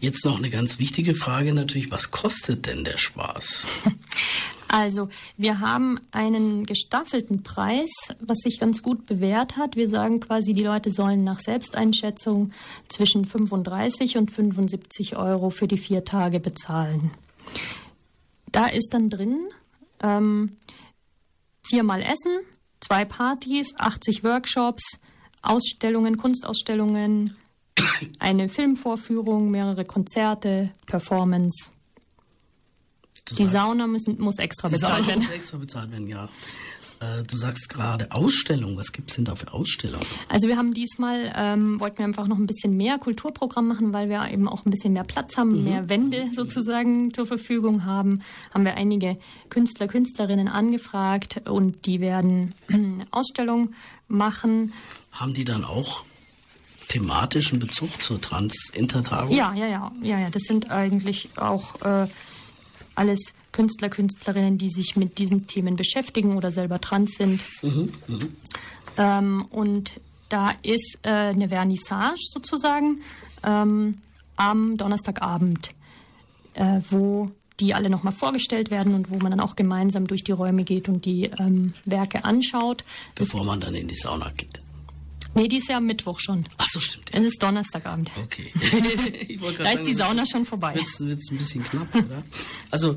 Jetzt 0.00 0.24
noch 0.24 0.38
eine 0.38 0.50
ganz 0.50 0.78
wichtige 0.78 1.14
Frage 1.14 1.54
natürlich, 1.54 1.90
was 1.90 2.10
kostet 2.10 2.66
denn 2.66 2.84
der 2.84 2.98
Spaß? 2.98 3.66
Also, 4.74 5.10
wir 5.36 5.60
haben 5.60 6.00
einen 6.12 6.64
gestaffelten 6.64 7.42
Preis, 7.42 7.90
was 8.20 8.38
sich 8.38 8.58
ganz 8.58 8.82
gut 8.82 9.04
bewährt 9.04 9.58
hat. 9.58 9.76
Wir 9.76 9.86
sagen 9.86 10.20
quasi, 10.20 10.54
die 10.54 10.62
Leute 10.62 10.90
sollen 10.90 11.24
nach 11.24 11.40
Selbsteinschätzung 11.40 12.52
zwischen 12.88 13.26
35 13.26 14.16
und 14.16 14.30
75 14.30 15.16
Euro 15.16 15.50
für 15.50 15.68
die 15.68 15.76
vier 15.76 16.06
Tage 16.06 16.40
bezahlen. 16.40 17.10
Da 18.50 18.66
ist 18.66 18.94
dann 18.94 19.10
drin 19.10 19.40
ähm, 20.02 20.56
viermal 21.62 22.00
Essen, 22.00 22.40
zwei 22.80 23.04
Partys, 23.04 23.74
80 23.76 24.24
Workshops, 24.24 25.00
Ausstellungen, 25.42 26.16
Kunstausstellungen, 26.16 27.36
eine 28.18 28.48
Filmvorführung, 28.48 29.50
mehrere 29.50 29.84
Konzerte, 29.84 30.70
Performance. 30.86 31.70
Du 33.24 33.34
die 33.36 33.46
Sauna 33.46 33.86
müssen, 33.86 34.20
muss 34.20 34.38
extra 34.38 34.68
bezahlt 34.68 35.06
werden. 35.06 35.22
Muss 35.22 35.32
extra 35.32 35.58
bezahlt 35.58 35.90
werden, 35.90 36.08
ja. 36.08 36.28
Äh, 37.02 37.22
du 37.24 37.36
sagst 37.36 37.68
gerade 37.68 38.10
Ausstellung. 38.12 38.76
Was 38.76 38.92
gibt 38.92 39.10
es 39.10 39.16
denn 39.16 39.24
da 39.24 39.34
für 39.34 39.52
Ausstellungen? 39.52 40.06
Also 40.28 40.48
wir 40.48 40.56
haben 40.56 40.72
diesmal, 40.74 41.32
ähm, 41.36 41.80
wollten 41.80 41.98
wir 41.98 42.04
einfach 42.04 42.28
noch 42.28 42.38
ein 42.38 42.46
bisschen 42.46 42.76
mehr 42.76 42.98
Kulturprogramm 42.98 43.66
machen, 43.68 43.92
weil 43.92 44.08
wir 44.08 44.28
eben 44.30 44.48
auch 44.48 44.64
ein 44.64 44.70
bisschen 44.70 44.92
mehr 44.92 45.04
Platz 45.04 45.36
haben, 45.36 45.58
mhm. 45.58 45.64
mehr 45.64 45.88
Wände 45.88 46.28
sozusagen 46.32 47.12
zur 47.12 47.26
Verfügung 47.26 47.84
haben. 47.84 48.22
Haben 48.52 48.64
wir 48.64 48.76
einige 48.76 49.18
Künstler, 49.48 49.88
Künstlerinnen 49.88 50.48
angefragt 50.48 51.42
und 51.48 51.86
die 51.86 52.00
werden 52.00 52.54
Ausstellung 53.10 53.74
machen. 54.08 54.72
Haben 55.12 55.34
die 55.34 55.44
dann 55.44 55.64
auch 55.64 56.04
thematischen 56.88 57.58
Bezug 57.58 58.02
zur 58.02 58.20
Trans-Intertagung? 58.20 59.34
Ja, 59.34 59.54
ja, 59.54 59.66
ja, 59.66 59.92
ja, 60.02 60.18
ja. 60.18 60.30
Das 60.30 60.42
sind 60.42 60.70
eigentlich 60.70 61.30
auch 61.36 61.80
äh, 61.82 62.06
alles 62.94 63.34
Künstler, 63.52 63.88
Künstlerinnen, 63.88 64.58
die 64.58 64.70
sich 64.70 64.96
mit 64.96 65.18
diesen 65.18 65.46
Themen 65.46 65.76
beschäftigen 65.76 66.36
oder 66.36 66.50
selber 66.50 66.80
trans 66.80 67.16
sind. 67.16 67.42
Mhm, 67.62 67.92
mh. 68.08 68.26
ähm, 68.98 69.44
und 69.50 70.00
da 70.28 70.50
ist 70.62 70.98
äh, 71.02 71.10
eine 71.10 71.48
Vernissage 71.48 72.20
sozusagen 72.32 73.02
ähm, 73.44 73.98
am 74.36 74.76
Donnerstagabend, 74.76 75.70
äh, 76.54 76.80
wo 76.90 77.30
die 77.60 77.74
alle 77.74 77.90
nochmal 77.90 78.14
vorgestellt 78.14 78.70
werden 78.70 78.94
und 78.94 79.10
wo 79.10 79.18
man 79.18 79.30
dann 79.30 79.40
auch 79.40 79.56
gemeinsam 79.56 80.06
durch 80.06 80.24
die 80.24 80.32
Räume 80.32 80.64
geht 80.64 80.88
und 80.88 81.04
die 81.04 81.24
ähm, 81.38 81.74
Werke 81.84 82.24
anschaut. 82.24 82.82
Bevor 83.14 83.44
man 83.44 83.60
dann 83.60 83.74
in 83.74 83.88
die 83.88 83.94
Sauna 83.94 84.30
geht. 84.30 84.61
Nee, 85.34 85.48
die 85.48 85.56
ist 85.56 85.68
ja 85.68 85.78
am 85.78 85.86
Mittwoch 85.86 86.20
schon. 86.20 86.44
Ach 86.58 86.66
so, 86.70 86.80
stimmt. 86.80 87.10
Es 87.12 87.24
ist 87.24 87.42
Donnerstagabend. 87.42 88.10
Okay. 88.22 88.52
da 89.58 89.70
ist 89.70 89.86
die 89.86 89.94
Sauna 89.94 90.24
schon 90.26 90.44
vorbei. 90.44 90.74
Wird 90.74 91.18
es 91.18 91.30
ein 91.30 91.38
bisschen 91.38 91.64
knapp, 91.64 91.94
oder? 91.94 92.22
Also 92.70 92.96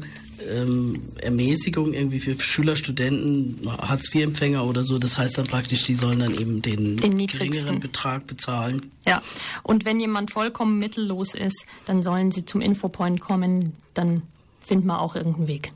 ähm, 0.51 1.01
Ermäßigung 1.17 1.93
irgendwie 1.93 2.19
für 2.19 2.39
Schüler, 2.39 2.75
Studenten, 2.75 3.59
Hartz-IV-Empfänger 3.65 4.65
oder 4.65 4.83
so, 4.83 4.99
das 4.99 5.17
heißt 5.17 5.37
dann 5.37 5.47
praktisch, 5.47 5.83
die 5.83 5.95
sollen 5.95 6.19
dann 6.19 6.33
eben 6.33 6.61
den, 6.61 6.97
den 6.97 7.25
geringeren 7.25 7.79
Betrag 7.79 8.27
bezahlen. 8.27 8.91
Ja, 9.05 9.21
und 9.63 9.85
wenn 9.85 9.99
jemand 9.99 10.31
vollkommen 10.31 10.79
mittellos 10.79 11.35
ist, 11.35 11.65
dann 11.85 12.03
sollen 12.03 12.31
sie 12.31 12.45
zum 12.45 12.61
Infopoint 12.61 13.21
kommen, 13.21 13.73
dann 13.93 14.23
finden 14.59 14.87
wir 14.87 14.99
auch 14.99 15.15
irgendeinen 15.15 15.47
Weg. 15.47 15.71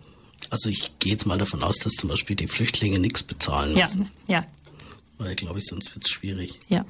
Also 0.49 0.69
ich 0.69 0.91
gehe 0.99 1.11
jetzt 1.11 1.25
mal 1.25 1.37
davon 1.37 1.61
aus, 1.63 1.77
dass 1.79 1.93
zum 1.93 2.09
Beispiel 2.09 2.35
die 2.35 2.47
Flüchtlinge 2.47 2.97
nichts 2.97 3.23
bezahlen 3.23 3.73
müssen. 3.73 4.09
Ja, 4.27 4.39
ja. 4.39 4.45
Weil, 5.19 5.35
glaube 5.35 5.59
ich, 5.59 5.65
sonst 5.65 5.93
wird 5.93 6.05
es 6.05 6.11
schwierig. 6.11 6.61
Ja. 6.69 6.85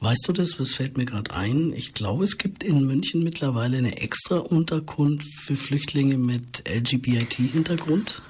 Weißt 0.00 0.26
du 0.26 0.32
das, 0.32 0.58
was 0.58 0.70
fällt 0.70 0.96
mir 0.96 1.04
gerade 1.04 1.34
ein? 1.34 1.74
Ich 1.74 1.92
glaube, 1.92 2.24
es 2.24 2.38
gibt 2.38 2.64
in 2.64 2.86
München 2.86 3.22
mittlerweile 3.22 3.76
eine 3.76 3.98
extra 3.98 4.38
Unterkunft 4.38 5.28
für 5.42 5.54
Flüchtlinge 5.54 6.16
mit 6.16 6.64
LGBT-Hintergrund. 6.66 8.22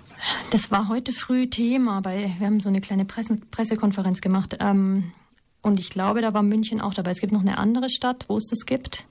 Das 0.51 0.73
war 0.73 0.89
heute 0.89 1.13
früh 1.13 1.49
Thema, 1.49 2.05
weil 2.05 2.35
wir 2.39 2.47
haben 2.47 2.59
so 2.59 2.69
eine 2.69 2.81
kleine 2.81 3.05
Presse 3.05 3.37
Pressekonferenz 3.53 4.21
gemacht. 4.21 4.57
Ähm, 4.59 5.13
und 5.63 5.79
ich 5.79 5.89
glaube, 5.89 6.21
da 6.21 6.35
war 6.35 6.43
München 6.43 6.81
auch 6.81 6.93
dabei. 6.93 7.13
Es 7.13 7.21
gibt 7.21 7.33
noch 7.33 7.41
eine 7.41 7.57
andere 7.57 7.91
Stadt, 7.91 8.25
wo 8.29 8.37
es 8.37 8.47
das 8.51 8.67
gibt. 8.67 9.07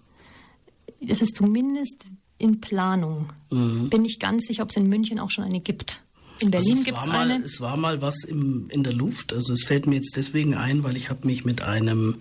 Es 1.00 1.22
ist 1.22 1.38
zumindest 1.38 2.06
in 2.38 2.60
Planung. 2.60 3.32
Mhm. 3.50 3.90
Bin 3.90 4.04
ich 4.04 4.20
ganz 4.20 4.46
sicher, 4.46 4.64
ob 4.64 4.72
es 4.72 4.76
in 4.76 4.90
München 4.90 5.20
auch 5.20 5.30
schon 5.30 5.46
eine 5.46 5.62
gibt. 5.62 6.03
In 6.40 6.52
Berlin 6.52 6.72
also 6.74 6.84
gibt 6.84 6.98
es 7.00 7.10
eine. 7.10 7.44
Es 7.44 7.62
war 7.62 7.78
mal 7.78 8.02
was 8.02 8.24
im, 8.24 8.66
in 8.70 8.84
der 8.84 8.94
Luft. 8.94 9.34
Also 9.34 9.54
es 9.54 9.64
fällt 9.64 9.88
mir 9.88 9.96
jetzt 9.96 10.16
deswegen 10.18 10.56
ein, 10.56 10.84
weil 10.84 10.98
ich 10.98 11.10
habe 11.10 11.26
mich 11.28 11.46
mit 11.46 11.64
einem 11.64 12.18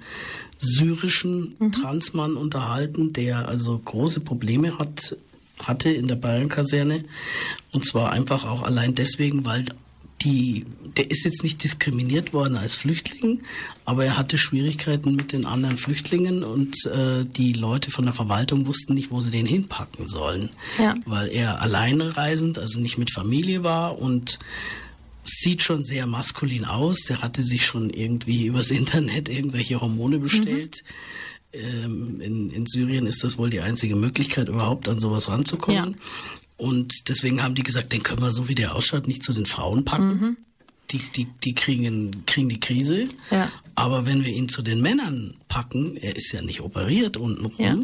syrischen 0.59 1.55
mhm. 1.59 1.73
Transmann 1.73 2.37
unterhalten, 2.37 3.13
der 3.13 3.49
also 3.49 3.79
große 3.79 4.21
Probleme 4.21 4.79
hat 4.79 5.17
hatte 5.59 5.91
in 5.91 6.09
der 6.09 6.17
Bayern-Kaserne. 6.17 7.05
Und 7.73 7.85
zwar 7.85 8.13
einfach 8.13 8.45
auch 8.47 8.63
allein 8.63 8.95
deswegen, 8.95 9.45
weil 9.45 9.67
die, 10.25 10.65
der 10.97 11.11
ist 11.11 11.25
jetzt 11.25 11.43
nicht 11.43 11.63
diskriminiert 11.63 12.33
worden 12.33 12.57
als 12.57 12.75
Flüchtling, 12.75 13.43
aber 13.85 14.05
er 14.05 14.19
hatte 14.19 14.39
Schwierigkeiten 14.39 15.15
mit 15.15 15.33
den 15.33 15.47
anderen 15.47 15.77
Flüchtlingen 15.77 16.45
und 16.45 16.87
äh, 16.87 17.25
die 17.25 17.53
Leute 17.53 17.91
von 17.91 18.05
der 18.05 18.15
Verwaltung 18.15 18.67
wussten 18.67 18.95
nicht, 18.95 19.11
wo 19.11 19.21
sie 19.21 19.31
den 19.31 19.47
hinpacken 19.47 20.07
sollen, 20.07 20.51
ja. 20.79 20.95
weil 21.07 21.29
er 21.31 21.61
alleine 21.63 22.17
reisend, 22.17 22.59
also 22.59 22.81
nicht 22.81 22.99
mit 22.99 23.13
Familie 23.13 23.65
war 23.65 23.99
und 23.99 24.39
sieht 25.25 25.63
schon 25.63 25.85
sehr 25.85 26.07
maskulin 26.07 26.65
aus. 26.65 27.05
Der 27.09 27.23
hatte 27.23 27.43
sich 27.43 27.65
schon 27.65 27.91
irgendwie 27.91 28.47
übers 28.47 28.71
Internet 28.71 29.29
irgendwelche 29.29 29.81
Hormone 29.81 30.19
bestellt. 30.19 30.83
Mhm. 30.83 30.93
Ähm, 31.55 32.21
in, 32.21 32.51
in 32.51 32.67
Syrien 32.67 33.07
ist 33.07 33.23
das 33.23 33.37
wohl 33.37 33.51
die 33.51 33.61
einzige 33.61 33.95
Möglichkeit, 33.95 34.49
überhaupt 34.49 34.89
an 34.89 34.99
sowas 34.99 35.29
ranzukommen. 35.29 35.91
Ja. 35.91 36.41
Und 36.57 37.09
deswegen 37.09 37.43
haben 37.43 37.55
die 37.55 37.63
gesagt, 37.63 37.93
den 37.93 38.03
können 38.03 38.23
wir 38.23 38.31
so 38.31 38.49
wie 38.49 38.55
der 38.55 38.75
ausschaut 38.75 39.09
nicht 39.09 39.23
zu 39.23 39.33
den 39.33 39.47
Frauen 39.47 39.85
packen. 39.85 40.09
Mhm. 40.09 40.37
Die, 40.91 40.99
die, 40.99 41.27
die 41.43 41.55
kriegen, 41.55 42.27
kriegen 42.27 42.51
die 42.51 42.61
Krise. 42.61 43.09
Ja. 43.31 43.51
Aber 43.75 44.05
wenn 44.05 44.25
wir 44.25 44.33
ihn 44.33 44.49
zu 44.49 44.61
den 44.61 44.83
Männern 44.83 45.35
packen, 45.49 45.97
er 45.97 46.17
ist 46.17 46.33
ja 46.33 46.43
nicht 46.43 46.61
operiert 46.61 47.17
untenrum 47.17 47.53
ja. 47.59 47.77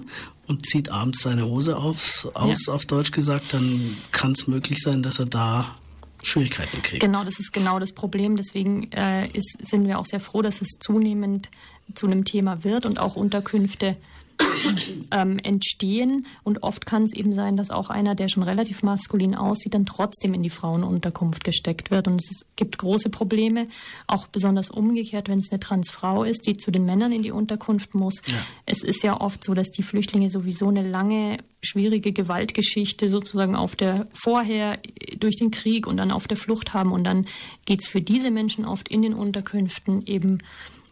und 0.46 0.66
zieht 0.66 0.90
abends 0.90 1.22
seine 1.22 1.46
Hose 1.46 1.78
aufs, 1.78 2.26
aus, 2.34 2.66
ja. 2.66 2.74
auf 2.74 2.84
Deutsch 2.84 3.10
gesagt, 3.10 3.54
dann 3.54 3.80
kann 4.12 4.32
es 4.32 4.46
möglich 4.46 4.82
sein, 4.82 5.02
dass 5.02 5.18
er 5.18 5.26
da 5.26 5.78
Schwierigkeiten 6.22 6.82
kriegt. 6.82 7.00
Genau, 7.00 7.24
das 7.24 7.38
ist 7.38 7.52
genau 7.52 7.78
das 7.78 7.92
Problem. 7.92 8.36
Deswegen 8.36 8.90
äh, 8.92 9.28
ist, 9.28 9.56
sind 9.62 9.86
wir 9.86 9.98
auch 9.98 10.06
sehr 10.06 10.20
froh, 10.20 10.42
dass 10.42 10.60
es 10.60 10.78
zunehmend 10.80 11.48
zu 11.94 12.06
einem 12.06 12.24
Thema 12.24 12.64
wird 12.64 12.84
und 12.84 12.98
auch 12.98 13.16
Unterkünfte 13.16 13.96
ähm, 15.10 15.38
entstehen. 15.38 16.26
Und 16.44 16.62
oft 16.62 16.86
kann 16.86 17.02
es 17.02 17.12
eben 17.12 17.32
sein, 17.32 17.56
dass 17.56 17.70
auch 17.70 17.90
einer, 17.90 18.14
der 18.14 18.28
schon 18.28 18.42
relativ 18.42 18.82
maskulin 18.82 19.34
aussieht, 19.34 19.74
dann 19.74 19.86
trotzdem 19.86 20.34
in 20.34 20.42
die 20.42 20.50
Frauenunterkunft 20.50 21.44
gesteckt 21.44 21.90
wird. 21.90 22.08
Und 22.08 22.22
es 22.22 22.44
gibt 22.56 22.78
große 22.78 23.10
Probleme, 23.10 23.68
auch 24.06 24.26
besonders 24.26 24.70
umgekehrt, 24.70 25.28
wenn 25.28 25.38
es 25.38 25.50
eine 25.50 25.60
Transfrau 25.60 26.24
ist, 26.24 26.46
die 26.46 26.56
zu 26.56 26.70
den 26.70 26.84
Männern 26.84 27.12
in 27.12 27.22
die 27.22 27.32
Unterkunft 27.32 27.94
muss. 27.94 28.22
Ja. 28.26 28.34
Es 28.66 28.82
ist 28.82 29.02
ja 29.02 29.20
oft 29.20 29.44
so, 29.44 29.54
dass 29.54 29.70
die 29.70 29.82
Flüchtlinge 29.82 30.30
sowieso 30.30 30.68
eine 30.68 30.86
lange, 30.86 31.38
schwierige 31.62 32.12
Gewaltgeschichte 32.12 33.08
sozusagen 33.08 33.56
auf 33.56 33.76
der 33.76 34.06
vorher 34.12 34.78
durch 35.18 35.36
den 35.36 35.50
Krieg 35.50 35.86
und 35.86 35.96
dann 35.96 36.12
auf 36.12 36.28
der 36.28 36.36
Flucht 36.36 36.74
haben. 36.74 36.92
Und 36.92 37.04
dann 37.04 37.26
geht 37.64 37.80
es 37.80 37.88
für 37.88 38.00
diese 38.00 38.30
Menschen 38.30 38.64
oft 38.64 38.88
in 38.88 39.02
den 39.02 39.14
Unterkünften 39.14 40.06
eben 40.06 40.38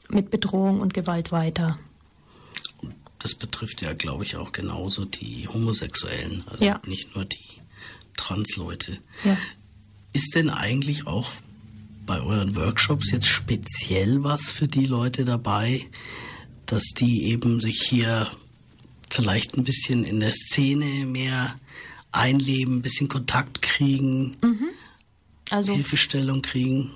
mit 0.09 0.31
Bedrohung 0.31 0.81
und 0.81 0.95
Gewalt 0.95 1.33
weiter 1.33 1.79
das 3.18 3.35
betrifft 3.35 3.83
ja, 3.83 3.92
glaube 3.94 4.24
ich, 4.24 4.37
auch 4.37 4.52
genauso 4.52 5.05
die 5.05 5.48
Homosexuellen, 5.48 6.44
also 6.46 6.64
ja. 6.64 6.81
nicht 6.87 7.14
nur 7.14 7.24
die 7.24 7.38
Transleute. 8.16 8.98
Ja. 9.24 9.37
Ist 10.12 10.35
denn 10.35 10.50
eigentlich 10.50 11.07
auch 11.07 11.31
bei 12.07 12.20
euren 12.20 12.55
Workshops 12.57 13.11
jetzt 13.11 13.26
speziell 13.26 14.22
was 14.22 14.42
für 14.42 14.68
die 14.68 14.87
Leute 14.87 15.24
dabei, 15.24 15.85
dass 16.66 16.85
die 16.96 17.24
eben 17.24 17.61
sich 17.61 17.83
hier 17.83 18.31
vielleicht 19.11 19.57
ein 19.57 19.64
bisschen 19.64 20.05
in 20.05 20.20
der 20.20 20.33
Szene 20.33 21.07
mehr 21.07 21.59
einleben, 22.12 22.76
ein 22.76 22.83
bisschen 22.83 23.09
Kontakt 23.09 23.62
kriegen, 23.62 24.37
mhm. 24.42 24.68
also, 25.50 25.72
Hilfestellung 25.72 26.42
kriegen? 26.42 26.92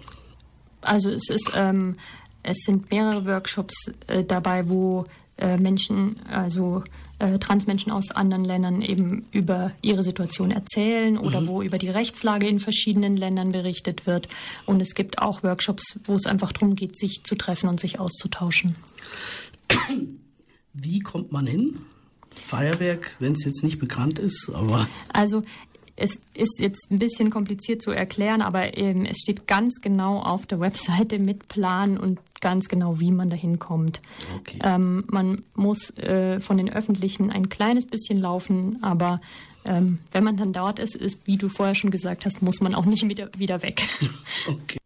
Also 0.80 1.10
es 1.10 1.28
ist, 1.28 1.52
ähm, 1.54 1.96
es 2.42 2.58
sind 2.64 2.90
mehrere 2.90 3.26
Workshops 3.26 3.92
äh, 4.06 4.24
dabei, 4.24 4.68
wo 4.68 5.04
äh, 5.40 5.56
Menschen, 5.56 6.16
also 6.28 6.84
äh, 7.18 7.38
Transmenschen 7.38 7.92
aus 7.92 8.10
anderen 8.10 8.44
Ländern 8.44 8.82
eben 8.82 9.26
über 9.32 9.72
ihre 9.82 10.02
Situation 10.02 10.50
erzählen 10.50 11.18
oder 11.18 11.40
mhm. 11.42 11.46
wo 11.48 11.62
über 11.62 11.78
die 11.78 11.88
Rechtslage 11.88 12.46
in 12.46 12.60
verschiedenen 12.60 13.16
Ländern 13.16 13.52
berichtet 13.52 14.06
wird. 14.06 14.28
Und 14.66 14.80
es 14.80 14.94
gibt 14.94 15.20
auch 15.20 15.42
Workshops, 15.42 15.98
wo 16.04 16.14
es 16.14 16.26
einfach 16.26 16.52
darum 16.52 16.76
geht, 16.76 16.96
sich 16.98 17.22
zu 17.24 17.34
treffen 17.34 17.68
und 17.68 17.80
sich 17.80 18.00
auszutauschen. 18.00 18.76
Wie 20.72 21.00
kommt 21.00 21.32
man 21.32 21.46
hin? 21.46 21.78
Feuerwerk, 22.44 23.16
wenn 23.18 23.32
es 23.32 23.44
jetzt 23.44 23.62
nicht 23.62 23.78
bekannt 23.78 24.18
ist, 24.18 24.50
aber. 24.52 24.88
Also 25.12 25.42
es 26.00 26.18
ist 26.32 26.58
jetzt 26.58 26.90
ein 26.90 26.98
bisschen 26.98 27.30
kompliziert 27.30 27.82
zu 27.82 27.90
erklären, 27.90 28.40
aber 28.40 28.76
ähm, 28.78 29.04
es 29.04 29.18
steht 29.18 29.46
ganz 29.46 29.80
genau 29.82 30.20
auf 30.20 30.46
der 30.46 30.58
Webseite 30.58 31.18
mit 31.18 31.48
Plan 31.48 31.98
und 31.98 32.18
ganz 32.40 32.68
genau, 32.68 33.00
wie 33.00 33.10
man 33.10 33.28
dahin 33.28 33.58
kommt. 33.58 34.00
Okay. 34.36 34.58
Ähm, 34.64 35.04
man 35.08 35.42
muss 35.54 35.90
äh, 35.98 36.40
von 36.40 36.56
den 36.56 36.72
Öffentlichen 36.72 37.30
ein 37.30 37.50
kleines 37.50 37.86
bisschen 37.86 38.18
laufen, 38.18 38.82
aber 38.82 39.20
ähm, 39.66 39.98
wenn 40.12 40.24
man 40.24 40.38
dann 40.38 40.54
dort 40.54 40.78
ist, 40.78 40.96
ist, 40.96 41.20
wie 41.26 41.36
du 41.36 41.50
vorher 41.50 41.74
schon 41.74 41.90
gesagt 41.90 42.24
hast, 42.24 42.40
muss 42.40 42.60
man 42.60 42.74
auch 42.74 42.86
nicht 42.86 43.06
wieder, 43.06 43.30
wieder 43.36 43.62
weg. 43.62 43.82
Okay. 44.48 44.78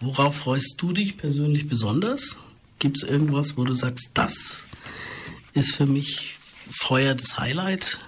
Worauf 0.00 0.34
freust 0.34 0.76
du 0.78 0.92
dich 0.92 1.16
persönlich 1.18 1.68
besonders? 1.68 2.38
Gibt 2.78 2.96
es 2.96 3.08
irgendwas, 3.08 3.56
wo 3.56 3.64
du 3.64 3.74
sagst, 3.74 4.10
das 4.14 4.66
ist 5.52 5.76
für 5.76 5.86
mich 5.86 6.36
Feuer 6.70 7.14
des 7.14 7.38
Highlight? 7.38 8.00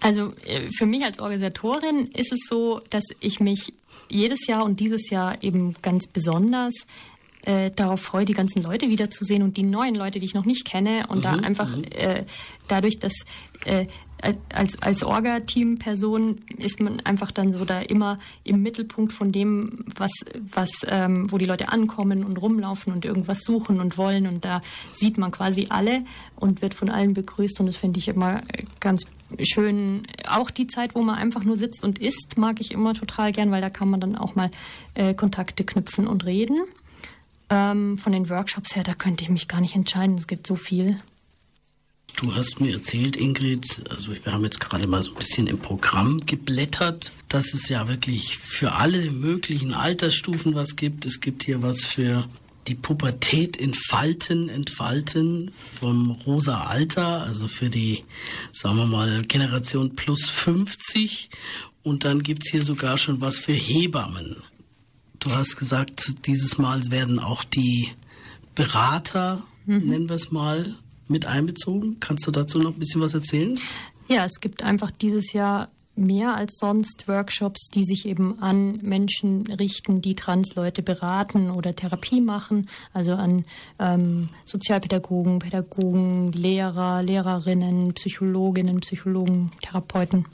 Also 0.00 0.32
äh, 0.46 0.70
für 0.76 0.86
mich 0.86 1.04
als 1.04 1.18
Organisatorin 1.18 2.06
ist 2.14 2.32
es 2.32 2.46
so, 2.48 2.80
dass 2.90 3.04
ich 3.20 3.40
mich 3.40 3.72
jedes 4.08 4.46
Jahr 4.46 4.64
und 4.64 4.80
dieses 4.80 5.10
Jahr 5.10 5.42
eben 5.42 5.74
ganz 5.82 6.06
besonders 6.06 6.86
äh, 7.42 7.70
darauf 7.70 8.00
freue, 8.00 8.24
die 8.24 8.34
ganzen 8.34 8.62
Leute 8.62 8.88
wiederzusehen 8.88 9.42
und 9.42 9.56
die 9.56 9.62
neuen 9.62 9.94
Leute, 9.94 10.18
die 10.18 10.26
ich 10.26 10.34
noch 10.34 10.44
nicht 10.44 10.64
kenne 10.64 11.06
und 11.08 11.18
mhm, 11.18 11.22
da 11.22 11.32
einfach 11.32 11.76
mhm. 11.76 11.84
äh, 11.90 12.24
dadurch, 12.68 12.98
dass 12.98 13.14
äh, 13.64 13.86
als, 14.52 14.82
als 14.82 15.04
Orga-Team-Person 15.04 16.36
ist 16.56 16.80
man 16.80 17.00
einfach 17.00 17.30
dann 17.30 17.52
so 17.52 17.64
da 17.64 17.80
immer 17.80 18.18
im 18.42 18.62
Mittelpunkt 18.62 19.12
von 19.12 19.30
dem, 19.30 19.84
was, 19.96 20.10
was, 20.52 20.70
ähm, 20.88 21.30
wo 21.30 21.38
die 21.38 21.44
Leute 21.44 21.68
ankommen 21.68 22.24
und 22.24 22.36
rumlaufen 22.36 22.92
und 22.92 23.04
irgendwas 23.04 23.44
suchen 23.44 23.80
und 23.80 23.96
wollen. 23.96 24.26
Und 24.26 24.44
da 24.44 24.60
sieht 24.92 25.18
man 25.18 25.30
quasi 25.30 25.66
alle 25.70 26.04
und 26.34 26.62
wird 26.62 26.74
von 26.74 26.90
allen 26.90 27.14
begrüßt. 27.14 27.60
Und 27.60 27.66
das 27.66 27.76
finde 27.76 28.00
ich 28.00 28.08
immer 28.08 28.42
ganz 28.80 29.06
schön. 29.42 30.06
Auch 30.26 30.50
die 30.50 30.66
Zeit, 30.66 30.94
wo 30.94 31.02
man 31.02 31.16
einfach 31.16 31.44
nur 31.44 31.56
sitzt 31.56 31.84
und 31.84 31.98
isst, 31.98 32.38
mag 32.38 32.60
ich 32.60 32.72
immer 32.72 32.94
total 32.94 33.32
gern, 33.32 33.50
weil 33.50 33.60
da 33.60 33.70
kann 33.70 33.90
man 33.90 34.00
dann 34.00 34.16
auch 34.16 34.34
mal 34.34 34.50
äh, 34.94 35.14
Kontakte 35.14 35.64
knüpfen 35.64 36.06
und 36.06 36.24
reden. 36.24 36.58
Ähm, 37.50 37.98
von 37.98 38.12
den 38.12 38.28
Workshops 38.28 38.76
her, 38.76 38.84
da 38.84 38.94
könnte 38.94 39.24
ich 39.24 39.30
mich 39.30 39.48
gar 39.48 39.60
nicht 39.60 39.74
entscheiden. 39.74 40.16
Es 40.16 40.26
gibt 40.26 40.46
so 40.46 40.56
viel. 40.56 41.00
Du 42.20 42.34
hast 42.34 42.60
mir 42.60 42.72
erzählt, 42.72 43.16
Ingrid, 43.16 43.84
also 43.90 44.12
wir 44.12 44.32
haben 44.32 44.42
jetzt 44.42 44.58
gerade 44.58 44.88
mal 44.88 45.02
so 45.04 45.12
ein 45.12 45.18
bisschen 45.18 45.46
im 45.46 45.58
Programm 45.58 46.26
geblättert, 46.26 47.12
dass 47.28 47.54
es 47.54 47.68
ja 47.68 47.86
wirklich 47.86 48.38
für 48.38 48.72
alle 48.72 49.12
möglichen 49.12 49.72
Altersstufen 49.72 50.54
was 50.56 50.74
gibt. 50.74 51.06
Es 51.06 51.20
gibt 51.20 51.44
hier 51.44 51.62
was 51.62 51.86
für 51.86 52.24
die 52.68 52.74
Pubertät 52.74 53.58
entfalten, 53.58 54.48
entfalten 54.48 55.50
vom 55.54 56.10
rosa 56.10 56.64
Alter, 56.64 57.22
also 57.22 57.48
für 57.48 57.70
die, 57.70 58.04
sagen 58.52 58.76
wir 58.76 58.86
mal, 58.86 59.22
Generation 59.22 59.96
plus 59.96 60.28
50. 60.28 61.30
Und 61.82 62.04
dann 62.04 62.22
gibt 62.22 62.44
es 62.44 62.50
hier 62.50 62.62
sogar 62.62 62.98
schon 62.98 63.20
was 63.20 63.36
für 63.36 63.52
Hebammen. 63.52 64.36
Du 65.18 65.30
hast 65.30 65.56
gesagt, 65.56 66.26
dieses 66.26 66.58
Mal 66.58 66.82
werden 66.90 67.18
auch 67.18 67.42
die 67.42 67.88
Berater, 68.54 69.42
mhm. 69.66 69.86
nennen 69.86 70.08
wir 70.08 70.16
es 70.16 70.30
mal, 70.30 70.74
mit 71.08 71.26
einbezogen. 71.26 71.98
Kannst 72.00 72.26
du 72.26 72.30
dazu 72.30 72.60
noch 72.60 72.74
ein 72.74 72.78
bisschen 72.78 73.00
was 73.00 73.14
erzählen? 73.14 73.58
Ja, 74.08 74.24
es 74.24 74.40
gibt 74.40 74.62
einfach 74.62 74.90
dieses 74.90 75.32
Jahr 75.32 75.70
mehr 75.98 76.36
als 76.36 76.56
sonst 76.58 77.08
Workshops, 77.08 77.68
die 77.70 77.84
sich 77.84 78.06
eben 78.06 78.40
an 78.40 78.78
Menschen 78.82 79.46
richten, 79.46 80.00
die 80.00 80.14
Transleute 80.14 80.82
beraten 80.82 81.50
oder 81.50 81.74
Therapie 81.74 82.20
machen, 82.20 82.68
also 82.92 83.12
an 83.14 83.44
ähm, 83.78 84.28
Sozialpädagogen, 84.44 85.40
Pädagogen, 85.40 86.32
Lehrer, 86.32 87.02
Lehrerinnen, 87.02 87.94
Psychologinnen, 87.94 88.80
Psychologen, 88.80 89.50
Therapeuten. 89.62 90.26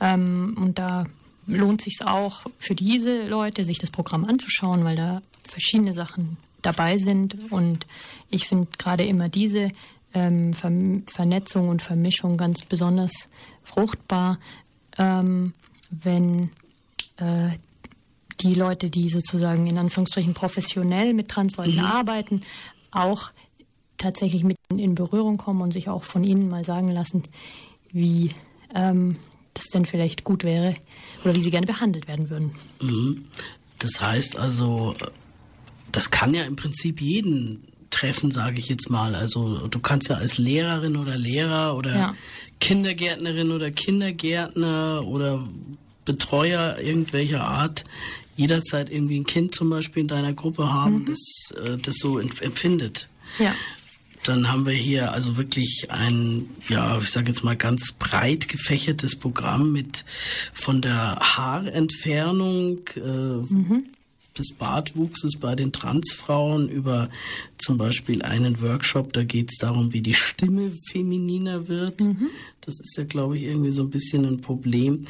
Ähm, 0.00 0.56
und 0.60 0.78
da 0.78 1.06
lohnt 1.46 1.80
sich 1.80 2.00
auch 2.04 2.42
für 2.58 2.74
diese 2.74 3.26
Leute, 3.26 3.64
sich 3.64 3.78
das 3.78 3.90
Programm 3.90 4.24
anzuschauen, 4.24 4.84
weil 4.84 4.96
da 4.96 5.22
verschiedene 5.48 5.94
Sachen 5.94 6.36
dabei 6.62 6.98
sind. 6.98 7.52
Und 7.52 7.86
ich 8.30 8.48
finde 8.48 8.68
gerade 8.78 9.04
immer 9.04 9.28
diese 9.28 9.68
ähm, 10.14 10.54
Ver 10.54 10.70
Vernetzung 11.12 11.68
und 11.68 11.82
Vermischung 11.82 12.36
ganz 12.36 12.62
besonders 12.62 13.28
fruchtbar, 13.62 14.38
ähm, 14.98 15.52
wenn 15.90 16.50
äh, 17.16 17.50
die 18.40 18.54
Leute, 18.54 18.90
die 18.90 19.10
sozusagen 19.10 19.66
in 19.66 19.78
Anführungsstrichen 19.78 20.34
professionell 20.34 21.14
mit 21.14 21.28
Transleuten 21.28 21.76
mhm. 21.76 21.84
arbeiten, 21.84 22.42
auch 22.90 23.30
tatsächlich 23.98 24.44
mit 24.44 24.56
in 24.70 24.94
Berührung 24.94 25.36
kommen 25.36 25.62
und 25.62 25.72
sich 25.72 25.88
auch 25.88 26.04
von 26.04 26.24
ihnen 26.24 26.48
mal 26.48 26.64
sagen 26.64 26.88
lassen, 26.88 27.22
wie 27.92 28.30
ähm, 28.74 29.16
das 29.54 29.66
denn 29.66 29.86
vielleicht 29.86 30.24
gut 30.24 30.44
wäre 30.44 30.74
oder 31.24 31.34
wie 31.34 31.40
sie 31.40 31.50
gerne 31.50 31.66
behandelt 31.66 32.08
werden 32.08 32.28
würden. 32.28 32.52
Mhm. 32.82 33.26
Das 33.78 34.00
heißt 34.00 34.36
also, 34.36 34.94
das 35.92 36.10
kann 36.10 36.34
ja 36.34 36.44
im 36.44 36.56
Prinzip 36.56 37.00
jeden 37.00 37.64
treffen, 38.04 38.30
sage 38.30 38.58
ich 38.58 38.68
jetzt 38.68 38.90
mal. 38.90 39.14
Also 39.14 39.66
du 39.66 39.78
kannst 39.78 40.08
ja 40.08 40.16
als 40.16 40.36
Lehrerin 40.38 40.96
oder 40.96 41.16
Lehrer 41.16 41.76
oder 41.76 41.94
ja. 41.94 42.14
Kindergärtnerin 42.60 43.50
oder 43.50 43.70
Kindergärtner 43.70 45.04
oder 45.06 45.46
Betreuer 46.04 46.78
irgendwelcher 46.78 47.42
Art 47.42 47.84
jederzeit 48.36 48.90
irgendwie 48.90 49.20
ein 49.20 49.26
Kind 49.26 49.54
zum 49.54 49.70
Beispiel 49.70 50.02
in 50.02 50.08
deiner 50.08 50.34
Gruppe 50.34 50.70
haben, 50.72 51.00
mhm. 51.00 51.04
das 51.06 51.52
äh, 51.66 51.78
das 51.78 51.96
so 51.96 52.18
empfindet. 52.18 53.08
Ja. 53.38 53.54
Dann 54.24 54.50
haben 54.50 54.66
wir 54.66 54.74
hier 54.74 55.12
also 55.12 55.36
wirklich 55.36 55.86
ein, 55.90 56.46
ja, 56.68 56.98
ich 56.98 57.10
sage 57.10 57.28
jetzt 57.28 57.44
mal 57.44 57.56
ganz 57.56 57.92
breit 57.92 58.48
gefächertes 58.48 59.16
Programm 59.16 59.72
mit 59.72 60.04
von 60.52 60.82
der 60.82 61.16
Haarentfernung 61.20 62.80
äh, 62.96 63.00
mhm 63.00 63.84
des 64.38 64.52
Bartwuchses 64.52 65.38
bei 65.38 65.54
den 65.54 65.72
Transfrauen 65.72 66.68
über 66.68 67.08
zum 67.58 67.78
Beispiel 67.78 68.22
einen 68.22 68.60
Workshop, 68.60 69.12
da 69.12 69.24
geht 69.24 69.50
es 69.52 69.58
darum, 69.58 69.92
wie 69.92 70.00
die 70.00 70.14
Stimme 70.14 70.72
femininer 70.90 71.68
wird. 71.68 72.00
Mhm. 72.00 72.28
Das 72.60 72.80
ist 72.80 72.96
ja, 72.96 73.04
glaube 73.04 73.36
ich, 73.36 73.44
irgendwie 73.44 73.70
so 73.70 73.82
ein 73.82 73.90
bisschen 73.90 74.24
ein 74.24 74.40
Problem. 74.40 75.06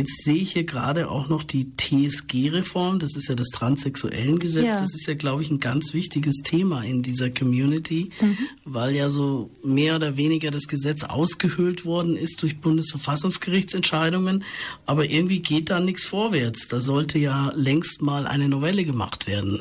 Jetzt 0.00 0.24
sehe 0.24 0.36
ich 0.36 0.54
hier 0.54 0.64
gerade 0.64 1.10
auch 1.10 1.28
noch 1.28 1.44
die 1.44 1.76
TSG-Reform, 1.76 3.00
das 3.00 3.16
ist 3.16 3.28
ja 3.28 3.34
das 3.34 3.48
transsexuellen 3.48 4.38
Gesetz. 4.38 4.64
Ja. 4.64 4.80
Das 4.80 4.94
ist 4.94 5.06
ja, 5.06 5.12
glaube 5.12 5.42
ich, 5.42 5.50
ein 5.50 5.60
ganz 5.60 5.92
wichtiges 5.92 6.36
Thema 6.42 6.82
in 6.82 7.02
dieser 7.02 7.28
Community, 7.28 8.08
mhm. 8.18 8.38
weil 8.64 8.96
ja 8.96 9.10
so 9.10 9.50
mehr 9.62 9.96
oder 9.96 10.16
weniger 10.16 10.50
das 10.50 10.68
Gesetz 10.68 11.04
ausgehöhlt 11.04 11.84
worden 11.84 12.16
ist 12.16 12.40
durch 12.40 12.62
Bundesverfassungsgerichtsentscheidungen. 12.62 14.42
Aber 14.86 15.04
irgendwie 15.04 15.40
geht 15.40 15.68
da 15.68 15.80
nichts 15.80 16.04
vorwärts. 16.04 16.68
Da 16.68 16.80
sollte 16.80 17.18
ja 17.18 17.52
längst 17.54 18.00
mal 18.00 18.26
eine 18.26 18.48
Novelle 18.48 18.86
gemacht 18.86 19.26
werden. 19.26 19.60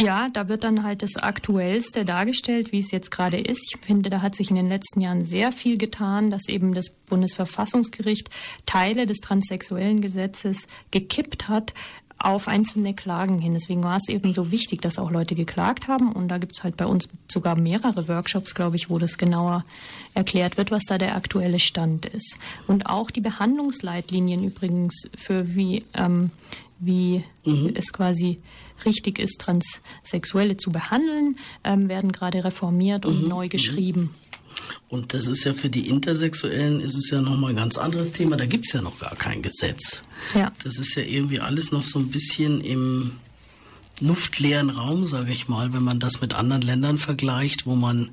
Ja, 0.00 0.28
da 0.32 0.48
wird 0.48 0.62
dann 0.62 0.84
halt 0.84 1.02
das 1.02 1.16
Aktuellste 1.16 2.04
dargestellt, 2.04 2.70
wie 2.70 2.78
es 2.78 2.92
jetzt 2.92 3.10
gerade 3.10 3.40
ist. 3.40 3.64
Ich 3.68 3.84
finde, 3.84 4.10
da 4.10 4.22
hat 4.22 4.36
sich 4.36 4.48
in 4.48 4.56
den 4.56 4.68
letzten 4.68 5.00
Jahren 5.00 5.24
sehr 5.24 5.50
viel 5.50 5.76
getan, 5.76 6.30
dass 6.30 6.48
eben 6.48 6.72
das 6.72 6.90
Bundesverfassungsgericht 7.08 8.30
Teile 8.64 9.06
des 9.06 9.18
transsexuellen 9.18 10.00
Gesetzes 10.00 10.68
gekippt 10.92 11.48
hat 11.48 11.74
auf 12.20 12.48
einzelne 12.48 12.94
Klagen 12.94 13.38
hin. 13.38 13.54
Deswegen 13.54 13.84
war 13.84 13.96
es 13.96 14.08
eben 14.08 14.32
so 14.32 14.50
wichtig, 14.50 14.82
dass 14.82 14.98
auch 14.98 15.10
Leute 15.10 15.34
geklagt 15.34 15.86
haben. 15.88 16.12
Und 16.12 16.28
da 16.28 16.38
gibt 16.38 16.56
es 16.56 16.64
halt 16.64 16.76
bei 16.76 16.86
uns 16.86 17.08
sogar 17.28 17.56
mehrere 17.56 18.08
Workshops, 18.08 18.54
glaube 18.54 18.76
ich, 18.76 18.90
wo 18.90 18.98
das 18.98 19.18
genauer 19.18 19.64
erklärt 20.14 20.56
wird, 20.56 20.70
was 20.70 20.84
da 20.84 20.98
der 20.98 21.14
aktuelle 21.14 21.60
Stand 21.60 22.06
ist. 22.06 22.38
Und 22.66 22.86
auch 22.86 23.10
die 23.10 23.20
Behandlungsleitlinien 23.20 24.42
übrigens 24.42 25.08
für 25.16 25.54
wie, 25.54 25.84
ähm, 25.94 26.30
wie 26.78 27.24
mhm. 27.44 27.72
es 27.74 27.92
quasi 27.92 28.38
richtig 28.84 29.18
ist, 29.18 29.40
Transsexuelle 29.40 30.56
zu 30.56 30.70
behandeln, 30.70 31.38
ähm, 31.64 31.88
werden 31.88 32.12
gerade 32.12 32.44
reformiert 32.44 33.06
und 33.06 33.22
mhm. 33.22 33.28
neu 33.28 33.44
mhm. 33.46 33.50
geschrieben. 33.50 34.14
Und 34.88 35.14
das 35.14 35.26
ist 35.26 35.44
ja 35.44 35.54
für 35.54 35.68
die 35.68 35.88
Intersexuellen 35.88 36.80
ist 36.80 36.96
es 36.96 37.10
ja 37.10 37.20
nochmal 37.20 37.50
ein 37.50 37.56
ganz 37.56 37.76
anderes 37.76 38.12
Thema. 38.12 38.36
Da 38.36 38.46
gibt 38.46 38.66
es 38.66 38.72
ja 38.72 38.80
noch 38.80 38.98
gar 38.98 39.14
kein 39.16 39.42
Gesetz. 39.42 40.02
Ja. 40.34 40.52
Das 40.64 40.78
ist 40.78 40.94
ja 40.94 41.02
irgendwie 41.02 41.40
alles 41.40 41.72
noch 41.72 41.84
so 41.84 41.98
ein 41.98 42.10
bisschen 42.10 42.60
im 42.60 43.12
luftleeren 44.00 44.70
Raum, 44.70 45.06
sage 45.06 45.32
ich 45.32 45.48
mal, 45.48 45.72
wenn 45.72 45.82
man 45.82 46.00
das 46.00 46.20
mit 46.20 46.34
anderen 46.34 46.62
Ländern 46.62 46.98
vergleicht, 46.98 47.66
wo 47.66 47.74
man 47.74 48.10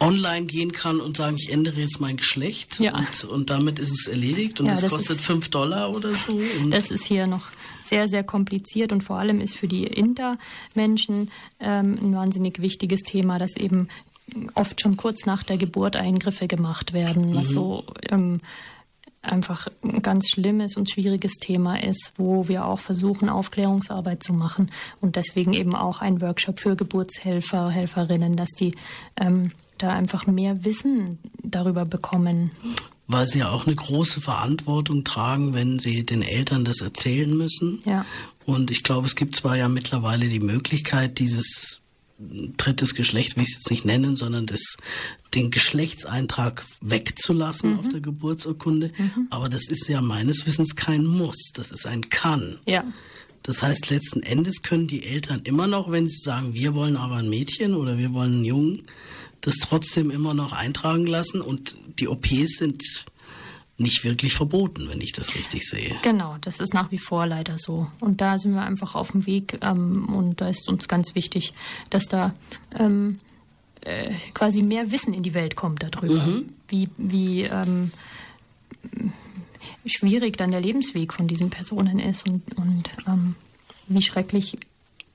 online 0.00 0.46
gehen 0.46 0.72
kann 0.72 1.00
und 1.00 1.16
sagen, 1.16 1.36
ich 1.36 1.52
ändere 1.52 1.80
jetzt 1.80 2.00
mein 2.00 2.16
Geschlecht 2.16 2.80
ja. 2.80 2.96
und, 2.96 3.24
und 3.24 3.50
damit 3.50 3.78
ist 3.78 3.92
es 3.92 4.06
erledigt 4.08 4.60
und 4.60 4.66
ja, 4.66 4.80
das, 4.80 4.90
kostet 4.90 5.20
fünf 5.20 5.48
Dollar 5.48 5.94
oder 5.94 6.10
so. 6.10 6.40
das 6.70 6.90
ist 6.90 7.04
hier 7.04 7.26
noch 7.26 7.44
sehr, 7.82 8.08
sehr 8.08 8.24
kompliziert 8.24 8.92
und 8.92 9.02
vor 9.02 9.18
allem 9.18 9.40
ist 9.40 9.54
für 9.54 9.68
die 9.68 9.84
Intermenschen 9.84 11.30
ähm, 11.60 11.98
ein 12.00 12.14
wahnsinnig 12.14 12.62
wichtiges 12.62 13.00
Thema, 13.00 13.38
dass 13.38 13.56
eben 13.56 13.88
oft 14.54 14.80
schon 14.80 14.96
kurz 14.96 15.26
nach 15.26 15.42
der 15.42 15.58
Geburt 15.58 15.96
Eingriffe 15.96 16.48
gemacht 16.48 16.92
werden, 16.92 17.34
was 17.34 17.48
mhm. 17.48 17.52
so 17.52 17.84
ähm, 18.08 18.40
einfach 19.22 19.68
ein 19.82 20.02
ganz 20.02 20.28
schlimmes 20.30 20.76
und 20.76 20.90
schwieriges 20.90 21.34
Thema 21.34 21.80
ist, 21.82 22.12
wo 22.16 22.48
wir 22.48 22.66
auch 22.66 22.80
versuchen, 22.80 23.28
Aufklärungsarbeit 23.28 24.22
zu 24.22 24.32
machen 24.32 24.70
und 25.00 25.16
deswegen 25.16 25.52
eben 25.52 25.74
auch 25.74 26.00
ein 26.00 26.20
Workshop 26.20 26.58
für 26.58 26.74
Geburtshelfer, 26.74 27.70
Helferinnen, 27.70 28.36
dass 28.36 28.50
die 28.50 28.74
ähm, 29.16 29.52
da 29.78 29.90
einfach 29.90 30.26
mehr 30.26 30.64
Wissen 30.64 31.18
darüber 31.42 31.84
bekommen 31.84 32.50
weil 33.12 33.26
sie 33.26 33.40
ja 33.40 33.50
auch 33.50 33.66
eine 33.66 33.76
große 33.76 34.20
Verantwortung 34.20 35.04
tragen, 35.04 35.54
wenn 35.54 35.78
sie 35.78 36.04
den 36.04 36.22
Eltern 36.22 36.64
das 36.64 36.80
erzählen 36.80 37.36
müssen. 37.36 37.82
Ja. 37.84 38.04
Und 38.44 38.70
ich 38.70 38.82
glaube, 38.82 39.06
es 39.06 39.14
gibt 39.14 39.36
zwar 39.36 39.56
ja 39.56 39.68
mittlerweile 39.68 40.28
die 40.28 40.40
Möglichkeit, 40.40 41.18
dieses 41.18 41.82
drittes 42.56 42.94
Geschlecht, 42.94 43.36
will 43.36 43.44
ich 43.44 43.50
es 43.50 43.56
jetzt 43.56 43.70
nicht 43.70 43.84
nennen, 43.84 44.16
sondern 44.16 44.46
das, 44.46 44.76
den 45.34 45.50
Geschlechtseintrag 45.50 46.64
wegzulassen 46.80 47.72
mhm. 47.72 47.78
auf 47.78 47.88
der 47.88 48.00
Geburtsurkunde. 48.00 48.92
Mhm. 48.96 49.26
Aber 49.30 49.48
das 49.48 49.68
ist 49.68 49.88
ja 49.88 50.00
meines 50.00 50.46
Wissens 50.46 50.76
kein 50.76 51.04
Muss, 51.04 51.50
das 51.54 51.70
ist 51.70 51.86
ein 51.86 52.10
Kann. 52.10 52.58
Ja. 52.66 52.84
Das 53.42 53.62
heißt, 53.62 53.90
letzten 53.90 54.22
Endes 54.22 54.62
können 54.62 54.86
die 54.86 55.04
Eltern 55.04 55.40
immer 55.44 55.66
noch, 55.66 55.90
wenn 55.90 56.08
sie 56.08 56.18
sagen, 56.18 56.54
wir 56.54 56.74
wollen 56.74 56.96
aber 56.96 57.16
ein 57.16 57.28
Mädchen 57.28 57.74
oder 57.74 57.98
wir 57.98 58.12
wollen 58.12 58.34
einen 58.34 58.44
Jungen, 58.44 58.82
das 59.42 59.56
trotzdem 59.56 60.10
immer 60.10 60.34
noch 60.34 60.52
eintragen 60.52 61.06
lassen 61.06 61.40
und 61.40 61.76
die 61.98 62.08
OPs 62.08 62.58
sind 62.58 63.04
nicht 63.76 64.04
wirklich 64.04 64.34
verboten, 64.34 64.88
wenn 64.88 65.00
ich 65.00 65.12
das 65.12 65.34
richtig 65.34 65.68
sehe. 65.68 65.96
Genau, 66.02 66.36
das 66.40 66.60
ist 66.60 66.72
nach 66.72 66.90
wie 66.90 66.98
vor 66.98 67.26
leider 67.26 67.58
so. 67.58 67.88
Und 68.00 68.20
da 68.20 68.38
sind 68.38 68.54
wir 68.54 68.62
einfach 68.62 68.94
auf 68.94 69.12
dem 69.12 69.26
Weg 69.26 69.58
ähm, 69.62 70.08
und 70.08 70.40
da 70.40 70.48
ist 70.48 70.68
uns 70.68 70.88
ganz 70.88 71.14
wichtig, 71.14 71.52
dass 71.90 72.06
da 72.06 72.34
ähm, 72.78 73.18
äh, 73.80 74.14
quasi 74.34 74.62
mehr 74.62 74.90
Wissen 74.90 75.12
in 75.12 75.22
die 75.22 75.34
Welt 75.34 75.56
kommt 75.56 75.82
darüber, 75.82 76.24
mhm. 76.24 76.52
wie, 76.68 76.88
wie 76.96 77.42
ähm, 77.42 77.90
schwierig 79.84 80.36
dann 80.36 80.52
der 80.52 80.60
Lebensweg 80.60 81.12
von 81.12 81.26
diesen 81.26 81.50
Personen 81.50 81.98
ist 81.98 82.28
und, 82.28 82.42
und 82.56 82.90
ähm, 83.08 83.34
wie 83.88 84.02
schrecklich 84.02 84.56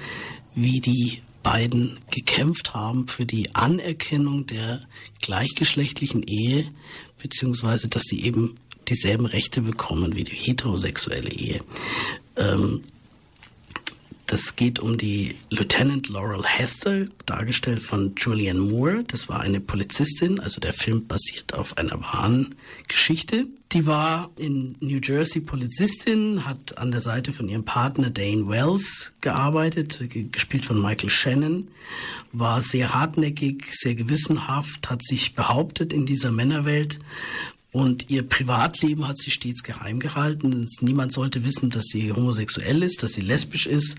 wie 0.54 0.80
die 0.80 1.20
beiden 1.42 1.98
gekämpft 2.10 2.72
haben 2.72 3.06
für 3.06 3.26
die 3.26 3.54
Anerkennung 3.54 4.46
der 4.46 4.80
gleichgeschlechtlichen 5.20 6.22
Ehe, 6.22 6.64
beziehungsweise 7.22 7.88
dass 7.88 8.04
sie 8.04 8.24
eben 8.24 8.56
dieselben 8.88 9.26
Rechte 9.26 9.60
bekommen 9.60 10.16
wie 10.16 10.24
die 10.24 10.36
heterosexuelle 10.36 11.30
Ehe. 11.30 11.60
Ähm, 12.36 12.82
das 14.26 14.56
geht 14.56 14.78
um 14.78 14.96
die 14.96 15.36
Lieutenant 15.50 16.08
Laurel 16.08 16.44
Hester, 16.44 17.04
dargestellt 17.26 17.82
von 17.82 18.14
Julianne 18.16 18.60
Moore. 18.60 19.04
Das 19.06 19.28
war 19.28 19.40
eine 19.40 19.60
Polizistin, 19.60 20.40
also 20.40 20.60
der 20.60 20.72
Film 20.72 21.06
basiert 21.06 21.52
auf 21.52 21.76
einer 21.76 22.00
wahren 22.00 22.54
Geschichte. 22.88 23.46
Die 23.72 23.86
war 23.86 24.30
in 24.38 24.76
New 24.80 24.98
Jersey 25.02 25.40
Polizistin, 25.40 26.46
hat 26.46 26.78
an 26.78 26.90
der 26.90 27.00
Seite 27.00 27.32
von 27.32 27.48
ihrem 27.48 27.64
Partner 27.64 28.08
Dane 28.08 28.48
Wells 28.48 29.12
gearbeitet, 29.20 30.00
gespielt 30.32 30.64
von 30.64 30.80
Michael 30.80 31.10
Shannon, 31.10 31.68
war 32.32 32.60
sehr 32.60 32.94
hartnäckig, 32.94 33.64
sehr 33.72 33.94
gewissenhaft, 33.94 34.90
hat 34.90 35.04
sich 35.04 35.34
behauptet 35.34 35.92
in 35.92 36.06
dieser 36.06 36.32
Männerwelt 36.32 36.98
und 37.74 38.08
ihr 38.08 38.22
Privatleben 38.22 39.08
hat 39.08 39.18
sie 39.18 39.32
stets 39.32 39.64
geheim 39.64 39.98
gehalten. 39.98 40.64
Niemand 40.80 41.12
sollte 41.12 41.42
wissen, 41.42 41.70
dass 41.70 41.86
sie 41.86 42.12
homosexuell 42.12 42.84
ist, 42.84 43.02
dass 43.02 43.14
sie 43.14 43.20
lesbisch 43.20 43.66
ist, 43.66 43.96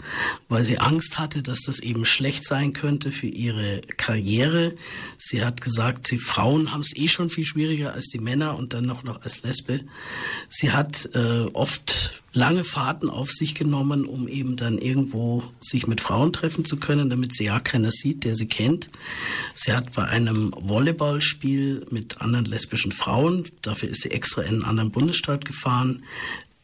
weil 0.47 0.63
sie 0.63 0.79
Angst 0.79 1.19
hatte, 1.19 1.43
dass 1.43 1.59
das 1.63 1.79
eben 1.79 2.05
schlecht 2.05 2.45
sein 2.47 2.71
könnte 2.71 3.11
für 3.11 3.27
ihre 3.27 3.81
Karriere. 3.97 4.75
Sie 5.17 5.43
hat 5.43 5.59
gesagt, 5.59 6.07
sie 6.07 6.19
Frauen 6.19 6.71
haben 6.71 6.83
es 6.83 6.95
eh 6.95 7.09
schon 7.09 7.29
viel 7.29 7.43
schwieriger 7.43 7.91
als 7.91 8.05
die 8.05 8.19
Männer 8.19 8.57
und 8.57 8.71
dann 8.71 8.85
noch, 8.85 9.03
noch 9.03 9.23
als 9.23 9.43
Lesbe. 9.43 9.81
Sie 10.47 10.71
hat 10.71 11.09
äh, 11.13 11.49
oft 11.51 12.23
lange 12.35 12.65
Fahrten 12.65 13.09
auf 13.09 13.31
sich 13.31 13.55
genommen, 13.55 14.05
um 14.05 14.27
eben 14.27 14.57
dann 14.57 14.77
irgendwo 14.77 15.41
sich 15.59 15.87
mit 15.87 16.01
Frauen 16.01 16.33
treffen 16.33 16.65
zu 16.65 16.77
können, 16.77 17.09
damit 17.09 17.33
sie 17.33 17.45
ja 17.45 17.59
keiner 17.59 17.91
sieht, 17.91 18.25
der 18.25 18.35
sie 18.35 18.47
kennt. 18.47 18.89
Sie 19.55 19.71
hat 19.71 19.93
bei 19.93 20.03
einem 20.03 20.53
Volleyballspiel 20.55 21.85
mit 21.91 22.21
anderen 22.21 22.45
lesbischen 22.45 22.91
Frauen, 22.91 23.45
dafür 23.61 23.89
ist 23.89 24.01
sie 24.01 24.11
extra 24.11 24.41
in 24.41 24.55
einen 24.55 24.63
anderen 24.65 24.91
Bundesstaat 24.91 25.45
gefahren, 25.45 26.03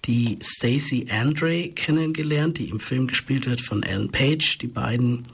die 0.05 0.39
Stacey 0.41 1.07
Andre 1.09 1.69
kennengelernt, 1.69 2.57
die 2.57 2.69
im 2.69 2.79
Film 2.79 3.07
gespielt 3.07 3.45
wird 3.45 3.61
von 3.61 3.83
Ellen 3.83 4.11
Page. 4.11 4.57
Die 4.57 4.67
beiden 4.67 5.27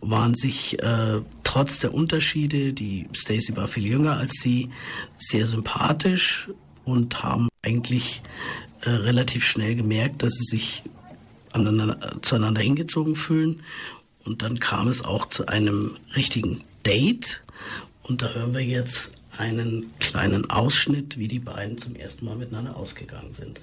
waren 0.00 0.34
sich 0.34 0.82
äh, 0.82 1.20
trotz 1.44 1.80
der 1.80 1.94
Unterschiede, 1.94 2.72
die 2.72 3.06
Stacey 3.12 3.56
war 3.56 3.68
viel 3.68 3.86
jünger 3.86 4.16
als 4.16 4.32
sie, 4.40 4.70
sehr 5.18 5.46
sympathisch 5.46 6.48
und 6.84 7.22
haben 7.22 7.48
eigentlich 7.62 8.22
äh, 8.88 9.02
relativ 9.02 9.44
schnell 9.44 9.74
gemerkt, 9.74 10.22
dass 10.22 10.32
sie 10.32 10.56
sich 10.56 10.82
aneinander, 11.52 12.16
zueinander 12.22 12.60
hingezogen 12.60 13.16
fühlen. 13.16 13.62
Und 14.24 14.42
dann 14.42 14.58
kam 14.60 14.88
es 14.88 15.04
auch 15.04 15.26
zu 15.26 15.46
einem 15.46 15.96
richtigen 16.16 16.62
Date. 16.86 17.42
Und 18.02 18.22
da 18.22 18.30
hören 18.30 18.54
wir 18.54 18.64
jetzt 18.64 19.12
einen 19.36 19.92
kleinen 19.98 20.50
Ausschnitt, 20.50 21.18
wie 21.18 21.28
die 21.28 21.38
beiden 21.38 21.76
zum 21.76 21.96
ersten 21.96 22.24
Mal 22.24 22.36
miteinander 22.36 22.76
ausgegangen 22.76 23.32
sind. 23.32 23.60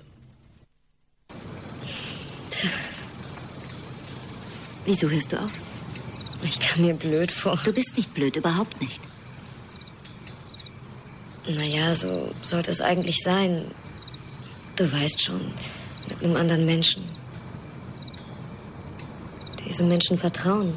Wieso 4.86 5.09
hörst 5.09 5.34
du 5.34 5.38
auf? 5.38 5.51
Ich 6.43 6.59
kam 6.59 6.84
mir 6.84 6.93
blöd 6.93 7.32
vor. 7.32 7.59
Du 7.63 7.73
bist 7.73 7.97
nicht 7.97 8.13
blöd, 8.13 8.36
überhaupt 8.36 8.80
nicht. 8.80 9.01
Naja, 11.47 11.93
so 11.95 12.34
sollte 12.43 12.69
es 12.69 12.82
eigentlich 12.82 13.21
sein. 13.23 13.65
Du 14.76 14.91
weißt 14.91 15.23
schon, 15.23 15.53
mit 16.09 16.21
einem 16.21 16.36
anderen 16.36 16.65
Menschen. 16.65 17.03
Diesem 19.65 19.88
Menschen 19.88 20.17
vertrauen. 20.17 20.73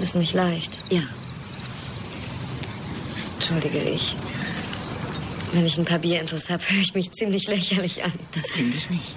Ist 0.00 0.14
nicht 0.14 0.34
leicht. 0.34 0.82
Ja. 0.90 1.02
Entschuldige, 3.34 3.78
ich. 3.78 4.14
Wenn 5.52 5.66
ich 5.66 5.76
ein 5.78 5.84
paar 5.84 5.98
Bierintos 5.98 6.48
habe, 6.48 6.62
höre 6.68 6.82
ich 6.82 6.94
mich 6.94 7.10
ziemlich 7.10 7.48
lächerlich 7.48 8.04
an. 8.04 8.12
Das 8.32 8.52
finde 8.52 8.76
ich 8.76 8.90
nicht. 8.90 9.16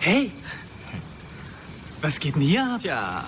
Hey! 0.00 0.32
Was 2.10 2.18
geht 2.18 2.34
denn 2.34 2.42
hier 2.42 2.64
ab? 2.66 2.80
Tja, 2.80 3.22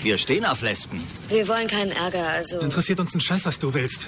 wir 0.00 0.16
stehen 0.16 0.44
auf 0.44 0.62
Lesben. 0.62 1.02
Wir 1.28 1.48
wollen 1.48 1.66
keinen 1.66 1.90
Ärger, 1.90 2.24
also. 2.24 2.60
Interessiert 2.60 3.00
uns 3.00 3.12
ein 3.16 3.20
Scheiß, 3.20 3.46
was 3.46 3.58
du 3.58 3.74
willst. 3.74 4.06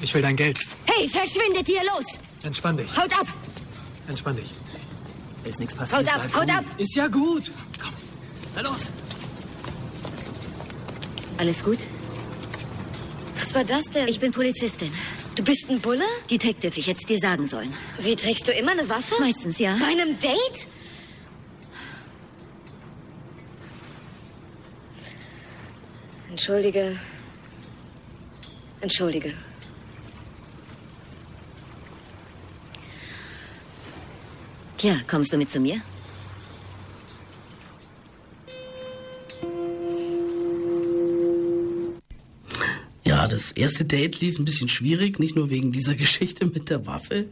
Ich 0.00 0.14
will 0.14 0.22
dein 0.22 0.36
Geld. 0.36 0.60
Hey, 0.86 1.08
verschwindet 1.08 1.66
hier 1.66 1.80
los! 1.82 2.20
Entspann 2.44 2.76
dich. 2.76 2.96
Haut 2.96 3.12
ab! 3.18 3.26
Entspann 4.06 4.36
dich. 4.36 4.52
Ist 5.42 5.58
nichts 5.58 5.74
passiert. 5.74 6.00
Haut 6.00 6.14
ab, 6.14 6.22
haut 6.32 6.44
cool. 6.44 6.50
ab! 6.58 6.64
Ist 6.78 6.94
ja 6.94 7.08
gut. 7.08 7.50
Na 8.54 8.60
los! 8.60 8.92
Alles 11.38 11.64
gut? 11.64 11.78
Was 13.36 13.52
war 13.52 13.64
das 13.64 13.86
denn? 13.86 14.06
Ich 14.06 14.20
bin 14.20 14.30
Polizistin. 14.30 14.92
du 15.34 15.42
bist 15.42 15.68
ein 15.68 15.80
Bulle? 15.80 16.04
Detective, 16.30 16.78
ich 16.78 16.86
hätte 16.86 17.00
es 17.00 17.06
dir 17.06 17.18
sagen 17.18 17.48
sollen. 17.48 17.74
Wie 17.98 18.14
trägst 18.14 18.46
du 18.46 18.52
immer 18.52 18.70
eine 18.70 18.88
Waffe? 18.88 19.16
Meistens, 19.18 19.58
ja. 19.58 19.76
Bei 19.80 19.88
einem 19.88 20.16
Date? 20.20 20.68
Entschuldige. 26.40 26.96
Entschuldige. 28.80 29.34
Tja, 34.78 34.94
kommst 35.06 35.34
du 35.34 35.36
mit 35.36 35.50
zu 35.50 35.60
mir? 35.60 35.82
Das 43.30 43.52
erste 43.52 43.84
Date 43.84 44.20
lief 44.20 44.38
ein 44.38 44.44
bisschen 44.44 44.68
schwierig, 44.68 45.18
nicht 45.18 45.36
nur 45.36 45.50
wegen 45.50 45.72
dieser 45.72 45.94
Geschichte 45.96 46.46
mit 46.46 46.70
der 46.70 46.86
Waffe 46.86 47.26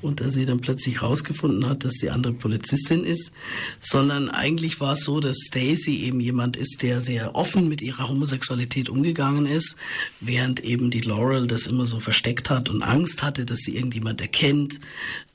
und 0.00 0.20
dass 0.20 0.34
sie 0.34 0.44
dann 0.44 0.60
plötzlich 0.60 1.02
rausgefunden 1.02 1.68
hat, 1.68 1.84
dass 1.84 1.94
die 1.94 2.10
andere 2.10 2.32
Polizistin 2.32 3.04
ist, 3.04 3.32
sondern 3.80 4.28
eigentlich 4.28 4.80
war 4.80 4.94
es 4.94 5.04
so, 5.04 5.20
dass 5.20 5.36
Stacy 5.46 6.02
eben 6.02 6.20
jemand 6.20 6.56
ist, 6.56 6.82
der 6.82 7.00
sehr 7.00 7.34
offen 7.34 7.68
mit 7.68 7.80
ihrer 7.82 8.08
Homosexualität 8.08 8.88
umgegangen 8.88 9.46
ist, 9.46 9.76
während 10.20 10.60
eben 10.64 10.90
die 10.90 11.00
Laurel 11.00 11.46
das 11.46 11.66
immer 11.66 11.86
so 11.86 12.00
versteckt 12.00 12.50
hat 12.50 12.68
und 12.68 12.82
Angst 12.82 13.22
hatte, 13.22 13.46
dass 13.46 13.60
sie 13.60 13.76
irgendjemand 13.76 14.20
erkennt, 14.20 14.80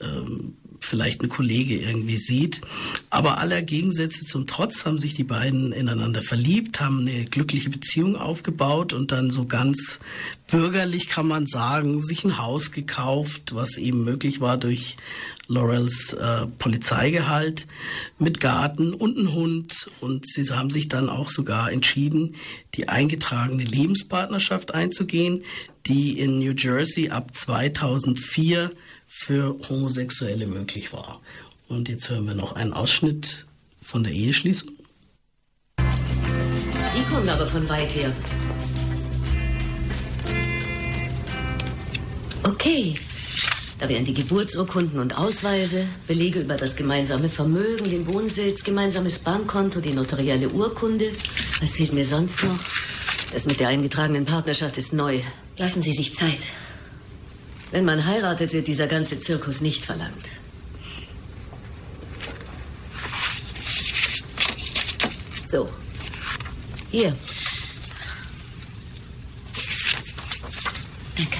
ähm, 0.01 0.55
vielleicht 0.79 1.23
ein 1.23 1.29
Kollege 1.29 1.77
irgendwie 1.77 2.17
sieht. 2.17 2.61
Aber 3.09 3.37
aller 3.37 3.61
Gegensätze 3.61 4.25
zum 4.25 4.47
Trotz 4.47 4.85
haben 4.85 4.99
sich 4.99 5.13
die 5.13 5.23
beiden 5.23 5.71
ineinander 5.71 6.21
verliebt, 6.21 6.81
haben 6.81 6.99
eine 6.99 7.23
glückliche 7.23 7.69
Beziehung 7.69 8.17
aufgebaut 8.17 8.91
und 8.91 9.13
dann 9.13 9.31
so 9.31 9.45
ganz 9.45 9.99
bürgerlich 10.47 11.07
kann 11.07 11.27
man 11.27 11.47
sagen, 11.47 12.01
sich 12.01 12.25
ein 12.25 12.37
Haus 12.37 12.71
gekauft, 12.71 13.55
was 13.55 13.77
eben 13.77 14.03
möglich 14.03 14.41
war 14.41 14.57
durch 14.57 14.97
Laurels 15.47 16.13
äh, 16.13 16.47
Polizeigehalt 16.59 17.67
mit 18.19 18.41
Garten 18.41 18.93
und 18.93 19.17
einem 19.17 19.33
Hund. 19.33 19.89
Und 20.01 20.27
sie 20.27 20.43
haben 20.49 20.69
sich 20.69 20.89
dann 20.89 21.07
auch 21.07 21.29
sogar 21.29 21.71
entschieden, 21.71 22.35
die 22.75 22.89
eingetragene 22.89 23.63
Lebenspartnerschaft 23.63 24.73
einzugehen, 24.73 25.43
die 25.85 26.19
in 26.19 26.39
New 26.39 26.53
Jersey 26.57 27.09
ab 27.09 27.33
2004 27.33 28.71
für 29.05 29.57
Homosexuelle 29.69 30.47
möglich 30.47 30.91
war. 30.91 31.21
Und 31.67 31.89
jetzt 31.89 32.09
hören 32.09 32.25
wir 32.25 32.35
noch 32.35 32.55
einen 32.55 32.73
Ausschnitt 32.73 33.45
von 33.81 34.03
der 34.03 34.13
Eheschließung. 34.13 34.71
Sie 35.77 37.03
kommen 37.13 37.27
aber 37.29 37.45
von 37.45 37.67
weit 37.69 37.93
her. 37.95 38.11
Okay. 42.43 42.95
Da 43.79 43.87
wären 43.87 44.05
die 44.05 44.13
Geburtsurkunden 44.13 44.99
und 44.99 45.17
Ausweise, 45.17 45.85
Belege 46.07 46.39
über 46.39 46.55
das 46.55 46.75
gemeinsame 46.75 47.29
Vermögen, 47.29 47.91
den 47.91 48.07
Wohnsitz, 48.07 48.63
gemeinsames 48.63 49.19
Bankkonto, 49.19 49.81
die 49.81 49.93
notarielle 49.93 50.49
Urkunde. 50.49 51.11
Was 51.61 51.75
fehlt 51.75 51.93
mir 51.93 52.05
sonst 52.05 52.43
noch? 52.43 52.59
Das 53.33 53.45
mit 53.45 53.59
der 53.59 53.67
eingetragenen 53.67 54.25
Partnerschaft 54.25 54.79
ist 54.79 54.93
neu. 54.93 55.19
Lassen 55.57 55.83
Sie 55.83 55.91
sich 55.91 56.15
Zeit. 56.15 56.39
Wenn 57.69 57.85
man 57.85 58.05
heiratet, 58.05 58.53
wird 58.53 58.67
dieser 58.67 58.87
ganze 58.87 59.19
Zirkus 59.19 59.61
nicht 59.61 59.85
verlangt. 59.85 60.36
So. 65.47 65.69
Hier. 66.91 67.15
Danke. 71.15 71.37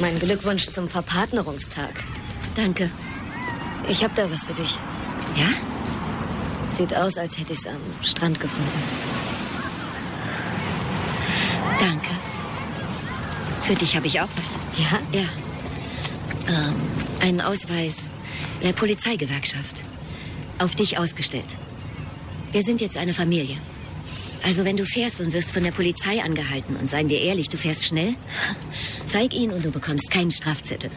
Mein 0.00 0.18
Glückwunsch 0.18 0.68
zum 0.68 0.88
Verpartnerungstag. 0.88 2.02
Danke. 2.56 2.90
Ich 3.88 4.02
hab 4.02 4.12
da 4.16 4.28
was 4.28 4.46
für 4.46 4.52
dich. 4.52 4.76
Ja? 5.36 5.46
Sieht 6.70 6.96
aus, 6.96 7.16
als 7.16 7.38
hätte 7.38 7.52
ich 7.52 7.60
es 7.60 7.66
am 7.68 7.80
Strand 8.02 8.40
gefunden. 8.40 8.82
Danke. 11.78 12.10
Für 13.62 13.76
dich 13.76 13.94
habe 13.94 14.08
ich 14.08 14.20
auch 14.20 14.28
was. 14.34 14.58
Ja? 14.76 15.20
Ja. 15.20 15.28
Ähm, 16.48 16.74
einen 17.20 17.40
Ausweis 17.40 18.10
der 18.62 18.72
Polizeigewerkschaft. 18.72 19.82
Auf 20.58 20.74
dich 20.74 20.98
ausgestellt. 20.98 21.56
Wir 22.52 22.62
sind 22.62 22.80
jetzt 22.80 22.96
eine 22.96 23.14
Familie. 23.14 23.56
Also 24.44 24.64
wenn 24.64 24.76
du 24.76 24.84
fährst 24.84 25.20
und 25.20 25.32
wirst 25.32 25.52
von 25.52 25.62
der 25.62 25.72
Polizei 25.72 26.22
angehalten 26.22 26.76
und 26.76 26.90
seien 26.90 27.08
wir 27.08 27.20
ehrlich, 27.20 27.48
du 27.48 27.56
fährst 27.56 27.84
schnell, 27.84 28.14
zeig 29.04 29.34
ihn 29.34 29.50
und 29.50 29.64
du 29.64 29.70
bekommst 29.70 30.10
keinen 30.10 30.30
Strafzettel. 30.30 30.90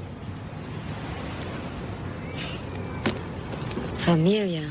Familie. 3.97 4.61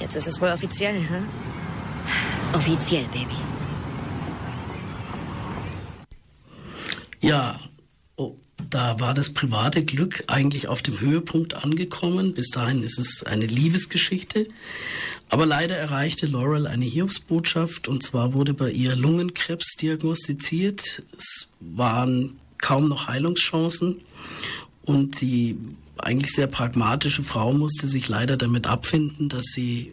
Jetzt 0.00 0.16
ist 0.16 0.26
es 0.26 0.40
wohl 0.40 0.48
offiziell, 0.48 1.00
hä? 1.00 1.22
Offiziell, 2.52 3.04
Baby. 3.12 3.36
Ja, 7.20 7.58
da 8.70 9.00
war 9.00 9.14
das 9.14 9.32
private 9.32 9.84
Glück 9.84 10.24
eigentlich 10.26 10.68
auf 10.68 10.82
dem 10.82 11.00
Höhepunkt 11.00 11.54
angekommen. 11.54 12.34
Bis 12.34 12.48
dahin 12.50 12.82
ist 12.82 12.98
es 12.98 13.22
eine 13.22 13.46
Liebesgeschichte. 13.46 14.48
Aber 15.28 15.46
leider 15.46 15.76
erreichte 15.76 16.26
Laurel 16.26 16.66
eine 16.66 16.84
Hiobsbotschaft 16.84 17.88
und 17.88 18.02
zwar 18.02 18.32
wurde 18.34 18.54
bei 18.54 18.70
ihr 18.70 18.96
Lungenkrebs 18.96 19.76
diagnostiziert. 19.80 21.02
Es 21.16 21.48
waren 21.60 22.36
kaum 22.58 22.88
noch 22.88 23.08
Heilungschancen 23.08 24.00
und 24.82 25.20
die 25.20 25.56
eigentlich 25.98 26.32
sehr 26.32 26.46
pragmatische 26.46 27.22
Frau 27.22 27.52
musste 27.52 27.88
sich 27.88 28.08
leider 28.08 28.36
damit 28.36 28.66
abfinden, 28.66 29.28
dass 29.28 29.46
sie 29.46 29.92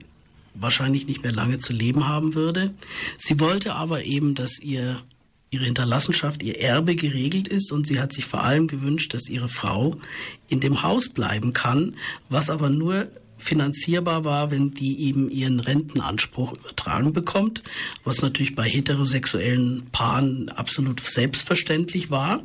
wahrscheinlich 0.53 1.07
nicht 1.07 1.23
mehr 1.23 1.33
lange 1.33 1.59
zu 1.59 1.73
leben 1.73 2.07
haben 2.07 2.35
würde. 2.35 2.73
Sie 3.17 3.39
wollte 3.39 3.75
aber 3.75 4.05
eben, 4.05 4.35
dass 4.35 4.59
ihr 4.59 5.01
ihre 5.49 5.65
Hinterlassenschaft, 5.65 6.43
ihr 6.43 6.59
Erbe 6.59 6.95
geregelt 6.95 7.47
ist 7.47 7.71
und 7.71 7.87
sie 7.87 7.99
hat 7.99 8.13
sich 8.13 8.25
vor 8.25 8.43
allem 8.43 8.67
gewünscht, 8.67 9.13
dass 9.13 9.29
ihre 9.29 9.49
Frau 9.49 9.95
in 10.47 10.59
dem 10.59 10.83
Haus 10.83 11.09
bleiben 11.09 11.53
kann, 11.53 11.95
was 12.29 12.49
aber 12.49 12.69
nur 12.69 13.09
finanzierbar 13.37 14.23
war, 14.23 14.51
wenn 14.51 14.71
die 14.71 15.01
eben 15.01 15.29
ihren 15.29 15.59
Rentenanspruch 15.59 16.53
übertragen 16.53 17.13
bekommt, 17.13 17.63
was 18.03 18.21
natürlich 18.21 18.55
bei 18.55 18.67
heterosexuellen 18.67 19.85
Paaren 19.91 20.49
absolut 20.49 20.99
selbstverständlich 20.99 22.09
war. 22.09 22.41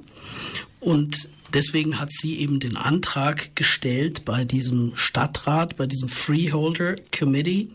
Und 0.81 1.29
deswegen 1.55 2.01
hat 2.01 2.13
sie 2.13 2.39
eben 2.39 2.61
den 2.61 2.77
Antrag 2.77 3.55
gestellt 3.55 4.25
bei 4.25 4.45
diesem 4.45 4.93
Stadtrat, 4.97 5.77
bei 5.77 5.87
diesem 5.87 6.09
Freeholder 6.09 6.97
Committee, 7.17 7.71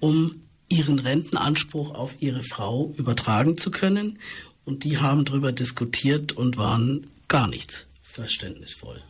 um 0.00 0.42
ihren 0.68 0.98
Rentenanspruch 0.98 1.94
auf 1.94 2.16
ihre 2.20 2.42
Frau 2.42 2.92
übertragen 2.96 3.58
zu 3.58 3.70
können. 3.70 4.18
Und 4.64 4.84
die 4.84 4.98
haben 4.98 5.24
darüber 5.24 5.52
diskutiert 5.52 6.32
und 6.32 6.56
waren 6.56 7.06
gar 7.28 7.48
nicht 7.48 7.86
verständnisvoll. 8.00 9.02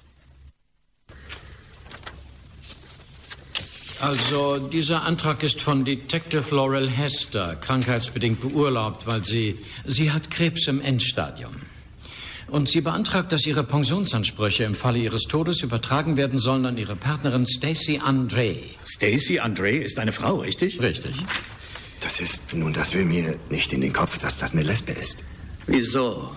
Also, 4.00 4.58
dieser 4.58 5.04
Antrag 5.04 5.44
ist 5.44 5.60
von 5.62 5.84
Detective 5.84 6.52
Laurel 6.52 6.90
Hester, 6.90 7.54
krankheitsbedingt 7.54 8.40
beurlaubt, 8.40 9.06
weil 9.06 9.24
sie, 9.24 9.56
sie 9.84 10.10
hat 10.10 10.28
Krebs 10.28 10.66
im 10.66 10.80
Endstadium. 10.80 11.54
Und 12.48 12.68
sie 12.68 12.80
beantragt, 12.80 13.30
dass 13.30 13.46
ihre 13.46 13.62
Pensionsansprüche 13.62 14.64
im 14.64 14.74
Falle 14.74 14.98
ihres 14.98 15.22
Todes 15.22 15.62
übertragen 15.62 16.16
werden 16.16 16.38
sollen 16.38 16.66
an 16.66 16.78
ihre 16.78 16.96
Partnerin 16.96 17.46
Stacy 17.46 18.00
Andre. 18.02 18.56
Stacy 18.84 19.38
Andre 19.38 19.70
ist 19.70 20.00
eine 20.00 20.12
Frau, 20.12 20.38
richtig? 20.38 20.82
Richtig. 20.82 21.14
Das 22.00 22.18
ist, 22.18 22.52
nun, 22.52 22.72
das 22.72 22.94
will 22.94 23.04
mir 23.04 23.38
nicht 23.50 23.72
in 23.72 23.80
den 23.80 23.92
Kopf, 23.92 24.18
dass 24.18 24.38
das 24.38 24.50
eine 24.50 24.64
Lesbe 24.64 24.90
ist. 24.92 25.22
Wieso? 25.66 26.36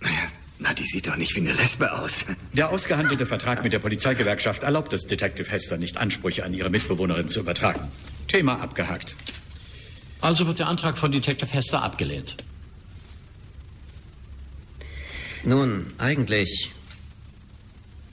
Naja, 0.00 0.14
na, 0.58 0.72
die 0.72 0.84
sieht 0.84 1.06
doch 1.06 1.16
nicht 1.16 1.34
wie 1.34 1.40
eine 1.40 1.52
Lesbe 1.52 1.92
aus. 1.92 2.24
Der 2.52 2.70
ausgehandelte 2.70 3.26
Vertrag 3.26 3.62
mit 3.62 3.72
der 3.72 3.78
Polizeigewerkschaft 3.78 4.62
erlaubt 4.62 4.92
es 4.92 5.06
Detective 5.06 5.50
Hester 5.50 5.76
nicht, 5.76 5.96
Ansprüche 5.96 6.44
an 6.44 6.54
ihre 6.54 6.70
Mitbewohnerin 6.70 7.28
zu 7.28 7.40
übertragen. 7.40 7.88
Thema 8.28 8.60
abgehakt. 8.60 9.14
Also 10.20 10.46
wird 10.46 10.58
der 10.58 10.68
Antrag 10.68 10.96
von 10.96 11.12
Detective 11.12 11.52
Hester 11.52 11.82
abgelehnt. 11.82 12.36
Nun, 15.42 15.92
eigentlich 15.98 16.72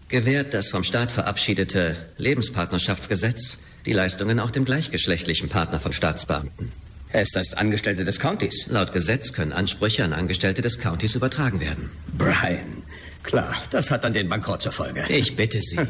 gewährt 0.09 0.53
das 0.53 0.69
vom 0.69 0.83
Staat 0.83 1.11
verabschiedete 1.11 1.95
Lebenspartnerschaftsgesetz 2.17 3.59
die 3.85 3.93
Leistungen 3.93 4.39
auch 4.39 4.51
dem 4.51 4.65
gleichgeschlechtlichen 4.65 5.49
Partner 5.49 5.79
von 5.79 5.93
Staatsbeamten. 5.93 6.71
Hester 7.11 7.41
ist 7.41 7.57
Angestellte 7.57 8.05
des 8.05 8.19
Countys. 8.19 8.65
Laut 8.69 8.93
Gesetz 8.93 9.33
können 9.33 9.51
Ansprüche 9.51 10.03
an 10.03 10.13
Angestellte 10.13 10.61
des 10.61 10.79
Countys 10.79 11.15
übertragen 11.15 11.59
werden. 11.59 11.89
Brian, 12.17 12.83
klar, 13.23 13.53
das 13.69 13.91
hat 13.91 14.03
dann 14.03 14.13
den 14.13 14.29
Bankrott 14.29 14.61
zur 14.61 14.71
Folge. 14.71 15.03
Ich 15.09 15.35
bitte 15.35 15.59
Sie. 15.61 15.77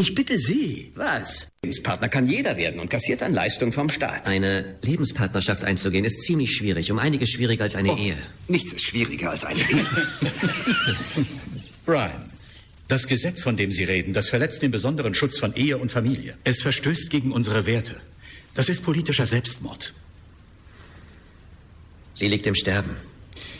Ich 0.00 0.14
bitte 0.14 0.38
Sie. 0.38 0.92
Was? 0.94 1.48
Lebenspartner 1.64 2.08
kann 2.08 2.28
jeder 2.28 2.56
werden 2.56 2.78
und 2.78 2.88
kassiert 2.88 3.20
dann 3.20 3.34
Leistung 3.34 3.72
vom 3.72 3.90
Staat. 3.90 4.28
Eine 4.28 4.76
Lebenspartnerschaft 4.82 5.64
einzugehen 5.64 6.04
ist 6.04 6.22
ziemlich 6.22 6.54
schwierig, 6.54 6.92
um 6.92 7.00
einiges 7.00 7.30
schwieriger 7.30 7.64
als 7.64 7.74
eine 7.74 7.90
Oh, 7.92 7.96
Ehe. 7.96 8.14
Nichts 8.46 8.72
ist 8.72 8.82
schwieriger 8.82 9.30
als 9.32 9.44
eine 9.44 9.58
Ehe. 9.58 9.84
Brian, 11.84 12.30
das 12.86 13.08
Gesetz, 13.08 13.42
von 13.42 13.56
dem 13.56 13.72
Sie 13.72 13.82
reden, 13.82 14.12
das 14.14 14.28
verletzt 14.28 14.62
den 14.62 14.70
besonderen 14.70 15.14
Schutz 15.14 15.36
von 15.36 15.52
Ehe 15.56 15.78
und 15.78 15.90
Familie. 15.90 16.36
Es 16.44 16.62
verstößt 16.62 17.10
gegen 17.10 17.32
unsere 17.32 17.66
Werte. 17.66 17.96
Das 18.54 18.68
ist 18.68 18.84
politischer 18.84 19.26
Selbstmord. 19.26 19.94
Sie 22.18 22.26
liegt 22.26 22.48
im 22.48 22.56
Sterben. 22.56 22.96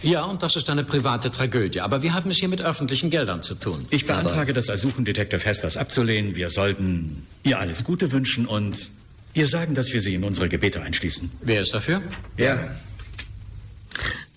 Ja, 0.02 0.24
und 0.24 0.42
das 0.42 0.56
ist 0.56 0.68
eine 0.68 0.82
private 0.82 1.30
Tragödie. 1.30 1.80
Aber 1.80 2.02
wir 2.02 2.12
haben 2.12 2.28
es 2.28 2.38
hier 2.38 2.48
mit 2.48 2.64
öffentlichen 2.64 3.08
Geldern 3.08 3.40
zu 3.40 3.54
tun. 3.54 3.86
Ich 3.90 4.04
beantrage 4.04 4.52
das 4.52 4.68
Ersuchen 4.68 5.04
Detective 5.04 5.44
Hesters 5.44 5.76
abzulehnen. 5.76 6.34
Wir 6.34 6.50
sollten 6.50 7.24
ihr 7.44 7.60
alles 7.60 7.84
Gute 7.84 8.10
wünschen 8.10 8.46
und 8.46 8.90
ihr 9.34 9.46
sagen, 9.46 9.76
dass 9.76 9.92
wir 9.92 10.00
sie 10.00 10.14
in 10.14 10.24
unsere 10.24 10.48
Gebete 10.48 10.82
einschließen. 10.82 11.30
Wer 11.40 11.62
ist 11.62 11.72
dafür? 11.72 12.02
Ja. 12.36 12.76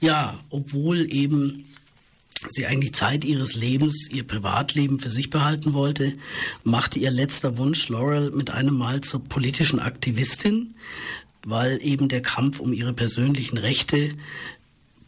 Ja, 0.01 0.39
obwohl 0.51 1.11
eben 1.11 1.65
sie 2.49 2.67
eigentlich 2.67 2.93
Zeit 2.93 3.26
ihres 3.26 3.55
Lebens, 3.55 4.07
ihr 4.11 4.28
Privatleben 4.28 4.99
für 4.99 5.09
sich 5.09 5.32
behalten 5.32 5.74
wollte, 5.74 6.13
machte 6.63 6.99
ihr 6.99 7.09
letzter 7.09 7.57
Wunsch 7.57 7.89
Laurel 7.89 8.30
mit 8.30 8.51
einem 8.51 8.76
Mal 8.76 9.01
zur 9.01 9.24
politischen 9.24 9.80
Aktivistin, 9.80 10.76
weil 11.46 11.80
eben 11.82 12.08
der 12.08 12.22
Kampf 12.22 12.60
um 12.60 12.74
ihre 12.74 12.94
persönlichen 12.94 13.58
Rechte 13.58 14.12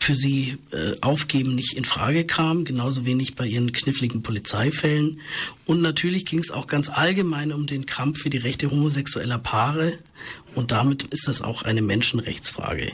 für 0.03 0.15
sie 0.15 0.57
äh, 0.71 0.95
aufgeben 0.99 1.55
nicht 1.55 1.73
in 1.73 1.85
Frage 1.85 2.25
kam, 2.25 2.65
genauso 2.65 3.05
wenig 3.05 3.35
bei 3.35 3.47
ihren 3.47 3.71
kniffligen 3.71 4.21
Polizeifällen. 4.21 5.21
Und 5.65 5.81
natürlich 5.81 6.25
ging 6.25 6.39
es 6.39 6.51
auch 6.51 6.67
ganz 6.67 6.89
allgemein 6.89 7.53
um 7.53 7.67
den 7.67 7.85
Kampf 7.85 8.19
für 8.19 8.29
die 8.29 8.37
Rechte 8.37 8.69
homosexueller 8.69 9.37
Paare. 9.37 9.97
Und 10.55 10.73
damit 10.73 11.03
ist 11.03 11.27
das 11.27 11.41
auch 11.41 11.61
eine 11.61 11.81
Menschenrechtsfrage. 11.81 12.91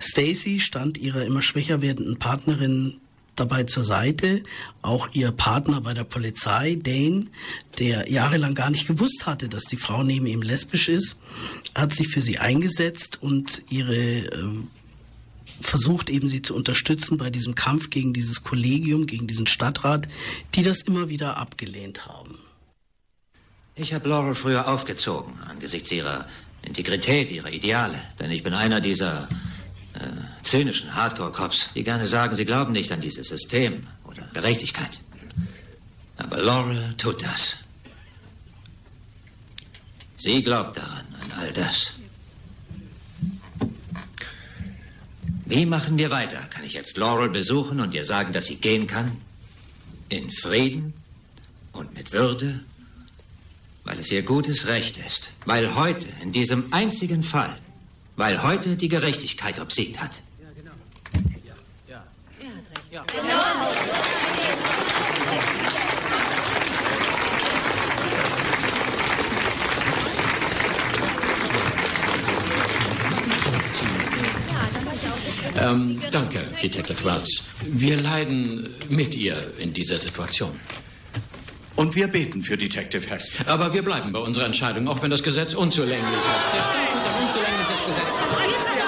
Stacy 0.00 0.60
stand 0.60 0.98
ihrer 0.98 1.24
immer 1.24 1.40
schwächer 1.40 1.80
werdenden 1.80 2.18
Partnerin 2.18 3.00
dabei 3.40 3.64
zur 3.64 3.82
Seite. 3.82 4.42
Auch 4.82 5.08
ihr 5.12 5.32
Partner 5.32 5.80
bei 5.80 5.94
der 5.94 6.04
Polizei, 6.04 6.76
Dane, 6.80 7.26
der 7.78 8.10
jahrelang 8.10 8.54
gar 8.54 8.70
nicht 8.70 8.86
gewusst 8.86 9.26
hatte, 9.26 9.48
dass 9.48 9.64
die 9.64 9.76
Frau 9.76 10.02
neben 10.02 10.26
ihm 10.26 10.42
lesbisch 10.42 10.88
ist, 10.88 11.16
hat 11.74 11.94
sich 11.94 12.08
für 12.08 12.20
sie 12.20 12.38
eingesetzt 12.38 13.18
und 13.22 13.62
ihre 13.70 13.96
äh, 13.96 14.44
versucht 15.60 16.10
eben 16.10 16.28
sie 16.28 16.42
zu 16.42 16.54
unterstützen 16.54 17.18
bei 17.18 17.30
diesem 17.30 17.54
Kampf 17.54 17.90
gegen 17.90 18.12
dieses 18.12 18.44
Kollegium, 18.44 19.06
gegen 19.06 19.26
diesen 19.26 19.46
Stadtrat, 19.46 20.08
die 20.54 20.62
das 20.62 20.82
immer 20.82 21.08
wieder 21.08 21.36
abgelehnt 21.36 22.06
haben. 22.06 22.38
Ich 23.74 23.94
habe 23.94 24.08
Laurel 24.08 24.34
früher 24.34 24.68
aufgezogen 24.68 25.32
angesichts 25.48 25.90
ihrer 25.90 26.26
Integrität, 26.62 27.30
ihrer 27.30 27.50
Ideale. 27.50 28.00
Denn 28.18 28.30
ich 28.30 28.42
bin 28.42 28.52
einer 28.52 28.80
dieser 28.80 29.28
äh, 29.94 29.98
zynischen 30.42 30.94
Hardcore-Cops, 30.94 31.70
die 31.74 31.84
gerne 31.84 32.06
sagen, 32.06 32.34
sie 32.34 32.44
glauben 32.44 32.72
nicht 32.72 32.92
an 32.92 33.00
dieses 33.00 33.28
System 33.28 33.86
oder 34.04 34.22
Gerechtigkeit. 34.32 35.00
Aber 36.16 36.38
Laurel 36.38 36.94
tut 36.96 37.22
das. 37.22 37.56
Sie 40.16 40.42
glaubt 40.42 40.76
daran, 40.76 41.06
an 41.22 41.32
all 41.38 41.52
das. 41.52 41.92
Wie 45.46 45.66
machen 45.66 45.98
wir 45.98 46.10
weiter? 46.10 46.38
Kann 46.50 46.64
ich 46.64 46.74
jetzt 46.74 46.96
Laurel 46.96 47.30
besuchen 47.30 47.80
und 47.80 47.94
ihr 47.94 48.04
sagen, 48.04 48.32
dass 48.32 48.46
sie 48.46 48.56
gehen 48.56 48.86
kann? 48.86 49.16
In 50.08 50.30
Frieden 50.30 50.92
und 51.72 51.94
mit 51.94 52.12
Würde? 52.12 52.60
Weil 53.84 53.98
es 53.98 54.10
ihr 54.10 54.22
gutes 54.22 54.66
Recht 54.66 54.98
ist. 54.98 55.32
Weil 55.46 55.74
heute, 55.74 56.06
in 56.22 56.32
diesem 56.32 56.72
einzigen 56.72 57.22
Fall, 57.22 57.58
weil 58.16 58.42
heute 58.42 58.76
die 58.76 58.88
Gerechtigkeit 58.88 59.58
obsiegt 59.58 60.00
hat. 60.00 60.22
Ähm, 75.60 76.00
danke, 76.10 76.40
Detective 76.60 77.04
Wells. 77.04 77.44
Wir 77.64 77.96
leiden 77.96 78.68
mit 78.88 79.14
ihr 79.14 79.36
in 79.58 79.72
dieser 79.72 79.98
Situation. 79.98 80.58
Und 81.76 81.94
wir 81.94 82.08
beten 82.08 82.42
für 82.42 82.56
Detective 82.56 83.08
Hester. 83.08 83.46
Aber 83.46 83.72
wir 83.72 83.82
bleiben 83.82 84.10
bei 84.10 84.18
unserer 84.18 84.46
Entscheidung, 84.46 84.88
auch 84.88 85.00
wenn 85.00 85.12
das 85.12 85.22
Gesetz 85.22 85.54
unzulänglich 85.54 86.02
ist. 86.02 86.54
Der 86.54 86.62
Staat 86.62 86.92
hat 86.92 87.14
ein 87.14 87.22
unzulängliches 87.22 87.86
Gesetz. 87.86 88.79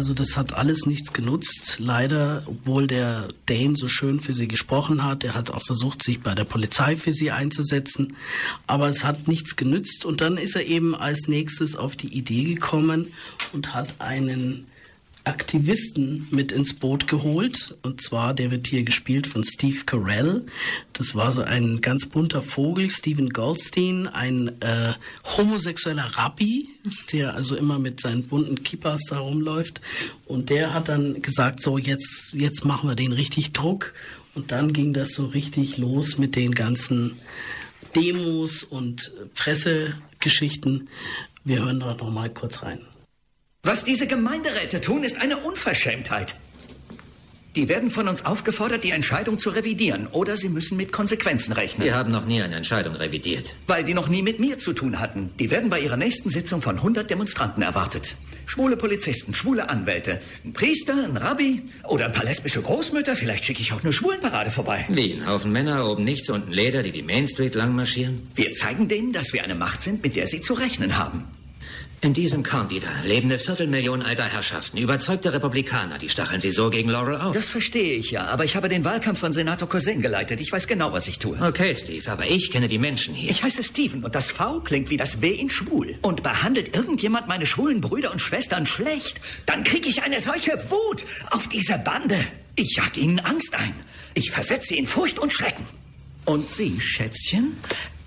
Also 0.00 0.14
das 0.14 0.38
hat 0.38 0.54
alles 0.54 0.86
nichts 0.86 1.12
genutzt. 1.12 1.76
Leider, 1.78 2.42
obwohl 2.46 2.86
der 2.86 3.28
Dane 3.44 3.76
so 3.76 3.86
schön 3.86 4.18
für 4.18 4.32
sie 4.32 4.48
gesprochen 4.48 5.04
hat, 5.04 5.24
er 5.24 5.34
hat 5.34 5.50
auch 5.50 5.62
versucht, 5.62 6.02
sich 6.02 6.22
bei 6.22 6.34
der 6.34 6.44
Polizei 6.44 6.96
für 6.96 7.12
sie 7.12 7.32
einzusetzen, 7.32 8.16
aber 8.66 8.88
es 8.88 9.04
hat 9.04 9.28
nichts 9.28 9.56
genützt. 9.56 10.06
Und 10.06 10.22
dann 10.22 10.38
ist 10.38 10.56
er 10.56 10.64
eben 10.64 10.94
als 10.94 11.28
nächstes 11.28 11.76
auf 11.76 11.96
die 11.96 12.08
Idee 12.16 12.44
gekommen 12.44 13.12
und 13.52 13.74
hat 13.74 13.96
einen 14.00 14.64
Aktivisten 15.24 16.26
mit 16.30 16.52
ins 16.52 16.74
Boot 16.74 17.06
geholt. 17.06 17.76
Und 17.82 18.00
zwar, 18.00 18.34
der 18.34 18.50
wird 18.50 18.66
hier 18.66 18.82
gespielt 18.84 19.26
von 19.26 19.44
Steve 19.44 19.84
Carell. 19.84 20.44
Das 20.92 21.14
war 21.14 21.30
so 21.32 21.42
ein 21.42 21.80
ganz 21.80 22.06
bunter 22.06 22.42
Vogel, 22.42 22.90
Stephen 22.90 23.30
Goldstein, 23.30 24.06
ein 24.06 24.60
äh, 24.60 24.94
homosexueller 25.36 26.10
Rabbi, 26.16 26.68
der 27.12 27.34
also 27.34 27.54
immer 27.54 27.78
mit 27.78 28.00
seinen 28.00 28.22
bunten 28.24 28.62
Kippas 28.62 29.02
da 29.08 29.18
rumläuft. 29.18 29.80
Und 30.26 30.50
der 30.50 30.72
hat 30.74 30.88
dann 30.88 31.20
gesagt, 31.20 31.60
so 31.60 31.78
jetzt, 31.78 32.34
jetzt 32.34 32.64
machen 32.64 32.88
wir 32.88 32.96
den 32.96 33.12
richtig 33.12 33.52
Druck. 33.52 33.94
Und 34.34 34.52
dann 34.52 34.72
ging 34.72 34.92
das 34.92 35.14
so 35.14 35.26
richtig 35.26 35.76
los 35.76 36.18
mit 36.18 36.36
den 36.36 36.54
ganzen 36.54 37.18
Demos 37.94 38.62
und 38.62 39.12
Pressegeschichten. 39.34 40.88
Wir 41.44 41.64
hören 41.64 41.80
da 41.80 41.94
noch 41.94 42.10
mal 42.10 42.30
kurz 42.30 42.62
rein. 42.62 42.80
Was 43.62 43.84
diese 43.84 44.06
Gemeinderäte 44.06 44.80
tun, 44.80 45.02
ist 45.02 45.20
eine 45.20 45.36
Unverschämtheit. 45.36 46.34
Die 47.56 47.68
werden 47.68 47.90
von 47.90 48.08
uns 48.08 48.24
aufgefordert, 48.24 48.84
die 48.84 48.92
Entscheidung 48.92 49.36
zu 49.36 49.50
revidieren, 49.50 50.06
oder 50.06 50.36
sie 50.38 50.48
müssen 50.48 50.78
mit 50.78 50.92
Konsequenzen 50.92 51.52
rechnen. 51.52 51.84
Wir 51.84 51.94
haben 51.94 52.10
noch 52.10 52.24
nie 52.24 52.40
eine 52.40 52.56
Entscheidung 52.56 52.94
revidiert. 52.94 53.52
Weil 53.66 53.84
die 53.84 53.92
noch 53.92 54.08
nie 54.08 54.22
mit 54.22 54.40
mir 54.40 54.56
zu 54.56 54.72
tun 54.72 54.98
hatten. 54.98 55.30
Die 55.38 55.50
werden 55.50 55.68
bei 55.68 55.78
ihrer 55.78 55.98
nächsten 55.98 56.30
Sitzung 56.30 56.62
von 56.62 56.76
100 56.76 57.10
Demonstranten 57.10 57.62
erwartet. 57.62 58.16
Schwule 58.46 58.78
Polizisten, 58.78 59.34
schwule 59.34 59.68
Anwälte, 59.68 60.20
ein 60.44 60.54
Priester, 60.54 60.94
ein 60.94 61.16
Rabbi 61.18 61.62
oder 61.84 62.06
ein 62.06 62.12
paar 62.12 62.24
lesbische 62.24 62.62
Großmütter. 62.62 63.14
Vielleicht 63.14 63.44
schicke 63.44 63.60
ich 63.60 63.72
auch 63.74 63.82
eine 63.82 63.92
Schwulenparade 63.92 64.50
vorbei. 64.50 64.86
Wie, 64.88 65.12
ein 65.12 65.26
Haufen 65.26 65.52
Männer, 65.52 65.86
oben 65.86 66.04
nichts, 66.04 66.30
unten 66.30 66.50
Leder, 66.50 66.82
die 66.82 66.92
die 66.92 67.02
Main 67.02 67.28
Street 67.28 67.54
lang 67.54 67.74
marschieren? 67.74 68.26
Wir 68.34 68.52
zeigen 68.52 68.88
denen, 68.88 69.12
dass 69.12 69.32
wir 69.32 69.44
eine 69.44 69.54
Macht 69.54 69.82
sind, 69.82 70.02
mit 70.02 70.16
der 70.16 70.26
sie 70.26 70.40
zu 70.40 70.54
rechnen 70.54 70.96
haben. 70.96 71.26
In 72.02 72.14
diesem 72.14 72.42
da 72.42 72.62
leben 73.04 73.28
eine 73.28 73.38
Viertelmillion 73.38 74.00
alter 74.00 74.24
Herrschaften, 74.24 74.78
überzeugte 74.78 75.34
Republikaner. 75.34 75.98
Die 75.98 76.08
stacheln 76.08 76.40
sie 76.40 76.50
so 76.50 76.70
gegen 76.70 76.88
Laurel 76.88 77.16
auf. 77.16 77.34
Das 77.34 77.50
verstehe 77.50 77.92
ich 77.92 78.10
ja, 78.10 78.24
aber 78.28 78.46
ich 78.46 78.56
habe 78.56 78.70
den 78.70 78.84
Wahlkampf 78.84 79.18
von 79.18 79.34
Senator 79.34 79.68
Cousin 79.68 80.00
geleitet. 80.00 80.40
Ich 80.40 80.50
weiß 80.50 80.66
genau, 80.66 80.92
was 80.92 81.08
ich 81.08 81.18
tue. 81.18 81.38
Okay, 81.38 81.74
Steve, 81.74 82.10
aber 82.10 82.24
ich 82.26 82.50
kenne 82.50 82.68
die 82.68 82.78
Menschen 82.78 83.14
hier. 83.14 83.30
Ich 83.30 83.44
heiße 83.44 83.62
Steven 83.62 84.02
und 84.02 84.14
das 84.14 84.30
V 84.30 84.60
klingt 84.60 84.88
wie 84.88 84.96
das 84.96 85.20
W 85.20 85.28
in 85.28 85.50
schwul. 85.50 85.94
Und 86.00 86.22
behandelt 86.22 86.74
irgendjemand 86.74 87.28
meine 87.28 87.44
schwulen 87.44 87.82
Brüder 87.82 88.12
und 88.12 88.22
Schwestern 88.22 88.64
schlecht, 88.64 89.20
dann 89.44 89.62
kriege 89.62 89.90
ich 89.90 90.02
eine 90.02 90.20
solche 90.20 90.52
Wut 90.70 91.04
auf 91.32 91.48
diese 91.48 91.76
Bande. 91.76 92.24
Ich 92.56 92.76
jag 92.76 92.96
ihnen 92.96 93.20
Angst 93.20 93.54
ein. 93.54 93.74
Ich 94.14 94.30
versetze 94.30 94.68
sie 94.68 94.78
in 94.78 94.86
Furcht 94.86 95.18
und 95.18 95.34
Schrecken. 95.34 95.66
Und 96.24 96.48
Sie, 96.48 96.80
Schätzchen, 96.80 97.56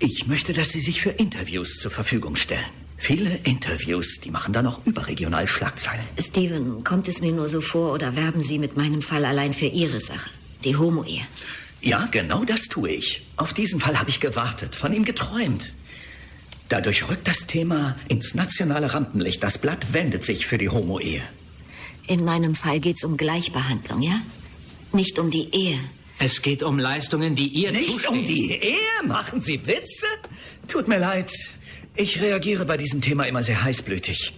ich 0.00 0.26
möchte, 0.26 0.52
dass 0.52 0.70
Sie 0.70 0.80
sich 0.80 1.00
für 1.00 1.10
Interviews 1.10 1.78
zur 1.78 1.92
Verfügung 1.92 2.34
stellen. 2.34 2.83
Viele 3.06 3.38
Interviews, 3.44 4.18
die 4.24 4.30
machen 4.30 4.54
dann 4.54 4.66
auch 4.66 4.80
überregional 4.86 5.46
Schlagzeilen. 5.46 6.02
Steven, 6.18 6.82
kommt 6.84 7.06
es 7.06 7.20
mir 7.20 7.32
nur 7.32 7.50
so 7.50 7.60
vor 7.60 7.92
oder 7.92 8.16
werben 8.16 8.40
Sie 8.40 8.58
mit 8.58 8.78
meinem 8.78 9.02
Fall 9.02 9.26
allein 9.26 9.52
für 9.52 9.66
Ihre 9.66 10.00
Sache? 10.00 10.30
Die 10.64 10.74
Homo-Ehe. 10.74 11.20
Ja, 11.82 12.08
genau 12.10 12.46
das 12.46 12.62
tue 12.62 12.88
ich. 12.92 13.26
Auf 13.36 13.52
diesen 13.52 13.78
Fall 13.78 14.00
habe 14.00 14.08
ich 14.08 14.20
gewartet, 14.20 14.74
von 14.74 14.90
ihm 14.94 15.04
geträumt. 15.04 15.74
Dadurch 16.70 17.06
rückt 17.10 17.28
das 17.28 17.46
Thema 17.46 17.94
ins 18.08 18.34
nationale 18.34 18.94
Rampenlicht. 18.94 19.42
Das 19.42 19.58
Blatt 19.58 19.92
wendet 19.92 20.24
sich 20.24 20.46
für 20.46 20.56
die 20.56 20.70
Homo-Ehe. 20.70 21.20
In 22.06 22.24
meinem 22.24 22.54
Fall 22.54 22.80
geht 22.80 22.96
es 22.96 23.04
um 23.04 23.18
Gleichbehandlung, 23.18 24.00
ja? 24.00 24.18
Nicht 24.94 25.18
um 25.18 25.28
die 25.28 25.54
Ehe. 25.54 25.78
Es 26.18 26.40
geht 26.40 26.62
um 26.62 26.78
Leistungen, 26.78 27.34
die 27.34 27.48
ihr 27.48 27.70
Nicht 27.70 27.90
zustehen. 27.90 28.08
um 28.20 28.24
die 28.24 28.50
Ehe? 28.52 29.06
Machen 29.06 29.42
Sie 29.42 29.66
Witze? 29.66 30.06
Tut 30.68 30.88
mir 30.88 30.98
leid. 30.98 31.30
Ich 31.96 32.20
reagiere 32.20 32.64
bei 32.64 32.76
diesem 32.76 33.00
Thema 33.00 33.24
immer 33.24 33.42
sehr 33.42 33.62
heißblütig. 33.62 34.32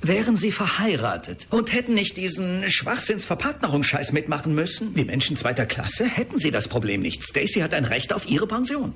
Wären 0.00 0.36
Sie 0.36 0.50
verheiratet 0.50 1.46
und 1.50 1.72
hätten 1.72 1.94
nicht 1.94 2.16
diesen 2.16 2.68
Schwachsinnsverpartnerungsscheiß 2.68 4.12
mitmachen 4.12 4.54
müssen, 4.54 4.96
wie 4.96 5.04
Menschen 5.04 5.36
zweiter 5.36 5.66
Klasse, 5.66 6.04
hätten 6.04 6.38
Sie 6.38 6.50
das 6.50 6.66
Problem 6.66 7.00
nicht. 7.00 7.22
Stacy 7.22 7.60
hat 7.60 7.74
ein 7.74 7.84
Recht 7.84 8.12
auf 8.12 8.28
Ihre 8.28 8.46
Pension. 8.46 8.92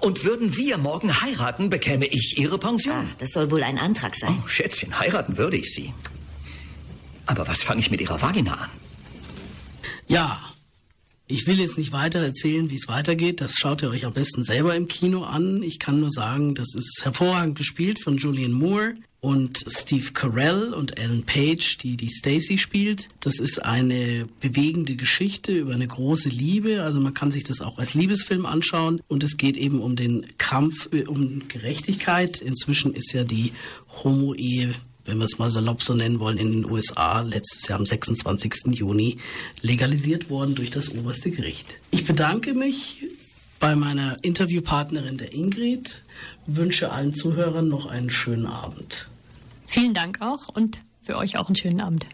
Und 0.00 0.24
würden 0.24 0.56
wir 0.56 0.78
morgen 0.78 1.20
heiraten, 1.22 1.70
bekäme 1.70 2.06
ich 2.06 2.38
Ihre 2.38 2.58
Pension. 2.58 3.06
Ach, 3.06 3.14
das 3.18 3.30
soll 3.32 3.50
wohl 3.50 3.62
ein 3.62 3.78
Antrag 3.78 4.14
sein. 4.14 4.38
Oh, 4.42 4.48
Schätzchen, 4.48 4.98
heiraten 4.98 5.36
würde 5.36 5.56
ich 5.56 5.72
Sie. 5.72 5.92
Aber 7.26 7.48
was 7.48 7.62
fange 7.62 7.80
ich 7.80 7.90
mit 7.90 8.00
Ihrer 8.00 8.22
Vagina 8.22 8.54
an? 8.54 8.70
Ja, 10.06 10.40
ich 11.28 11.46
will 11.46 11.60
jetzt 11.60 11.78
nicht 11.78 11.92
weiter 11.92 12.20
erzählen, 12.20 12.70
wie 12.70 12.76
es 12.76 12.88
weitergeht. 12.88 13.40
Das 13.40 13.54
schaut 13.54 13.82
ihr 13.82 13.90
euch 13.90 14.06
am 14.06 14.14
besten 14.14 14.42
selber 14.42 14.74
im 14.74 14.88
Kino 14.88 15.22
an. 15.22 15.62
Ich 15.62 15.78
kann 15.78 16.00
nur 16.00 16.10
sagen, 16.10 16.54
das 16.54 16.74
ist 16.74 17.00
hervorragend 17.02 17.56
gespielt 17.56 18.02
von 18.02 18.16
Julian 18.16 18.52
Moore 18.52 18.94
und 19.20 19.64
Steve 19.68 20.12
Carell 20.12 20.72
und 20.72 20.98
Ellen 20.98 21.24
Page, 21.24 21.76
die 21.78 21.96
die 21.96 22.08
Stacy 22.08 22.56
spielt. 22.56 23.08
Das 23.20 23.40
ist 23.40 23.62
eine 23.62 24.26
bewegende 24.40 24.96
Geschichte 24.96 25.52
über 25.52 25.74
eine 25.74 25.86
große 25.86 26.30
Liebe. 26.30 26.82
Also 26.82 27.00
man 27.00 27.14
kann 27.14 27.30
sich 27.30 27.44
das 27.44 27.60
auch 27.60 27.78
als 27.78 27.94
Liebesfilm 27.94 28.46
anschauen. 28.46 29.02
Und 29.06 29.22
es 29.22 29.36
geht 29.36 29.56
eben 29.56 29.80
um 29.80 29.96
den 29.96 30.26
Kampf 30.38 30.88
äh, 30.92 31.04
um 31.04 31.46
Gerechtigkeit. 31.48 32.40
Inzwischen 32.40 32.94
ist 32.94 33.12
ja 33.12 33.24
die 33.24 33.52
Homo-Ehe 34.02 34.72
wenn 35.08 35.18
wir 35.18 35.24
es 35.24 35.38
mal 35.38 35.48
salopp 35.48 35.82
so 35.82 35.94
nennen 35.94 36.20
wollen, 36.20 36.36
in 36.36 36.52
den 36.52 36.70
USA 36.70 37.20
letztes 37.20 37.66
Jahr 37.66 37.78
am 37.78 37.86
26. 37.86 38.66
Juni 38.72 39.18
legalisiert 39.62 40.28
worden 40.28 40.54
durch 40.54 40.70
das 40.70 40.90
oberste 40.90 41.30
Gericht. 41.30 41.78
Ich 41.90 42.04
bedanke 42.04 42.52
mich 42.52 43.06
bei 43.58 43.74
meiner 43.74 44.22
Interviewpartnerin 44.22 45.16
der 45.16 45.32
Ingrid, 45.32 46.02
wünsche 46.46 46.92
allen 46.92 47.14
Zuhörern 47.14 47.68
noch 47.68 47.86
einen 47.86 48.10
schönen 48.10 48.46
Abend. 48.46 49.08
Vielen 49.66 49.94
Dank 49.94 50.20
auch 50.20 50.48
und 50.48 50.78
für 51.02 51.16
euch 51.16 51.38
auch 51.38 51.46
einen 51.46 51.56
schönen 51.56 51.80
Abend. 51.80 52.06